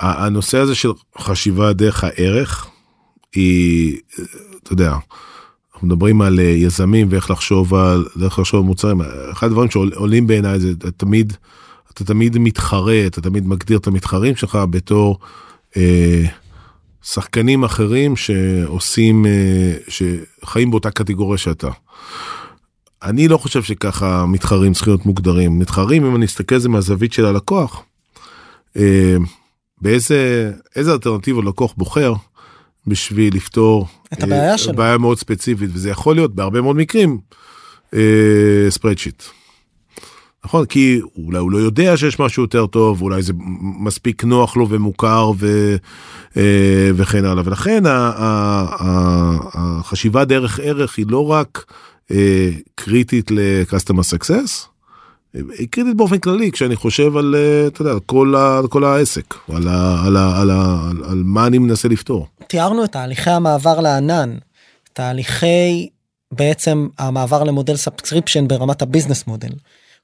הנושא 0.00 0.58
הזה 0.58 0.74
של 0.74 0.88
חשיבה 1.18 1.72
דרך 1.72 2.04
הערך 2.04 2.70
היא 3.34 3.96
אתה 4.62 4.72
יודע 4.72 4.92
אנחנו 5.80 5.94
מדברים 5.94 6.22
על 6.22 6.40
אה, 6.40 6.44
יזמים 6.44 7.06
ואיך 7.10 7.30
לחשוב 7.30 7.74
על 7.74 8.04
איך 8.24 8.38
לחשוב 8.38 8.60
על 8.60 8.66
מוצרים 8.66 9.00
אחד 9.32 9.46
הדברים 9.46 9.70
שעולים 9.70 10.26
בעיניי 10.26 10.60
זה 10.60 10.74
תמיד 10.96 11.32
אתה 11.92 12.04
תמיד 12.04 12.38
מתחרה 12.38 13.06
אתה 13.06 13.20
תמיד 13.20 13.46
מגדיר 13.46 13.78
את 13.78 13.86
המתחרים 13.86 14.36
שלך 14.36 14.58
בתור 14.70 15.18
אה, 15.76 16.24
שחקנים 17.02 17.64
אחרים 17.64 18.16
שעושים 18.16 19.26
אה, 19.26 19.72
שחיים 19.88 20.70
באותה 20.70 20.90
קטגוריה 20.90 21.38
שאתה. 21.38 21.68
אני 23.02 23.28
לא 23.28 23.38
חושב 23.38 23.62
שככה 23.62 24.26
מתחרים 24.26 24.72
צריכים 24.72 24.92
להיות 24.92 25.06
מוגדרים 25.06 25.58
מתחרים 25.58 26.04
אם 26.04 26.16
אני 26.16 26.26
אסתכל 26.26 26.54
על 26.54 26.60
זה 26.60 26.68
מהזווית 26.68 27.12
של 27.12 27.26
הלקוח. 27.26 27.82
אה, 28.76 29.16
באיזה 29.80 30.52
איזה 30.76 30.92
אלטרנטיבה 30.92 31.42
לקוח 31.42 31.74
בוחר 31.76 32.12
בשביל 32.86 33.36
לפתור 33.36 33.86
את 34.12 34.22
הבעיה 34.22 34.58
שלו. 34.58 34.72
בעיה 34.72 34.98
מאוד 34.98 35.18
ספציפית 35.18 35.70
וזה 35.72 35.90
יכול 35.90 36.14
להיות 36.14 36.34
בהרבה 36.34 36.60
מאוד 36.60 36.76
מקרים 36.76 37.18
ספרדשיט. 38.70 39.22
נכון 40.44 40.66
כי 40.66 41.00
אולי 41.16 41.38
הוא 41.38 41.50
לא 41.50 41.58
יודע 41.58 41.96
שיש 41.96 42.20
משהו 42.20 42.42
יותר 42.42 42.66
טוב 42.66 43.02
אולי 43.02 43.22
זה 43.22 43.32
מספיק 43.80 44.24
נוח 44.24 44.56
לו 44.56 44.68
ומוכר 44.68 45.32
ו, 45.38 45.76
אה, 46.36 46.90
וכן 46.94 47.24
הלאה 47.24 47.42
ולכן 47.46 47.82
החשיבה 49.54 50.24
דרך 50.24 50.60
ערך 50.62 50.98
היא 50.98 51.06
לא 51.08 51.30
רק 51.30 51.72
אה, 52.10 52.50
קריטית 52.74 53.30
ל-customer 53.30 54.14
success 54.14 54.69
היא 55.34 55.68
קריטית 55.70 55.96
באופן 55.96 56.18
כללי 56.18 56.52
כשאני 56.52 56.76
חושב 56.76 57.16
על, 57.16 57.34
אה, 57.38 57.66
אתה 57.66 57.82
יודע, 57.82 57.92
כל, 58.06 58.34
ה, 58.34 58.60
כל 58.68 58.84
העסק, 58.84 59.34
על, 59.54 59.68
ה, 59.68 60.02
על, 60.06 60.16
ה, 60.16 60.40
על, 60.40 60.50
ה, 60.50 60.88
על, 60.90 61.04
על 61.10 61.22
מה 61.24 61.46
אני 61.46 61.58
מנסה 61.58 61.88
לפתור. 61.88 62.26
תיארנו 62.46 62.84
את 62.84 62.92
תהליכי 62.92 63.30
המעבר 63.30 63.80
לענן, 63.80 64.36
תהליכי 64.92 65.88
בעצם 66.32 66.88
המעבר 66.98 67.44
למודל 67.44 67.76
subscription 67.76 68.48
ברמת 68.48 68.82
ה 68.82 68.87
business 68.87 69.26
model. 69.26 69.52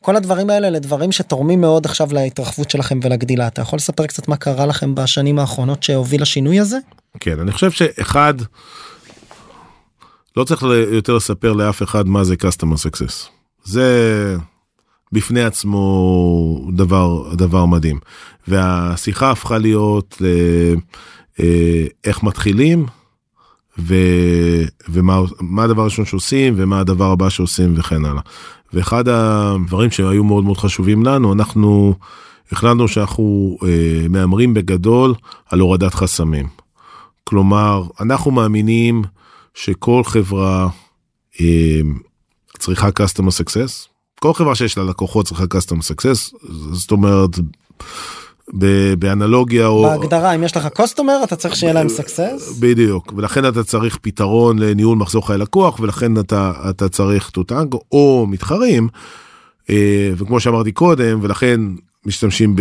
כל 0.02 0.16
הדברים 0.16 0.50
האלה 0.50 0.70
לדברים 0.70 1.12
שתורמים 1.12 1.60
מאוד 1.60 1.86
עכשיו 1.86 2.08
להתרחבות 2.12 2.70
שלכם 2.70 3.00
ולגדילה 3.02 3.46
אתה 3.46 3.62
יכול 3.62 3.76
לספר 3.76 4.06
קצת 4.06 4.28
מה 4.28 4.36
קרה 4.36 4.66
לכם 4.66 4.94
בשנים 4.94 5.38
האחרונות 5.38 5.82
שהוביל 5.82 6.22
לשינוי 6.22 6.60
הזה? 6.60 6.78
כן 7.20 7.40
אני 7.40 7.52
חושב 7.52 7.70
שאחד 7.70 8.34
לא 10.36 10.44
צריך 10.44 10.62
יותר 10.92 11.16
לספר 11.16 11.52
לאף 11.52 11.82
אחד 11.82 12.06
מה 12.06 12.24
זה 12.24 12.34
customer 12.34 12.76
success 12.76 13.28
זה 13.64 14.36
בפני 15.12 15.44
עצמו 15.44 16.70
דבר 16.72 17.34
דבר 17.34 17.66
מדהים 17.66 17.98
והשיחה 18.48 19.30
הפכה 19.30 19.58
להיות 19.58 20.22
אה, 21.40 21.86
איך 22.04 22.22
מתחילים 22.22 22.86
ו, 23.78 23.94
ומה 24.88 25.64
הדבר 25.64 25.82
הראשון 25.82 26.04
שעושים 26.04 26.54
ומה 26.56 26.80
הדבר 26.80 27.10
הבא 27.10 27.28
שעושים 27.28 27.74
וכן 27.76 28.04
הלאה. 28.04 28.22
ואחד 28.72 29.08
הדברים 29.08 29.90
שהיו 29.90 30.24
מאוד 30.24 30.44
מאוד 30.44 30.56
חשובים 30.56 31.02
לנו 31.02 31.32
אנחנו 31.32 31.94
החלטנו 32.52 32.88
שאנחנו 32.88 33.58
אה, 33.62 34.08
מהמרים 34.08 34.54
בגדול 34.54 35.14
על 35.50 35.60
הורדת 35.60 35.94
חסמים. 35.94 36.46
כלומר 37.24 37.82
אנחנו 38.00 38.30
מאמינים 38.30 39.02
שכל 39.54 40.04
חברה 40.04 40.68
אה, 41.40 41.80
צריכה 42.58 42.88
customer 42.88 43.30
success 43.30 43.95
כל 44.26 44.34
חברה 44.34 44.54
שיש 44.54 44.78
לה 44.78 44.84
לקוחות 44.84 45.26
צריכה 45.26 45.44
customer 45.44 45.82
success 45.82 46.36
זאת 46.72 46.90
אומרת. 46.90 47.30
באנלוגיה 48.98 49.66
או 49.66 49.82
בהגדרה 49.82 50.34
אם 50.34 50.42
יש 50.42 50.56
לך 50.56 50.68
customer 50.74 51.20
אתה 51.24 51.36
צריך 51.36 51.56
שיהיה 51.56 51.72
להם 51.72 51.88
סקסס 51.88 52.58
בדיוק 52.60 53.12
ולכן 53.16 53.48
אתה 53.48 53.64
צריך 53.64 53.98
פתרון 54.02 54.58
לניהול 54.58 54.98
מחזור 54.98 55.26
חיי 55.26 55.38
לקוח 55.38 55.80
ולכן 55.80 56.18
אתה 56.20 56.52
אתה 56.70 56.88
צריך 56.88 57.30
טוטנגו 57.30 57.74
או 57.92 58.26
מתחרים. 58.28 58.88
אה, 59.70 60.10
וכמו 60.16 60.40
שאמרתי 60.40 60.72
קודם 60.72 61.18
ולכן 61.22 61.60
משתמשים 62.06 62.56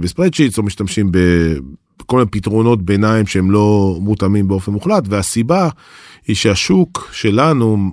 בספרדשיטס 0.00 0.58
או 0.58 0.62
משתמשים 0.62 1.12
בכל 1.12 2.16
מיני 2.16 2.30
פתרונות 2.30 2.82
ביניים 2.82 3.26
שהם 3.26 3.50
לא 3.50 3.98
מותאמים 4.00 4.48
באופן 4.48 4.72
מוחלט 4.72 5.04
והסיבה 5.08 5.68
היא 6.26 6.36
שהשוק 6.36 7.08
שלנו 7.12 7.90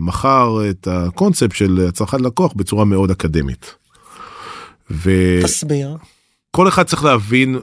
מכר 0.00 0.70
את 0.70 0.88
הקונספט 0.90 1.54
של 1.54 1.86
הצרכן 1.88 2.20
לקוח 2.20 2.52
בצורה 2.56 2.84
מאוד 2.84 3.10
אקדמית. 3.10 3.74
ו... 4.90 5.10
תסביר. 5.42 5.96
כל 6.50 6.68
אחד 6.68 6.82
צריך 6.82 7.04
להבין 7.04 7.58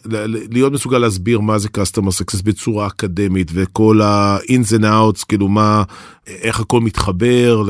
להיות 0.51 0.73
מסוגל 0.73 0.97
להסביר 0.97 1.39
מה 1.39 1.57
זה 1.57 1.69
customer 1.77 2.11
success 2.21 2.43
בצורה 2.43 2.87
אקדמית 2.87 3.51
וכל 3.53 4.01
ה-ins 4.01 4.79
and 4.79 4.83
outs 4.83 5.25
כאילו 5.27 5.47
מה 5.47 5.83
איך 6.27 6.59
הכל 6.59 6.81
מתחבר 6.81 7.63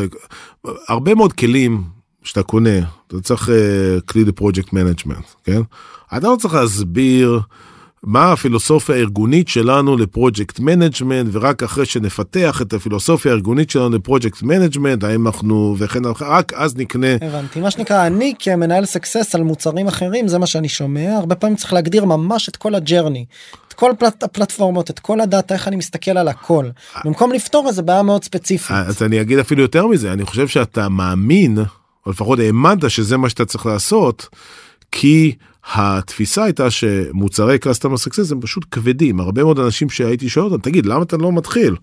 הרבה 0.88 1.16
מאוד 1.16 1.34
כלים 1.34 1.84
שאתה 2.24 2.44
קונה 2.44 2.80
אתה 3.08 3.22
צריך 3.22 3.50
uh, 3.50 4.02
כלי 4.02 4.26
ל 4.26 4.32
project 4.32 4.74
management 4.74 5.26
כן 5.44 5.62
אתה 6.18 6.28
לא 6.28 6.36
צריך 6.40 6.54
להסביר. 6.54 7.40
מה 8.04 8.32
הפילוסופיה 8.32 8.96
הארגונית 8.96 9.48
שלנו 9.48 9.98
ל 9.98 10.05
project 10.06 10.60
management 10.60 11.30
ורק 11.32 11.64
אחרי 11.64 11.86
שנפתח 11.86 12.62
את 12.62 12.74
הפילוסופיה 12.74 13.32
הארגונית 13.32 13.70
שלנו 13.70 13.90
ל 13.90 13.96
project 13.96 14.42
management 14.42 15.04
האם 15.04 15.28
אנחנו 15.28 15.76
וכן 15.78 16.02
רק 16.22 16.54
אז 16.54 16.76
נקנה. 16.76 17.14
הבנתי 17.22 17.60
מה 17.62 17.72
שנקרא 17.72 18.08
אני 18.08 18.34
כמנהל 18.40 18.86
סקסס 18.86 19.36
על 19.36 19.44
מוצרים 19.44 19.88
אחרים 19.88 20.28
זה 20.28 20.38
מה 20.38 20.48
שאני 20.48 20.70
שומע 20.70 21.16
הרבה 21.18 21.36
פעמים 21.36 21.56
צריך 21.56 21.74
להגדיר 21.74 22.06
ממש 22.06 22.50
את 22.50 22.56
כל 22.56 22.76
ה 22.76 22.81
journey. 22.81 23.26
את 23.68 23.74
כל 23.74 23.92
פלט, 24.00 24.24
הפלטפורמות 24.24 24.90
את 24.90 25.00
כל 25.00 25.22
הדאטה 25.22 25.54
איך 25.54 25.68
אני 25.68 25.76
מסתכל 25.76 26.18
על 26.18 26.28
הכל 26.28 26.70
במקום 27.06 27.32
לפתור 27.32 27.68
איזה 27.68 27.82
בעיה 27.82 28.04
מאוד 28.04 28.24
ספציפית. 28.24 28.72
אז 28.72 29.04
אני 29.04 29.22
אגיד 29.22 29.40
אפילו 29.40 29.62
יותר 29.62 29.88
מזה 29.88 30.14
אני 30.14 30.26
חושב 30.26 30.48
שאתה 30.48 30.90
מאמין 30.90 31.58
או 32.06 32.12
לפחות 32.12 32.40
האמנת 32.40 32.90
שזה 32.90 33.18
מה 33.18 33.30
שאתה 33.30 33.46
צריך 33.46 33.66
לעשות 33.66 34.28
כי 34.92 35.36
התפיסה 35.74 36.44
הייתה 36.44 36.72
שמוצרי 36.72 37.58
customer 37.64 38.08
success 38.08 38.32
הם 38.32 38.42
פשוט 38.42 38.66
כבדים 38.72 39.20
הרבה 39.20 39.44
מאוד 39.44 39.60
אנשים 39.60 39.90
שהייתי 39.90 40.30
שואל 40.30 40.46
אותם 40.46 40.62
תגיד 40.62 40.86
למה 40.86 41.04
אתה 41.04 41.18
לא 41.18 41.32
מתחיל. 41.32 41.76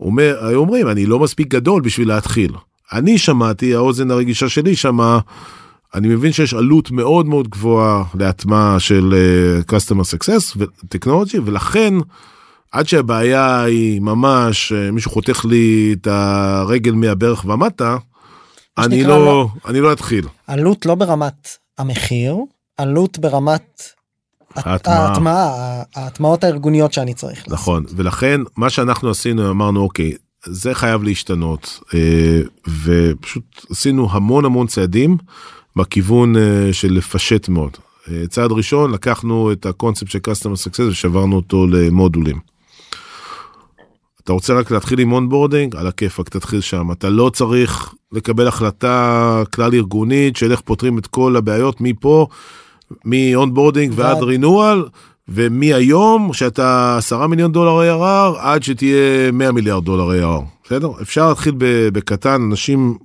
אומר, 0.00 0.46
היו 0.46 0.58
אומרים 0.58 0.88
אני 0.88 1.06
לא 1.06 1.18
מספיק 1.18 1.48
גדול 1.48 1.82
בשביל 1.82 2.08
להתחיל. 2.08 2.52
אני 2.92 3.18
שמעתי 3.18 3.74
האוזן 3.74 4.10
הרגישה 4.10 4.48
שלי 4.48 4.76
שמה 4.76 5.18
אני 5.94 6.08
מבין 6.08 6.32
שיש 6.32 6.54
עלות 6.54 6.90
מאוד 6.90 7.26
מאוד 7.26 7.48
גבוהה 7.48 8.04
להטמעה 8.14 8.80
של 8.80 9.14
uh, 9.14 9.72
customer 9.72 10.02
success 10.02 10.56
וטכנולוגי 10.56 11.38
ולכן 11.38 11.94
עד 12.72 12.88
שהבעיה 12.88 13.62
היא 13.62 14.00
ממש 14.00 14.72
uh, 14.72 14.92
מישהו 14.92 15.10
חותך 15.10 15.44
לי 15.44 15.96
את 16.00 16.06
הרגל 16.06 16.92
מהברך 16.92 17.44
ומטה 17.44 17.96
אני 18.78 19.04
לא, 19.04 19.24
לא 19.24 19.48
אני 19.66 19.80
לא 19.80 19.92
אתחיל. 19.92 20.24
עלות 20.46 20.86
לא 20.86 20.94
ברמת 20.94 21.48
המחיר 21.78 22.36
עלות 22.78 23.18
ברמת 23.18 23.82
ההטמעה 24.56 25.82
ההטמעות 25.94 26.44
הארגוניות 26.44 26.92
שאני 26.92 27.14
צריך 27.14 27.44
נכון 27.48 27.82
לעשות. 27.82 27.98
ולכן 27.98 28.40
מה 28.56 28.70
שאנחנו 28.70 29.10
עשינו 29.10 29.50
אמרנו 29.50 29.80
אוקיי 29.80 30.12
זה 30.44 30.74
חייב 30.74 31.02
להשתנות 31.02 31.80
אה, 31.94 32.40
ופשוט 32.84 33.66
עשינו 33.70 34.08
המון 34.10 34.44
המון 34.44 34.66
צעדים 34.66 35.16
בכיוון 35.76 36.36
אה, 36.36 36.68
של 36.72 36.92
לפשט 36.92 37.48
מאוד. 37.48 37.76
אה, 38.10 38.26
צעד 38.28 38.52
ראשון 38.52 38.92
לקחנו 38.92 39.52
את 39.52 39.66
הקונספט 39.66 40.10
של 40.10 40.18
customer 40.18 40.68
success 40.68 40.82
ושברנו 40.88 41.36
אותו 41.36 41.66
למודולים. 41.66 42.38
אתה 44.24 44.32
רוצה 44.32 44.54
רק 44.54 44.70
להתחיל 44.70 44.98
עם 44.98 45.12
onboarding 45.12 45.76
על 45.76 45.86
הכיפאק 45.86 46.28
תתחיל 46.28 46.60
שם 46.60 46.92
אתה 46.92 47.08
לא 47.08 47.30
צריך 47.34 47.94
לקבל 48.12 48.48
החלטה 48.48 49.42
כלל 49.54 49.74
ארגונית 49.74 50.36
של 50.36 50.52
איך 50.52 50.60
פותרים 50.60 50.98
את 50.98 51.06
כל 51.06 51.36
הבעיות 51.36 51.80
מפה 51.80 52.26
מ 53.04 53.12
onboarding 53.12 53.92
ועד 53.96 54.22
renewal 54.22 54.84
ומהיום 55.28 56.32
שאתה 56.32 56.94
10 56.98 57.26
מיליון 57.26 57.52
דולר 57.52 57.80
ARR 57.80 58.38
עד 58.38 58.62
שתהיה 58.62 59.32
100 59.32 59.52
מיליארד 59.52 59.84
דולר 59.84 60.10
ARR. 60.10 60.44
בסדר? 60.64 60.90
אפשר 61.02 61.28
להתחיל 61.28 61.54
בקטן 61.92 62.42
אנשים 62.50 62.98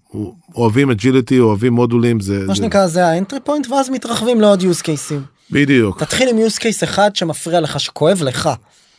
אוהבים 0.55 0.91
agility 0.91 1.39
אוהבים 1.39 1.73
מודולים 1.73 2.19
זה 2.19 2.43
מה 2.47 2.55
שנקרא 2.55 2.87
זה 2.87 3.07
ה 3.07 3.13
entry 3.13 3.39
point 3.43 3.71
ואז 3.71 3.89
מתרחבים 3.89 4.41
לעוד 4.41 4.61
use 4.61 4.81
cases. 4.81 5.13
בדיוק. 5.51 6.03
תתחיל 6.03 6.29
עם 6.29 6.37
use 6.37 6.59
case 6.59 6.83
אחד 6.83 7.15
שמפריע 7.15 7.61
לך 7.61 7.79
שכואב 7.79 8.23
לך. 8.23 8.49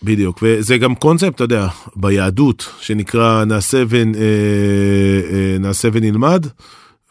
בדיוק 0.03 0.39
וזה 0.43 0.79
גם 0.79 0.95
קונספט 0.95 1.35
אתה 1.35 1.45
יודע 1.45 1.67
ביהדות 1.97 2.69
שנקרא 2.81 3.45
נעשה 3.45 3.83
ונעשה 3.89 5.89
אה, 5.89 5.93
ונלמד. 5.95 6.47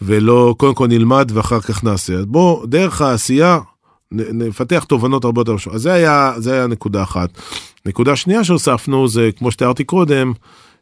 ולא 0.02 0.56
קודם 0.58 0.74
כל 0.74 0.88
נלמד 0.88 1.32
ואחר 1.34 1.60
כך 1.60 1.84
נעשה. 1.84 2.14
אז 2.14 2.26
בוא 2.26 2.66
דרך 2.66 3.02
העשייה 3.02 3.60
נפתח 4.12 4.84
תובנות 4.84 5.26
הרבה 5.26 5.41
יותר 5.41 5.54
משהו. 5.54 5.74
אז 5.74 5.82
זה 5.82 5.94
היה 5.94 6.34
זה 6.38 6.54
היה 6.54 6.68
נקודה 6.68 7.04
אחת. 7.04 7.30
נקודה 7.86 8.16
שנייה 8.16 8.44
שהוספנו 8.44 9.08
זה 9.08 9.30
כמו 9.38 9.52
שתיארתי 9.52 9.84
קודם 9.84 10.34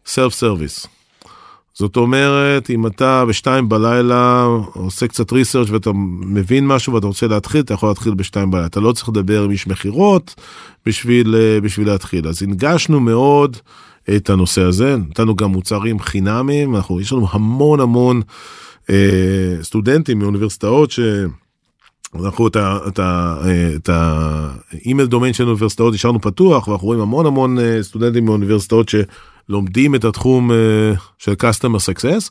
self 0.05 0.34
service. 0.34 0.88
זאת 1.74 1.97
אומרת 1.97 2.70
אם 2.70 2.88
אתה 2.88 3.26
בשתיים 3.26 3.70
בלילה 3.70 4.47
עושה 4.74 5.07
קצת 5.07 5.32
research 5.32 5.70
ואתה 5.70 5.89
מבין 6.26 6.68
משהו 6.68 6.93
ואתה 6.93 7.07
רוצה 7.07 7.28
להתחיל 7.28 7.62
אתה 7.62 7.74
יכול 7.74 7.89
להתחיל 7.89 8.14
בשתיים 8.14 8.51
בלילה 8.51 8.68
אתה 8.68 8.80
לא 8.80 8.91
צריך 8.91 9.09
לדבר 9.09 9.43
עם 9.43 9.51
איש 9.51 9.68
מכירות 9.68 10.36
בשביל 10.86 11.36
בשביל 11.64 11.88
להתחיל 11.88 12.28
אז 12.28 12.43
הנגשנו 12.43 12.99
מאוד 12.99 13.57
את 14.16 14.30
הנושא 14.30 14.62
הזה 14.62 14.97
נתנו 14.97 15.36
גם 15.36 15.51
מוצרים 15.51 15.99
חינמים 15.99 16.76
אנחנו 16.76 17.01
יש 17.01 17.14
לנו 17.14 17.28
המון 17.32 17.80
המון. 17.80 18.22
אה, 18.89 19.55
סטודנטים 19.61 20.19
מאוניברסיטאות 20.19 20.91
ש... 20.91 20.99
אנחנו 22.15 22.47
את, 22.47 22.55
ה, 22.55 22.77
את, 22.88 22.99
ה, 22.99 23.38
אה, 23.45 23.75
את 23.75 23.89
ה 23.89 24.09
email 24.09 25.07
domain 25.07 25.34
של 25.34 25.47
אוניברסיטאות 25.47 25.93
השארנו 25.93 26.21
פתוח 26.21 26.67
ואנחנו 26.67 26.88
רואים 26.88 27.01
המון 27.01 27.25
המון 27.25 27.59
אה, 27.59 27.84
סטודנטים 27.84 28.25
מאוניברסיטאות 28.25 28.89
שלומדים 28.89 29.95
את 29.95 30.05
התחום 30.05 30.51
של 31.17 31.32
customer 31.32 31.79
success 31.79 32.29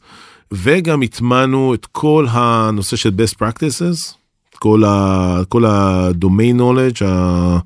וגם 0.53 1.03
הטמענו 1.03 1.75
את 1.75 1.87
כל 1.93 2.27
הנושא 2.31 2.97
של 2.97 3.11
best 3.11 3.35
practices 3.43 4.15
כל 4.59 4.85
ה... 4.85 5.41
כל 5.49 5.65
ה-domain 5.65 6.61
knowledge 6.61 7.05
ה, 7.05 7.59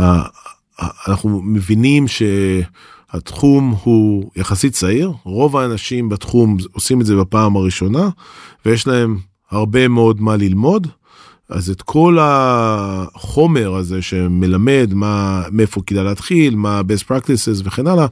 ה, 0.00 0.22
אנחנו 1.08 1.42
מבינים 1.42 2.08
ש... 2.08 2.22
התחום 3.12 3.74
הוא 3.82 4.30
יחסית 4.36 4.72
צעיר, 4.72 5.12
רוב 5.24 5.56
האנשים 5.56 6.08
בתחום 6.08 6.56
עושים 6.72 7.00
את 7.00 7.06
זה 7.06 7.16
בפעם 7.16 7.56
הראשונה, 7.56 8.08
ויש 8.66 8.86
להם 8.86 9.18
הרבה 9.50 9.88
מאוד 9.88 10.20
מה 10.20 10.36
ללמוד. 10.36 10.86
אז 11.48 11.70
את 11.70 11.82
כל 11.82 12.18
החומר 12.20 13.74
הזה 13.74 14.02
שמלמד 14.02 14.90
מה, 14.94 15.42
מאיפה 15.50 15.80
כדאי 15.86 16.04
להתחיל, 16.04 16.56
מה 16.56 16.80
best 16.80 17.04
practices 17.04 17.62
וכן 17.64 17.86
הלאה, 17.86 18.06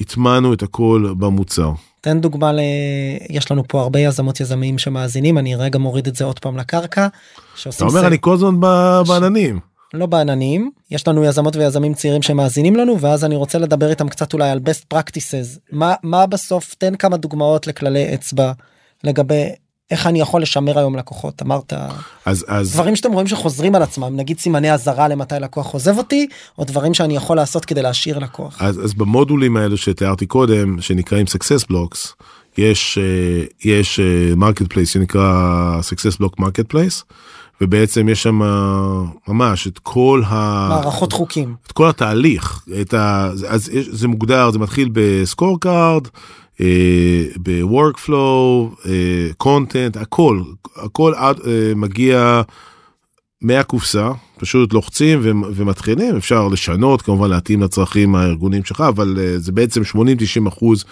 הטמענו 0.00 0.52
את 0.52 0.62
הכל 0.62 1.14
במוצר. 1.18 1.72
תן 2.00 2.20
דוגמה 2.20 2.52
ל... 2.52 2.60
יש 3.30 3.50
לנו 3.50 3.62
פה 3.68 3.80
הרבה 3.80 4.00
יזמות 4.00 4.40
יזמים 4.40 4.78
שמאזינים, 4.78 5.38
אני 5.38 5.56
רגע 5.56 5.78
מוריד 5.78 6.06
את 6.06 6.16
זה 6.16 6.24
עוד 6.24 6.38
פעם 6.38 6.56
לקרקע. 6.56 7.06
אתה 7.68 7.84
אומר 7.84 8.00
ס... 8.00 8.04
אני 8.04 8.16
כל 8.20 8.34
הזמן 8.34 8.60
בעננים. 9.08 9.58
לא 9.94 10.06
בעננים 10.06 10.70
יש 10.90 11.08
לנו 11.08 11.24
יזמות 11.24 11.56
ויזמים 11.56 11.94
צעירים 11.94 12.22
שמאזינים 12.22 12.76
לנו 12.76 13.00
ואז 13.00 13.24
אני 13.24 13.36
רוצה 13.36 13.58
לדבר 13.58 13.90
איתם 13.90 14.08
קצת 14.08 14.32
אולי 14.32 14.50
על 14.50 14.58
best 14.58 14.94
practices 14.94 15.58
מה 15.72 15.94
מה 16.02 16.26
בסוף 16.26 16.74
תן 16.78 16.96
כמה 16.96 17.16
דוגמאות 17.16 17.66
לכללי 17.66 18.14
אצבע 18.14 18.52
לגבי 19.04 19.44
איך 19.90 20.06
אני 20.06 20.20
יכול 20.20 20.42
לשמר 20.42 20.78
היום 20.78 20.96
לקוחות 20.96 21.42
אמרת 21.42 21.72
אז 22.24 22.44
אז 22.48 22.72
דברים 22.72 22.96
שאתם 22.96 23.12
רואים 23.12 23.26
שחוזרים 23.26 23.74
על 23.74 23.82
עצמם 23.82 24.16
נגיד 24.16 24.38
סימני 24.38 24.72
אזהרה 24.72 25.08
למתי 25.08 25.34
לקוח 25.40 25.72
עוזב 25.72 25.98
אותי 25.98 26.26
או 26.58 26.64
דברים 26.64 26.94
שאני 26.94 27.16
יכול 27.16 27.36
לעשות 27.36 27.64
כדי 27.64 27.82
להשאיר 27.82 28.18
לקוח. 28.18 28.62
אז, 28.62 28.84
אז 28.84 28.94
במודולים 28.94 29.56
האלו 29.56 29.76
שתיארתי 29.76 30.26
קודם 30.26 30.80
שנקראים 30.80 31.26
success 31.26 31.72
blocks 31.72 32.24
יש 32.58 32.98
אה, 32.98 33.44
יש 33.64 34.00
market 34.36 34.66
place 34.72 34.90
שנקרא 34.90 35.80
success 35.80 36.16
block 36.22 36.40
market 36.40 36.74
place 36.74 37.02
ובעצם 37.60 38.08
יש 38.08 38.22
שם 38.22 38.40
ממש 39.28 39.66
את 39.66 39.78
כל 39.78 40.22
ה... 40.26 40.68
מערכות 40.68 41.12
חוקים. 41.12 41.54
את 41.66 41.72
כל 41.72 41.88
התהליך 41.88 42.64
את 42.80 42.94
ה... 42.94 43.30
אז 43.48 43.70
זה 43.90 44.08
מוגדר 44.08 44.50
זה 44.50 44.58
מתחיל 44.58 44.88
ב 44.92 45.03
score 45.03 45.60
card. 45.60 46.08
ב 47.36 47.49
workflow, 47.49 48.70
content, 49.36 49.96
הכל, 49.96 50.42
הכל 50.76 51.12
עד, 51.16 51.40
אה, 51.46 51.72
מגיע 51.76 52.42
מהקופסה, 53.42 54.10
פשוט 54.38 54.72
לוחצים 54.72 55.20
ו- 55.22 55.48
ומתחילים, 55.54 56.16
אפשר 56.16 56.48
לשנות, 56.48 57.02
כמובן 57.02 57.30
להתאים 57.30 57.62
לצרכים 57.62 58.14
הארגוניים 58.14 58.64
שלך, 58.64 58.80
אבל 58.80 59.16
אה, 59.20 59.38
זה 59.38 59.52
בעצם 59.52 59.80
80-90 59.82 60.48
אחוז 60.48 60.84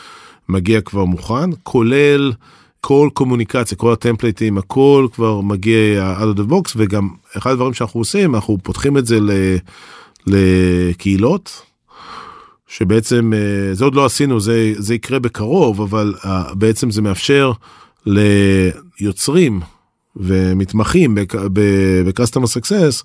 מגיע 0.48 0.80
כבר 0.80 1.04
מוכן, 1.04 1.50
כולל 1.62 2.32
כל 2.86 3.08
קומוניקציה, 3.14 3.78
כל 3.78 3.92
הטמפלייטים, 3.92 4.58
הכל 4.58 5.08
כבר 5.12 5.40
מגיע 5.40 6.16
out 6.18 6.36
of 6.36 6.40
the 6.40 6.50
box, 6.50 6.72
וגם 6.76 7.08
אחד 7.36 7.50
הדברים 7.50 7.74
שאנחנו 7.74 8.00
עושים, 8.00 8.34
אנחנו 8.34 8.58
פותחים 8.62 8.98
את 8.98 9.06
זה 9.06 9.20
ל- 9.20 9.56
לקהילות. 10.26 11.62
שבעצם 12.66 13.32
אה, 13.34 13.74
זה 13.74 13.84
עוד 13.84 13.94
לא 13.94 14.04
עשינו 14.04 14.40
זה 14.40 14.72
זה 14.76 14.94
יקרה 14.94 15.18
בקרוב 15.18 15.80
אבל 15.80 16.14
אה, 16.24 16.54
בעצם 16.54 16.90
זה 16.90 17.02
מאפשר 17.02 17.52
ליוצרים 18.06 19.60
ומתמחים 20.16 21.14
ב-customer 21.52 22.46
success 22.46 23.04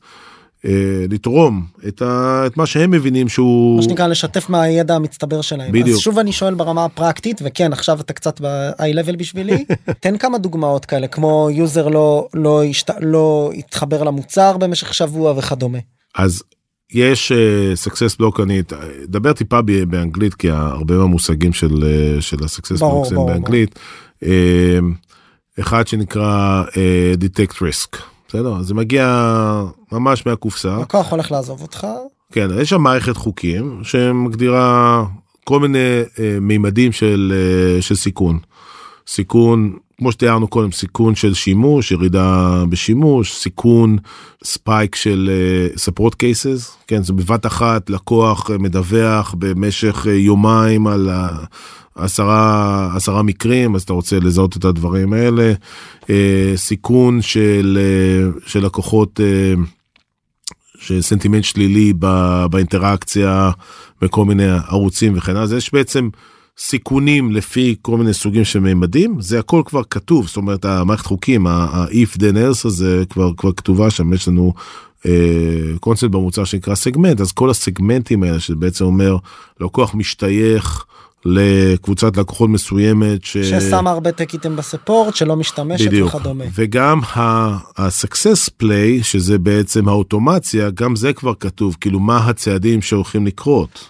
לתרום 1.09 1.65
את, 1.87 2.01
ה, 2.01 2.43
את 2.47 2.57
מה 2.57 2.65
שהם 2.65 2.91
מבינים 2.91 3.29
שהוא 3.29 3.77
מה 3.77 3.83
שנקרא 3.83 4.07
לשתף 4.07 4.49
מהידע 4.49 4.95
המצטבר 4.95 5.41
שלהם. 5.41 5.71
בדיוק. 5.71 5.97
אז 5.97 5.97
שוב 5.97 6.19
אני 6.19 6.31
שואל 6.31 6.53
ברמה 6.53 6.85
הפרקטית 6.85 7.41
וכן 7.45 7.73
עכשיו 7.73 7.99
אתה 8.01 8.13
קצת 8.13 8.41
ב-high 8.41 8.95
level 8.95 9.17
בשבילי 9.17 9.65
תן 10.01 10.17
כמה 10.17 10.37
דוגמאות 10.37 10.85
כאלה 10.85 11.07
כמו 11.07 11.49
יוזר 11.51 11.87
לא 11.87 12.27
לא 12.33 12.63
השת... 12.63 12.89
לא 13.01 13.51
התחבר 13.57 14.03
למוצר 14.03 14.57
במשך 14.57 14.93
שבוע 14.93 15.33
וכדומה. 15.37 15.79
אז 16.15 16.43
יש 16.93 17.31
אה, 17.31 17.73
success 17.87 18.21
block 18.21 18.43
אני 18.43 18.61
אדבר 19.03 19.33
טיפה 19.33 19.61
באנגלית 19.61 20.33
כי 20.33 20.49
הרבה 20.49 20.95
מהמושגים 20.97 21.53
של 21.53 21.83
אה, 21.83 22.21
של 22.21 22.37
ברור, 22.79 23.05
blocks 23.05 23.09
הם 23.09 23.15
ברור, 23.15 23.27
באנגלית. 23.27 23.79
אה, 24.23 24.79
אחד 25.59 25.87
שנקרא 25.87 26.63
אה, 26.77 27.13
detect 27.21 27.53
risk. 27.53 27.97
בסדר? 28.29 28.61
זה 28.61 28.73
מגיע 28.73 29.05
ממש 29.91 30.25
מהקופסה. 30.25 30.77
לקוח 30.81 31.11
הולך 31.11 31.31
לעזוב 31.31 31.61
אותך 31.61 31.87
כן, 32.31 32.47
יש 32.61 32.69
שם 32.69 32.81
מערכת 32.81 33.17
חוקים 33.17 33.79
שמגדירה 33.83 35.03
כל 35.43 35.59
מיני 35.59 35.77
אה, 36.19 36.37
מימדים 36.41 36.91
של, 36.91 37.33
אה, 37.35 37.81
של 37.81 37.95
סיכון. 37.95 38.39
סיכון, 39.07 39.73
כמו 39.97 40.11
שתיארנו 40.11 40.47
קודם, 40.47 40.71
סיכון 40.71 41.15
של 41.15 41.33
שימוש, 41.33 41.91
ירידה 41.91 42.63
בשימוש, 42.69 43.33
סיכון 43.37 43.97
ספייק 44.43 44.95
של 44.95 45.29
אה, 45.33 45.67
support 45.75 46.11
cases, 46.13 46.71
כן, 46.87 47.03
זה 47.03 47.13
בבת 47.13 47.45
אחת 47.45 47.89
לקוח 47.89 48.49
מדווח 48.59 49.35
במשך 49.37 50.05
אה, 50.09 50.13
יומיים 50.13 50.87
על 50.87 51.09
ה- 51.09 51.29
עשרה 51.99 52.91
עשרה 52.95 53.23
מקרים 53.23 53.75
אז 53.75 53.81
אתה 53.81 53.93
רוצה 53.93 54.19
לזהות 54.19 54.57
את 54.57 54.65
הדברים 54.65 55.13
האלה. 55.13 55.53
אה, 56.09 56.53
סיכון 56.55 57.21
של 57.21 57.77
אה, 57.81 58.41
של 58.45 58.65
לקוחות 58.65 59.19
אה, 59.19 59.53
שסנטימנט 60.79 61.43
שלילי 61.43 61.93
ב- 61.99 62.45
באינטראקציה 62.51 63.51
בכל 64.01 64.25
מיני 64.25 64.47
ערוצים 64.47 65.13
וכן 65.17 65.31
הלאה. 65.31 65.43
אז 65.43 65.53
יש 65.53 65.73
בעצם 65.73 66.09
סיכונים 66.57 67.31
לפי 67.31 67.75
כל 67.81 67.97
מיני 67.97 68.13
סוגים 68.13 68.45
של 68.45 68.59
מימדים. 68.59 69.21
זה 69.21 69.39
הכל 69.39 69.61
כבר 69.65 69.81
כתוב 69.89 70.27
זאת 70.27 70.37
אומרת 70.37 70.65
המערכת 70.65 71.05
חוקים 71.05 71.47
ה-if 71.47 72.17
then 72.17 72.35
else 72.35 72.67
הזה 72.67 73.03
כבר 73.09 73.31
כבר 73.37 73.51
כתובה 73.53 73.89
שם. 73.89 74.13
יש 74.13 74.27
לנו 74.27 74.53
קונספט 75.79 76.09
במוצר 76.09 76.43
שנקרא 76.43 76.75
סגמנט 76.75 77.21
אז 77.21 77.31
כל 77.31 77.49
הסגמנטים 77.49 78.23
האלה 78.23 78.39
שבעצם 78.39 78.85
אומר 78.85 79.17
לקוח 79.59 79.95
משתייך 79.95 80.85
לקבוצת 81.25 82.17
לקוחות 82.17 82.49
מסוימת 82.49 83.23
ש... 83.23 83.37
ששמה 83.37 83.91
הרבה 83.91 84.11
טקיטים 84.11 84.55
בספורט 84.55 85.15
שלא 85.15 85.35
משתמשת 85.35 85.87
בדיוק 85.87 86.15
וכדומה. 86.15 86.43
וגם 86.55 86.99
ה-success 87.03 88.49
play 88.63 89.03
שזה 89.03 89.37
בעצם 89.37 89.87
האוטומציה 89.89 90.69
גם 90.69 90.95
זה 90.95 91.13
כבר 91.13 91.33
כתוב 91.39 91.77
כאילו 91.81 91.99
מה 91.99 92.17
הצעדים 92.17 92.81
שהולכים 92.81 93.25
לקרות. 93.25 93.89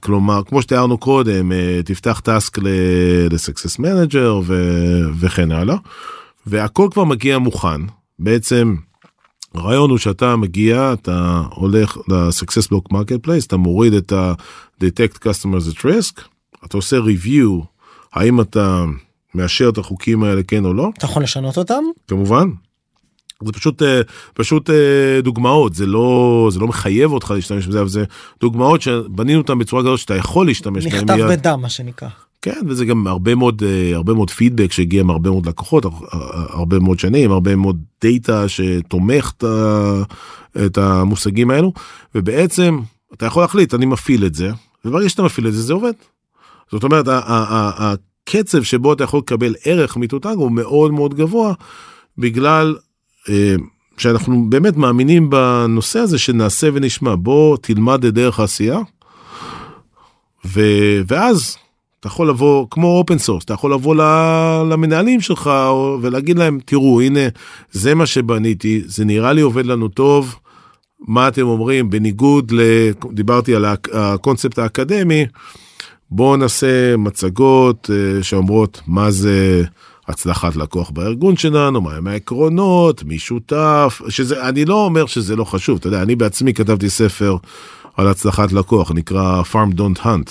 כלומר 0.00 0.42
כמו 0.42 0.62
שתיארנו 0.62 0.98
קודם 0.98 1.52
אה, 1.52 1.80
תפתח 1.84 2.20
טאסק 2.24 2.58
ל-success 2.58 3.80
manager 3.80 4.30
ו- 4.44 5.02
וכן 5.20 5.52
הלאה 5.52 5.76
והכל 6.46 6.88
כבר 6.92 7.04
מגיע 7.04 7.38
מוכן 7.38 7.80
בעצם. 8.18 8.74
הרעיון 9.54 9.90
הוא 9.90 9.98
שאתה 9.98 10.36
מגיע 10.36 10.92
אתה 10.92 11.42
הולך 11.50 11.96
ל-success 11.96 12.74
block 12.74 12.92
marketplace 12.92 13.46
אתה 13.46 13.56
מוריד 13.56 13.92
את 13.92 14.12
ה-detect 14.12 15.18
customers 15.24 15.74
at 15.74 15.78
risk 15.78 16.31
אתה 16.64 16.76
עושה 16.76 16.96
review 16.98 17.64
האם 18.12 18.40
אתה 18.40 18.84
מאשר 19.34 19.68
את 19.68 19.78
החוקים 19.78 20.22
האלה 20.22 20.42
כן 20.42 20.64
או 20.64 20.74
לא 20.74 20.90
אתה 20.98 21.06
יכול 21.06 21.22
לשנות 21.22 21.58
אותם? 21.58 21.82
כמובן. 22.08 22.48
זה 23.44 23.52
פשוט 23.52 23.82
אה, 23.82 24.00
פשוט 24.34 24.70
אה, 24.70 24.74
דוגמאות 25.22 25.74
זה 25.74 25.86
לא 25.86 26.48
זה 26.52 26.60
לא 26.60 26.66
מחייב 26.66 27.12
אותך 27.12 27.30
להשתמש 27.30 27.66
בזה 27.66 27.80
אבל 27.80 27.88
זה 27.88 28.04
דוגמאות 28.40 28.82
שבנינו 28.82 29.40
אותם 29.40 29.58
בצורה 29.58 29.82
כזאת 29.82 29.98
שאתה 29.98 30.14
יכול 30.16 30.46
להשתמש 30.46 30.86
בהם 30.86 30.94
נכתב. 31.04 31.26
בדם 31.30 31.58
מה 31.62 31.68
שנקרא. 31.68 32.08
כן 32.42 32.60
וזה 32.68 32.84
גם 32.84 33.06
הרבה 33.06 33.34
מאוד 33.34 33.62
אה, 33.66 33.96
הרבה 33.96 34.14
מאוד 34.14 34.30
פידבק 34.30 34.72
שהגיע 34.72 35.02
מהרבה 35.02 35.30
מאוד 35.30 35.46
לקוחות 35.48 35.84
הר- 35.84 35.92
הרבה 36.50 36.78
מאוד 36.78 36.98
שנים 36.98 37.32
הרבה 37.32 37.56
מאוד 37.56 37.76
דאטה 38.04 38.48
שתומך 38.48 39.32
את 40.66 40.78
המושגים 40.78 41.50
האלו 41.50 41.72
ובעצם 42.14 42.80
אתה 43.14 43.26
יכול 43.26 43.42
להחליט 43.42 43.74
אני 43.74 43.86
מפעיל 43.86 44.26
את 44.26 44.34
זה 44.34 44.50
וברגע 44.84 45.08
שאתה 45.08 45.22
מפעיל 45.22 45.46
את 45.48 45.52
זה 45.52 45.62
זה 45.62 45.72
עובד. 45.72 45.92
זאת 46.72 46.84
אומרת 46.84 47.04
הקצב 47.08 48.62
שבו 48.62 48.92
אתה 48.92 49.04
יכול 49.04 49.18
לקבל 49.18 49.54
ערך 49.64 49.96
מטוטנגו 49.96 50.42
הוא 50.42 50.52
מאוד 50.52 50.92
מאוד 50.92 51.14
גבוה 51.14 51.52
בגלל 52.18 52.76
אה, 53.28 53.54
שאנחנו 53.98 54.46
באמת 54.48 54.76
מאמינים 54.76 55.30
בנושא 55.30 55.98
הזה 55.98 56.18
שנעשה 56.18 56.68
ונשמע 56.74 57.14
בוא 57.18 57.56
תלמד 57.60 58.04
את 58.04 58.14
דרך 58.14 58.40
העשייה. 58.40 58.78
ו- 60.46 61.00
ואז 61.06 61.56
אתה 62.00 62.08
יכול 62.08 62.28
לבוא 62.28 62.66
כמו 62.70 62.98
open 62.98 63.18
source 63.18 63.44
אתה 63.44 63.54
יכול 63.54 63.72
לבוא 63.72 63.94
למנהלים 64.70 65.20
שלך 65.20 65.50
ולהגיד 66.02 66.38
להם 66.38 66.58
תראו 66.64 67.00
הנה 67.00 67.20
זה 67.72 67.94
מה 67.94 68.06
שבניתי 68.06 68.82
זה 68.86 69.04
נראה 69.04 69.32
לי 69.32 69.40
עובד 69.40 69.66
לנו 69.66 69.88
טוב. 69.88 70.36
מה 71.08 71.28
אתם 71.28 71.42
אומרים 71.42 71.90
בניגוד 71.90 72.52
ל... 72.52 72.60
דיברתי 73.12 73.54
על 73.54 73.64
הק- 73.64 73.88
הקונספט 73.92 74.58
האקדמי 74.58 75.26
בואו 76.14 76.36
נעשה 76.36 76.96
מצגות 76.96 77.90
אה, 77.92 78.22
שאומרות 78.22 78.80
מה 78.86 79.10
זה 79.10 79.64
הצלחת 80.08 80.56
לקוח 80.56 80.90
בארגון 80.90 81.36
שלנו 81.36 81.80
מה 81.80 81.94
הם 81.94 82.06
העקרונות 82.06 83.04
מי 83.04 83.18
שותף 83.18 84.02
שזה 84.08 84.48
אני 84.48 84.64
לא 84.64 84.84
אומר 84.84 85.06
שזה 85.06 85.36
לא 85.36 85.44
חשוב 85.44 85.78
אתה 85.78 85.86
יודע 85.86 86.02
אני 86.02 86.16
בעצמי 86.16 86.54
כתבתי 86.54 86.90
ספר 86.90 87.36
על 87.96 88.08
הצלחת 88.08 88.52
לקוח 88.52 88.92
נקרא 88.92 89.42
farm 89.52 89.76
don't 89.76 90.04
hunt. 90.04 90.30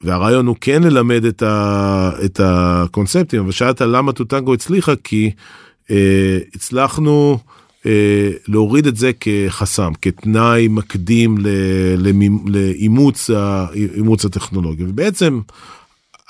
והרעיון 0.00 0.46
הוא 0.46 0.56
כן 0.60 0.82
ללמד 0.82 1.24
את, 1.24 1.42
ה, 1.42 2.10
את 2.24 2.40
הקונספטים 2.44 3.40
אבל 3.40 3.52
שאלת 3.52 3.80
למה 3.80 4.12
טוטנגו 4.12 4.54
הצליחה 4.54 4.96
כי 4.96 5.30
אה, 5.90 6.38
הצלחנו 6.54 7.38
להוריד 8.48 8.86
את 8.86 8.96
זה 8.96 9.10
כחסם 9.20 9.92
כתנאי 10.02 10.68
מקדים 10.68 11.38
לאימוץ 12.46 14.24
הטכנולוגיה 14.24 14.86
ובעצם 14.88 15.40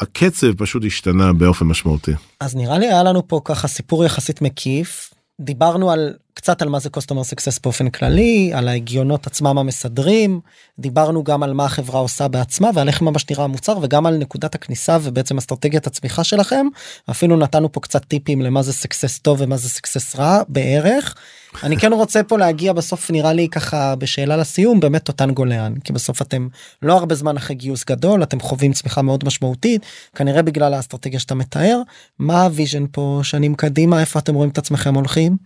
הקצב 0.00 0.52
פשוט 0.52 0.84
השתנה 0.84 1.32
באופן 1.32 1.66
משמעותי. 1.66 2.12
אז 2.40 2.56
נראה 2.56 2.78
לי 2.78 2.86
היה 2.86 3.02
לנו 3.02 3.28
פה 3.28 3.40
ככה 3.44 3.68
סיפור 3.68 4.04
יחסית 4.04 4.42
מקיף 4.42 5.10
דיברנו 5.40 5.90
על 5.90 6.14
קצת 6.34 6.62
על 6.62 6.68
מה 6.68 6.78
זה 6.78 6.88
customer 6.96 7.34
success 7.34 7.60
באופן 7.62 7.90
כללי, 7.90 8.50
על 8.54 8.68
ההגיונות 8.68 9.26
עצמם 9.26 9.58
המסדרים, 9.58 10.40
דיברנו 10.78 11.24
גם 11.24 11.42
על 11.42 11.52
מה 11.52 11.64
החברה 11.64 12.00
עושה 12.00 12.28
בעצמה 12.28 12.70
ועל 12.74 12.88
איך 12.88 13.02
ממש 13.02 13.30
נראה 13.30 13.44
המוצר 13.44 13.78
וגם 13.82 14.06
על 14.06 14.16
נקודת 14.16 14.54
הכניסה 14.54 14.98
ובעצם 15.02 15.38
אסטרטגיית 15.38 15.86
הצמיחה 15.86 16.24
שלכם. 16.24 16.66
אפילו 17.10 17.36
נתנו 17.36 17.72
פה 17.72 17.80
קצת 17.80 18.04
טיפים 18.04 18.42
למה 18.42 18.62
זה 18.62 18.72
success 18.72 19.20
טוב 19.22 19.40
ומה 19.40 19.56
זה 19.56 19.68
success 19.68 20.18
רע 20.18 20.42
בערך. 20.48 21.14
אני 21.62 21.76
כן 21.76 21.92
רוצה 21.92 22.22
פה 22.22 22.38
להגיע 22.38 22.72
בסוף 22.72 23.10
נראה 23.10 23.32
לי 23.32 23.48
ככה 23.48 23.96
בשאלה 23.96 24.36
לסיום 24.36 24.80
באמת 24.80 25.08
אותן 25.08 25.30
גולן. 25.30 25.74
כי 25.84 25.92
בסוף 25.92 26.22
אתם 26.22 26.48
לא 26.82 26.98
הרבה 26.98 27.14
זמן 27.14 27.36
אחרי 27.36 27.56
גיוס 27.56 27.84
גדול 27.84 28.22
אתם 28.22 28.40
חווים 28.40 28.72
צמיחה 28.72 29.02
מאוד 29.02 29.24
משמעותית 29.24 29.82
כנראה 30.14 30.42
בגלל 30.42 30.74
האסטרטגיה 30.74 31.20
שאתה 31.20 31.34
מתאר. 31.34 31.80
מה 32.18 32.42
ה 32.42 32.48
vision 32.48 32.84
פה 32.92 33.20
שנים 33.22 33.54
קדימה? 33.54 34.00
איפה 34.00 34.18
אתם 34.18 34.34
רואים 34.34 34.50
את 34.50 34.58
עצמכם 34.58 34.94
הולכים. 34.94 35.36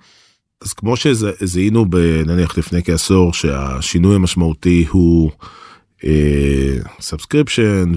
אז 0.63 0.73
כמו 0.73 0.95
שזיהינו 0.97 1.85
נניח 2.27 2.59
לפני 2.59 2.83
כעשור 2.83 3.33
שהשינוי 3.33 4.15
המשמעותי 4.15 4.87
הוא 4.91 5.31
subscription 7.01 7.93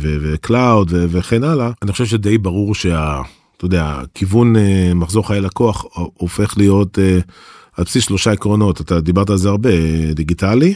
ו 0.00 0.15
cloud 0.15 0.92
וכן 0.92 1.44
הלאה 1.44 1.70
אני 1.82 1.92
חושב 1.92 2.06
שדי 2.06 2.38
ברור 2.38 2.74
שה... 2.74 3.20
אתה 3.56 3.64
יודע 3.64 4.00
כיוון 4.14 4.56
uh, 4.56 4.58
מחזור 4.94 5.26
חיי 5.26 5.40
לקוח 5.40 5.84
הופך 5.94 6.54
להיות 6.58 6.98
uh, 6.98 7.32
על 7.76 7.84
בסיס 7.84 8.04
שלושה 8.04 8.32
עקרונות 8.32 8.80
אתה 8.80 9.00
דיברת 9.00 9.30
על 9.30 9.36
זה 9.36 9.48
הרבה 9.48 9.70
דיגיטלי 10.14 10.74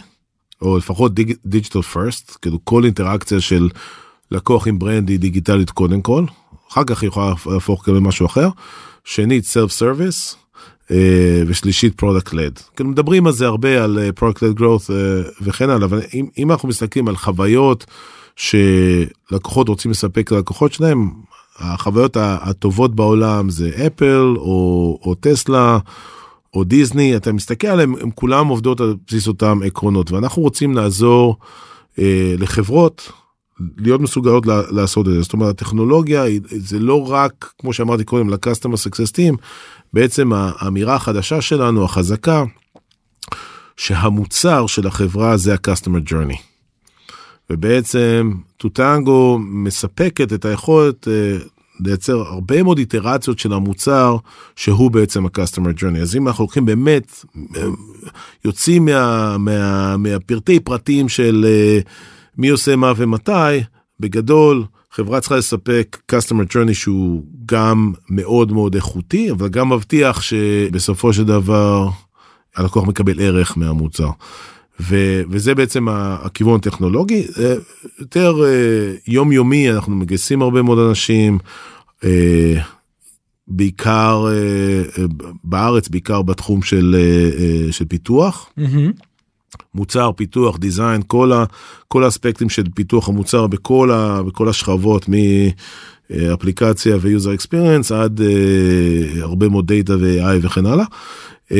או 0.62 0.78
לפחות 0.78 1.14
digital 1.44 1.82
first 1.82 2.36
כאילו 2.42 2.58
כל 2.64 2.84
אינטראקציה 2.84 3.40
של 3.40 3.68
לקוח 4.30 4.68
עם 4.68 4.78
brand 4.78 5.08
היא 5.08 5.18
דיגיטלית 5.18 5.70
קודם 5.70 6.02
כל 6.02 6.24
אחר 6.72 6.84
כך 6.84 7.02
היא 7.02 7.08
יכולה 7.08 7.32
להפוך 7.46 7.88
למשהו 7.88 8.26
אחר 8.26 8.48
שנית 9.04 9.44
self 9.44 9.70
service 9.70 10.36
אה, 10.90 11.42
ושלישית 11.46 11.94
product 11.94 12.32
led. 12.32 12.58
כאילו 12.76 12.90
מדברים 12.90 13.26
על 13.26 13.32
זה 13.32 13.46
הרבה 13.46 13.84
על 13.84 13.98
product 14.14 14.42
led 14.42 14.54
growth 14.54 14.90
וכן 15.42 15.70
הלאה 15.70 15.86
אבל 15.86 16.00
אם, 16.14 16.26
אם 16.38 16.52
אנחנו 16.52 16.68
מסתכלים 16.68 17.08
על 17.08 17.16
חוויות 17.16 17.86
שלקוחות 18.36 19.68
רוצים 19.68 19.90
לספק 19.90 20.32
ללקוחות 20.32 20.72
שלהם 20.72 21.10
החוויות 21.58 22.16
הטובות 22.20 22.94
בעולם 22.94 23.50
זה 23.50 23.70
אפל 23.86 24.34
או, 24.36 24.98
או 25.04 25.14
טסלה 25.14 25.78
או 26.54 26.64
דיסני 26.64 27.16
אתה 27.16 27.32
מסתכל 27.32 27.66
עליהם 27.66 27.94
הם 28.00 28.10
כולם 28.10 28.46
עובדות 28.46 28.80
על 28.80 28.94
בסיס 29.06 29.28
אותם 29.28 29.60
עקרונות 29.66 30.10
ואנחנו 30.10 30.42
רוצים 30.42 30.74
לעזור 30.74 31.36
אה, 31.98 32.34
לחברות 32.38 33.12
להיות 33.76 34.00
מסוגלות 34.00 34.46
לעשות 34.70 35.08
את 35.08 35.12
זה 35.12 35.22
זאת 35.22 35.32
אומרת 35.32 35.50
הטכנולוגיה 35.50 36.24
זה 36.48 36.78
לא 36.78 37.10
רק 37.10 37.52
כמו 37.58 37.72
שאמרתי 37.72 38.04
קודם 38.04 38.28
לקסטומר 38.30 38.76
סקססטים 38.76 39.36
בעצם 39.92 40.32
האמירה 40.34 40.94
החדשה 40.94 41.40
שלנו 41.40 41.84
החזקה 41.84 42.44
שהמוצר 43.76 44.66
של 44.66 44.86
החברה 44.86 45.36
זה 45.36 45.54
ה-customer 45.54 46.10
journey. 46.10 46.38
ובעצם 47.50 48.32
טוטנגו 48.56 49.38
מספקת 49.42 50.32
את 50.32 50.44
היכולת 50.44 51.08
uh, 51.08 51.48
לייצר 51.80 52.18
הרבה 52.18 52.62
מאוד 52.62 52.78
איטרציות 52.78 53.38
של 53.38 53.52
המוצר 53.52 54.16
שהוא 54.56 54.90
בעצם 54.90 55.26
ה-customer 55.26 55.80
journey. 55.80 55.98
אז 56.02 56.16
אם 56.16 56.28
אנחנו 56.28 56.44
הולכים 56.44 56.64
באמת, 56.64 57.24
אה, 57.56 57.62
יוצאים 58.44 58.84
מה, 58.84 59.36
מה, 59.38 59.96
מהפרטי 59.96 60.60
פרטים 60.60 61.08
של 61.08 61.46
uh, 61.46 61.88
מי 62.38 62.48
עושה 62.48 62.76
מה 62.76 62.92
ומתי, 62.96 63.30
בגדול 64.00 64.64
חברה 64.90 65.20
צריכה 65.20 65.36
לספק 65.36 65.98
customer 66.12 66.52
journey 66.52 66.74
שהוא 66.74 67.24
גם 67.46 67.92
מאוד 68.10 68.52
מאוד 68.52 68.74
איכותי, 68.74 69.30
אבל 69.30 69.48
גם 69.48 69.72
מבטיח 69.72 70.20
שבסופו 70.20 71.12
של 71.12 71.24
דבר 71.24 71.88
הלקוח 72.56 72.84
מקבל 72.84 73.20
ערך 73.20 73.58
מהמוצר. 73.58 74.10
ו, 74.80 75.22
וזה 75.30 75.54
בעצם 75.54 75.88
הכיוון 75.88 76.54
הטכנולוגי 76.54 77.26
אה, 77.38 77.54
יותר 77.98 78.34
אה, 78.44 78.94
יומיומי 79.06 79.70
אנחנו 79.70 79.96
מגייסים 79.96 80.42
הרבה 80.42 80.62
מאוד 80.62 80.78
אנשים 80.78 81.38
אה, 82.04 82.60
בעיקר 83.48 84.26
בארץ 85.44 85.88
בעיקר 85.88 86.22
בתחום 86.22 86.62
של 86.62 86.96
של 87.70 87.84
פיתוח. 87.84 88.50
Mm-hmm. 88.58 89.02
מוצר 89.74 90.12
פיתוח 90.12 90.58
design 90.58 91.02
כל 91.06 91.32
ה, 91.32 91.44
כל 91.88 92.04
האספקטים 92.04 92.48
של 92.48 92.64
פיתוח 92.74 93.08
המוצר 93.08 93.46
בכל 93.46 93.90
ה, 93.90 94.22
בכל 94.22 94.48
השכבות 94.48 95.06
מאפליקציה 96.10 96.96
ו 97.00 97.07
user 97.07 97.34
experience 97.34 97.92
עד 97.92 98.20
אה, 98.20 99.22
הרבה 99.22 99.48
מאוד 99.48 99.72
דאטה 99.72 99.96
ו-AI 100.00 100.38
וכן 100.46 100.66
הלאה. 100.66 100.84
Um, 101.50 101.54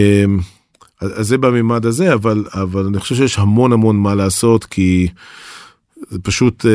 אז 1.00 1.28
זה 1.28 1.38
בממד 1.38 1.86
הזה 1.86 2.14
אבל 2.14 2.44
אבל 2.54 2.86
אני 2.86 3.00
חושב 3.00 3.14
שיש 3.14 3.38
המון 3.38 3.72
המון 3.72 3.96
מה 3.96 4.14
לעשות 4.14 4.64
כי. 4.64 5.08
זה 6.10 6.18
פשוט 6.18 6.64
uh, 6.64 6.68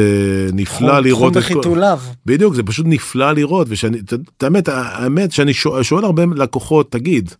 נפלא 0.53 0.87
תחום, 0.87 1.03
לראות 1.03 1.33
תחום 1.33 1.43
בחיתוליו 1.43 1.99
בדיוק 2.25 2.53
זה 2.55 2.63
פשוט 2.63 2.85
נפלא 2.89 3.31
לראות 3.31 3.67
ושאני 3.69 3.99
את 4.37 4.43
האמת 4.43 4.67
האמת 4.67 5.31
שאני 5.31 5.53
שואל, 5.53 5.83
שואל 5.83 6.03
הרבה 6.03 6.23
לקוחות 6.35 6.91
תגיד 6.91 7.31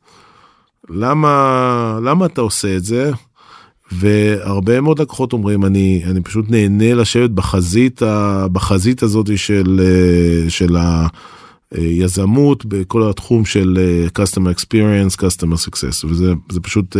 למה 0.89 1.99
למה 2.03 2.25
אתה 2.25 2.41
עושה 2.41 2.75
את 2.77 2.85
זה 2.85 3.11
והרבה 3.91 4.81
מאוד 4.81 5.01
לקוחות 5.01 5.33
אומרים 5.33 5.65
אני 5.65 6.03
אני 6.05 6.21
פשוט 6.21 6.45
נהנה 6.49 6.93
לשבת 6.93 7.29
בחזית 7.29 8.01
בחזית 8.51 9.03
הזאת 9.03 9.37
של 9.37 9.81
של 10.49 10.77
היזמות 11.73 12.65
בכל 12.65 13.09
התחום 13.09 13.45
של 13.45 13.77
customer 14.19 14.59
experience 14.59 15.15
customer 15.17 15.67
success 15.67 16.05
וזה 16.05 16.33
זה 16.51 16.59
פשוט 16.59 16.97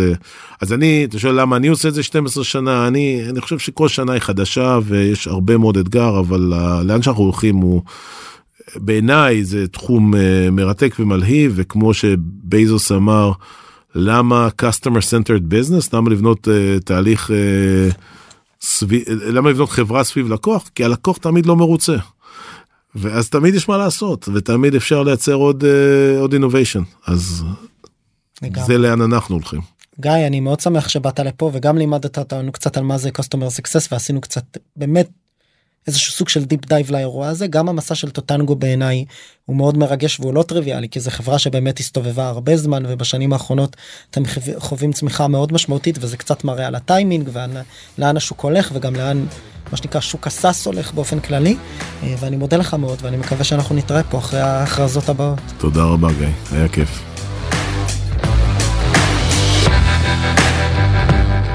אז 0.60 0.72
אני 0.72 1.04
אתה 1.04 1.18
שואל 1.18 1.40
למה 1.40 1.56
אני 1.56 1.68
עושה 1.68 1.88
את 1.88 1.94
זה 1.94 2.02
12 2.02 2.44
שנה 2.44 2.88
אני 2.88 3.22
אני 3.30 3.40
חושב 3.40 3.58
שכל 3.58 3.88
שנה 3.88 4.12
היא 4.12 4.20
חדשה 4.20 4.78
ויש 4.84 5.26
הרבה 5.26 5.56
מאוד 5.56 5.76
אתגר 5.76 6.20
אבל 6.20 6.52
לאן 6.82 7.02
שאנחנו 7.02 7.22
הולכים 7.22 7.56
הוא. 7.56 7.82
בעיניי 8.76 9.44
זה 9.44 9.68
תחום 9.68 10.14
מרתק 10.52 10.94
ומלהיב 10.98 11.52
וכמו 11.56 11.94
שבייזוס 11.94 12.92
אמר. 12.92 13.32
למה 13.94 14.48
customer 14.62 15.00
centered 15.10 15.52
business 15.52 15.88
למה 15.92 16.10
לבנות 16.10 16.48
תהליך 16.84 17.30
סביב 18.60 19.02
למה 19.08 19.50
לבנות 19.50 19.70
חברה 19.70 20.04
סביב 20.04 20.32
לקוח 20.32 20.70
כי 20.74 20.84
הלקוח 20.84 21.16
תמיד 21.16 21.46
לא 21.46 21.56
מרוצה. 21.56 21.96
ואז 22.94 23.28
תמיד 23.30 23.54
יש 23.54 23.68
מה 23.68 23.78
לעשות 23.78 24.28
ותמיד 24.34 24.74
אפשר 24.74 25.02
לייצר 25.02 25.34
עוד 25.34 25.64
אה, 25.64 26.20
עוד 26.20 26.34
innovation 26.34 26.82
אז 27.06 27.44
לגמרי. 28.42 28.66
זה 28.66 28.78
לאן 28.78 29.00
אנחנו 29.00 29.34
הולכים. 29.34 29.60
גיא 30.00 30.10
אני 30.26 30.40
מאוד 30.40 30.60
שמח 30.60 30.88
שבאת 30.88 31.20
לפה 31.20 31.50
וגם 31.54 31.78
לימדת 31.78 32.18
אותנו 32.18 32.52
קצת 32.52 32.76
על 32.76 32.84
מה 32.84 32.98
זה 32.98 33.10
customer 33.18 33.60
success 33.60 33.88
ועשינו 33.92 34.20
קצת 34.20 34.44
באמת 34.76 35.08
איזשהו 35.86 36.12
סוג 36.12 36.28
של 36.28 36.44
deep 36.44 36.66
dive 36.66 36.90
לאירוע 36.90 37.28
הזה 37.28 37.46
גם 37.46 37.68
המסע 37.68 37.94
של 37.94 38.10
טוטנגו 38.10 38.54
בעיניי 38.54 39.04
הוא 39.44 39.56
מאוד 39.56 39.78
מרגש 39.78 40.20
והוא 40.20 40.34
לא 40.34 40.42
טריוויאלי 40.42 40.88
כי 40.88 41.00
זו 41.00 41.10
חברה 41.10 41.38
שבאמת 41.38 41.78
הסתובבה 41.78 42.28
הרבה 42.28 42.56
זמן 42.56 42.82
ובשנים 42.88 43.32
האחרונות 43.32 43.76
אתם 44.10 44.22
חווים 44.58 44.92
צמיחה 44.92 45.28
מאוד 45.28 45.52
משמעותית 45.52 45.98
וזה 46.00 46.16
קצת 46.16 46.44
מראה 46.44 46.66
על 46.66 46.74
הטיימינג 46.74 47.30
ולאן 47.32 48.16
השוק 48.16 48.40
הולך 48.40 48.70
וגם 48.74 48.96
לאן 48.96 49.26
מה 49.72 49.76
שנקרא 49.76 50.00
שוק 50.00 50.26
הסאס 50.26 50.66
הולך 50.66 50.92
באופן 50.92 51.20
כללי 51.20 51.56
אה, 52.02 52.14
ואני 52.20 52.36
מודה 52.36 52.56
לך 52.56 52.74
מאוד 52.74 52.98
ואני 53.02 53.16
מקווה 53.16 53.44
שאנחנו 53.44 53.74
נתראה 53.74 54.02
פה 54.02 54.18
אחרי 54.18 54.40
ההכרזות 54.40 55.08
הבאות. 55.08 55.38
תודה 55.58 55.82
רבה 55.82 56.08
גיא 56.18 56.26
היה 56.52 56.68
כיף. 56.68 57.13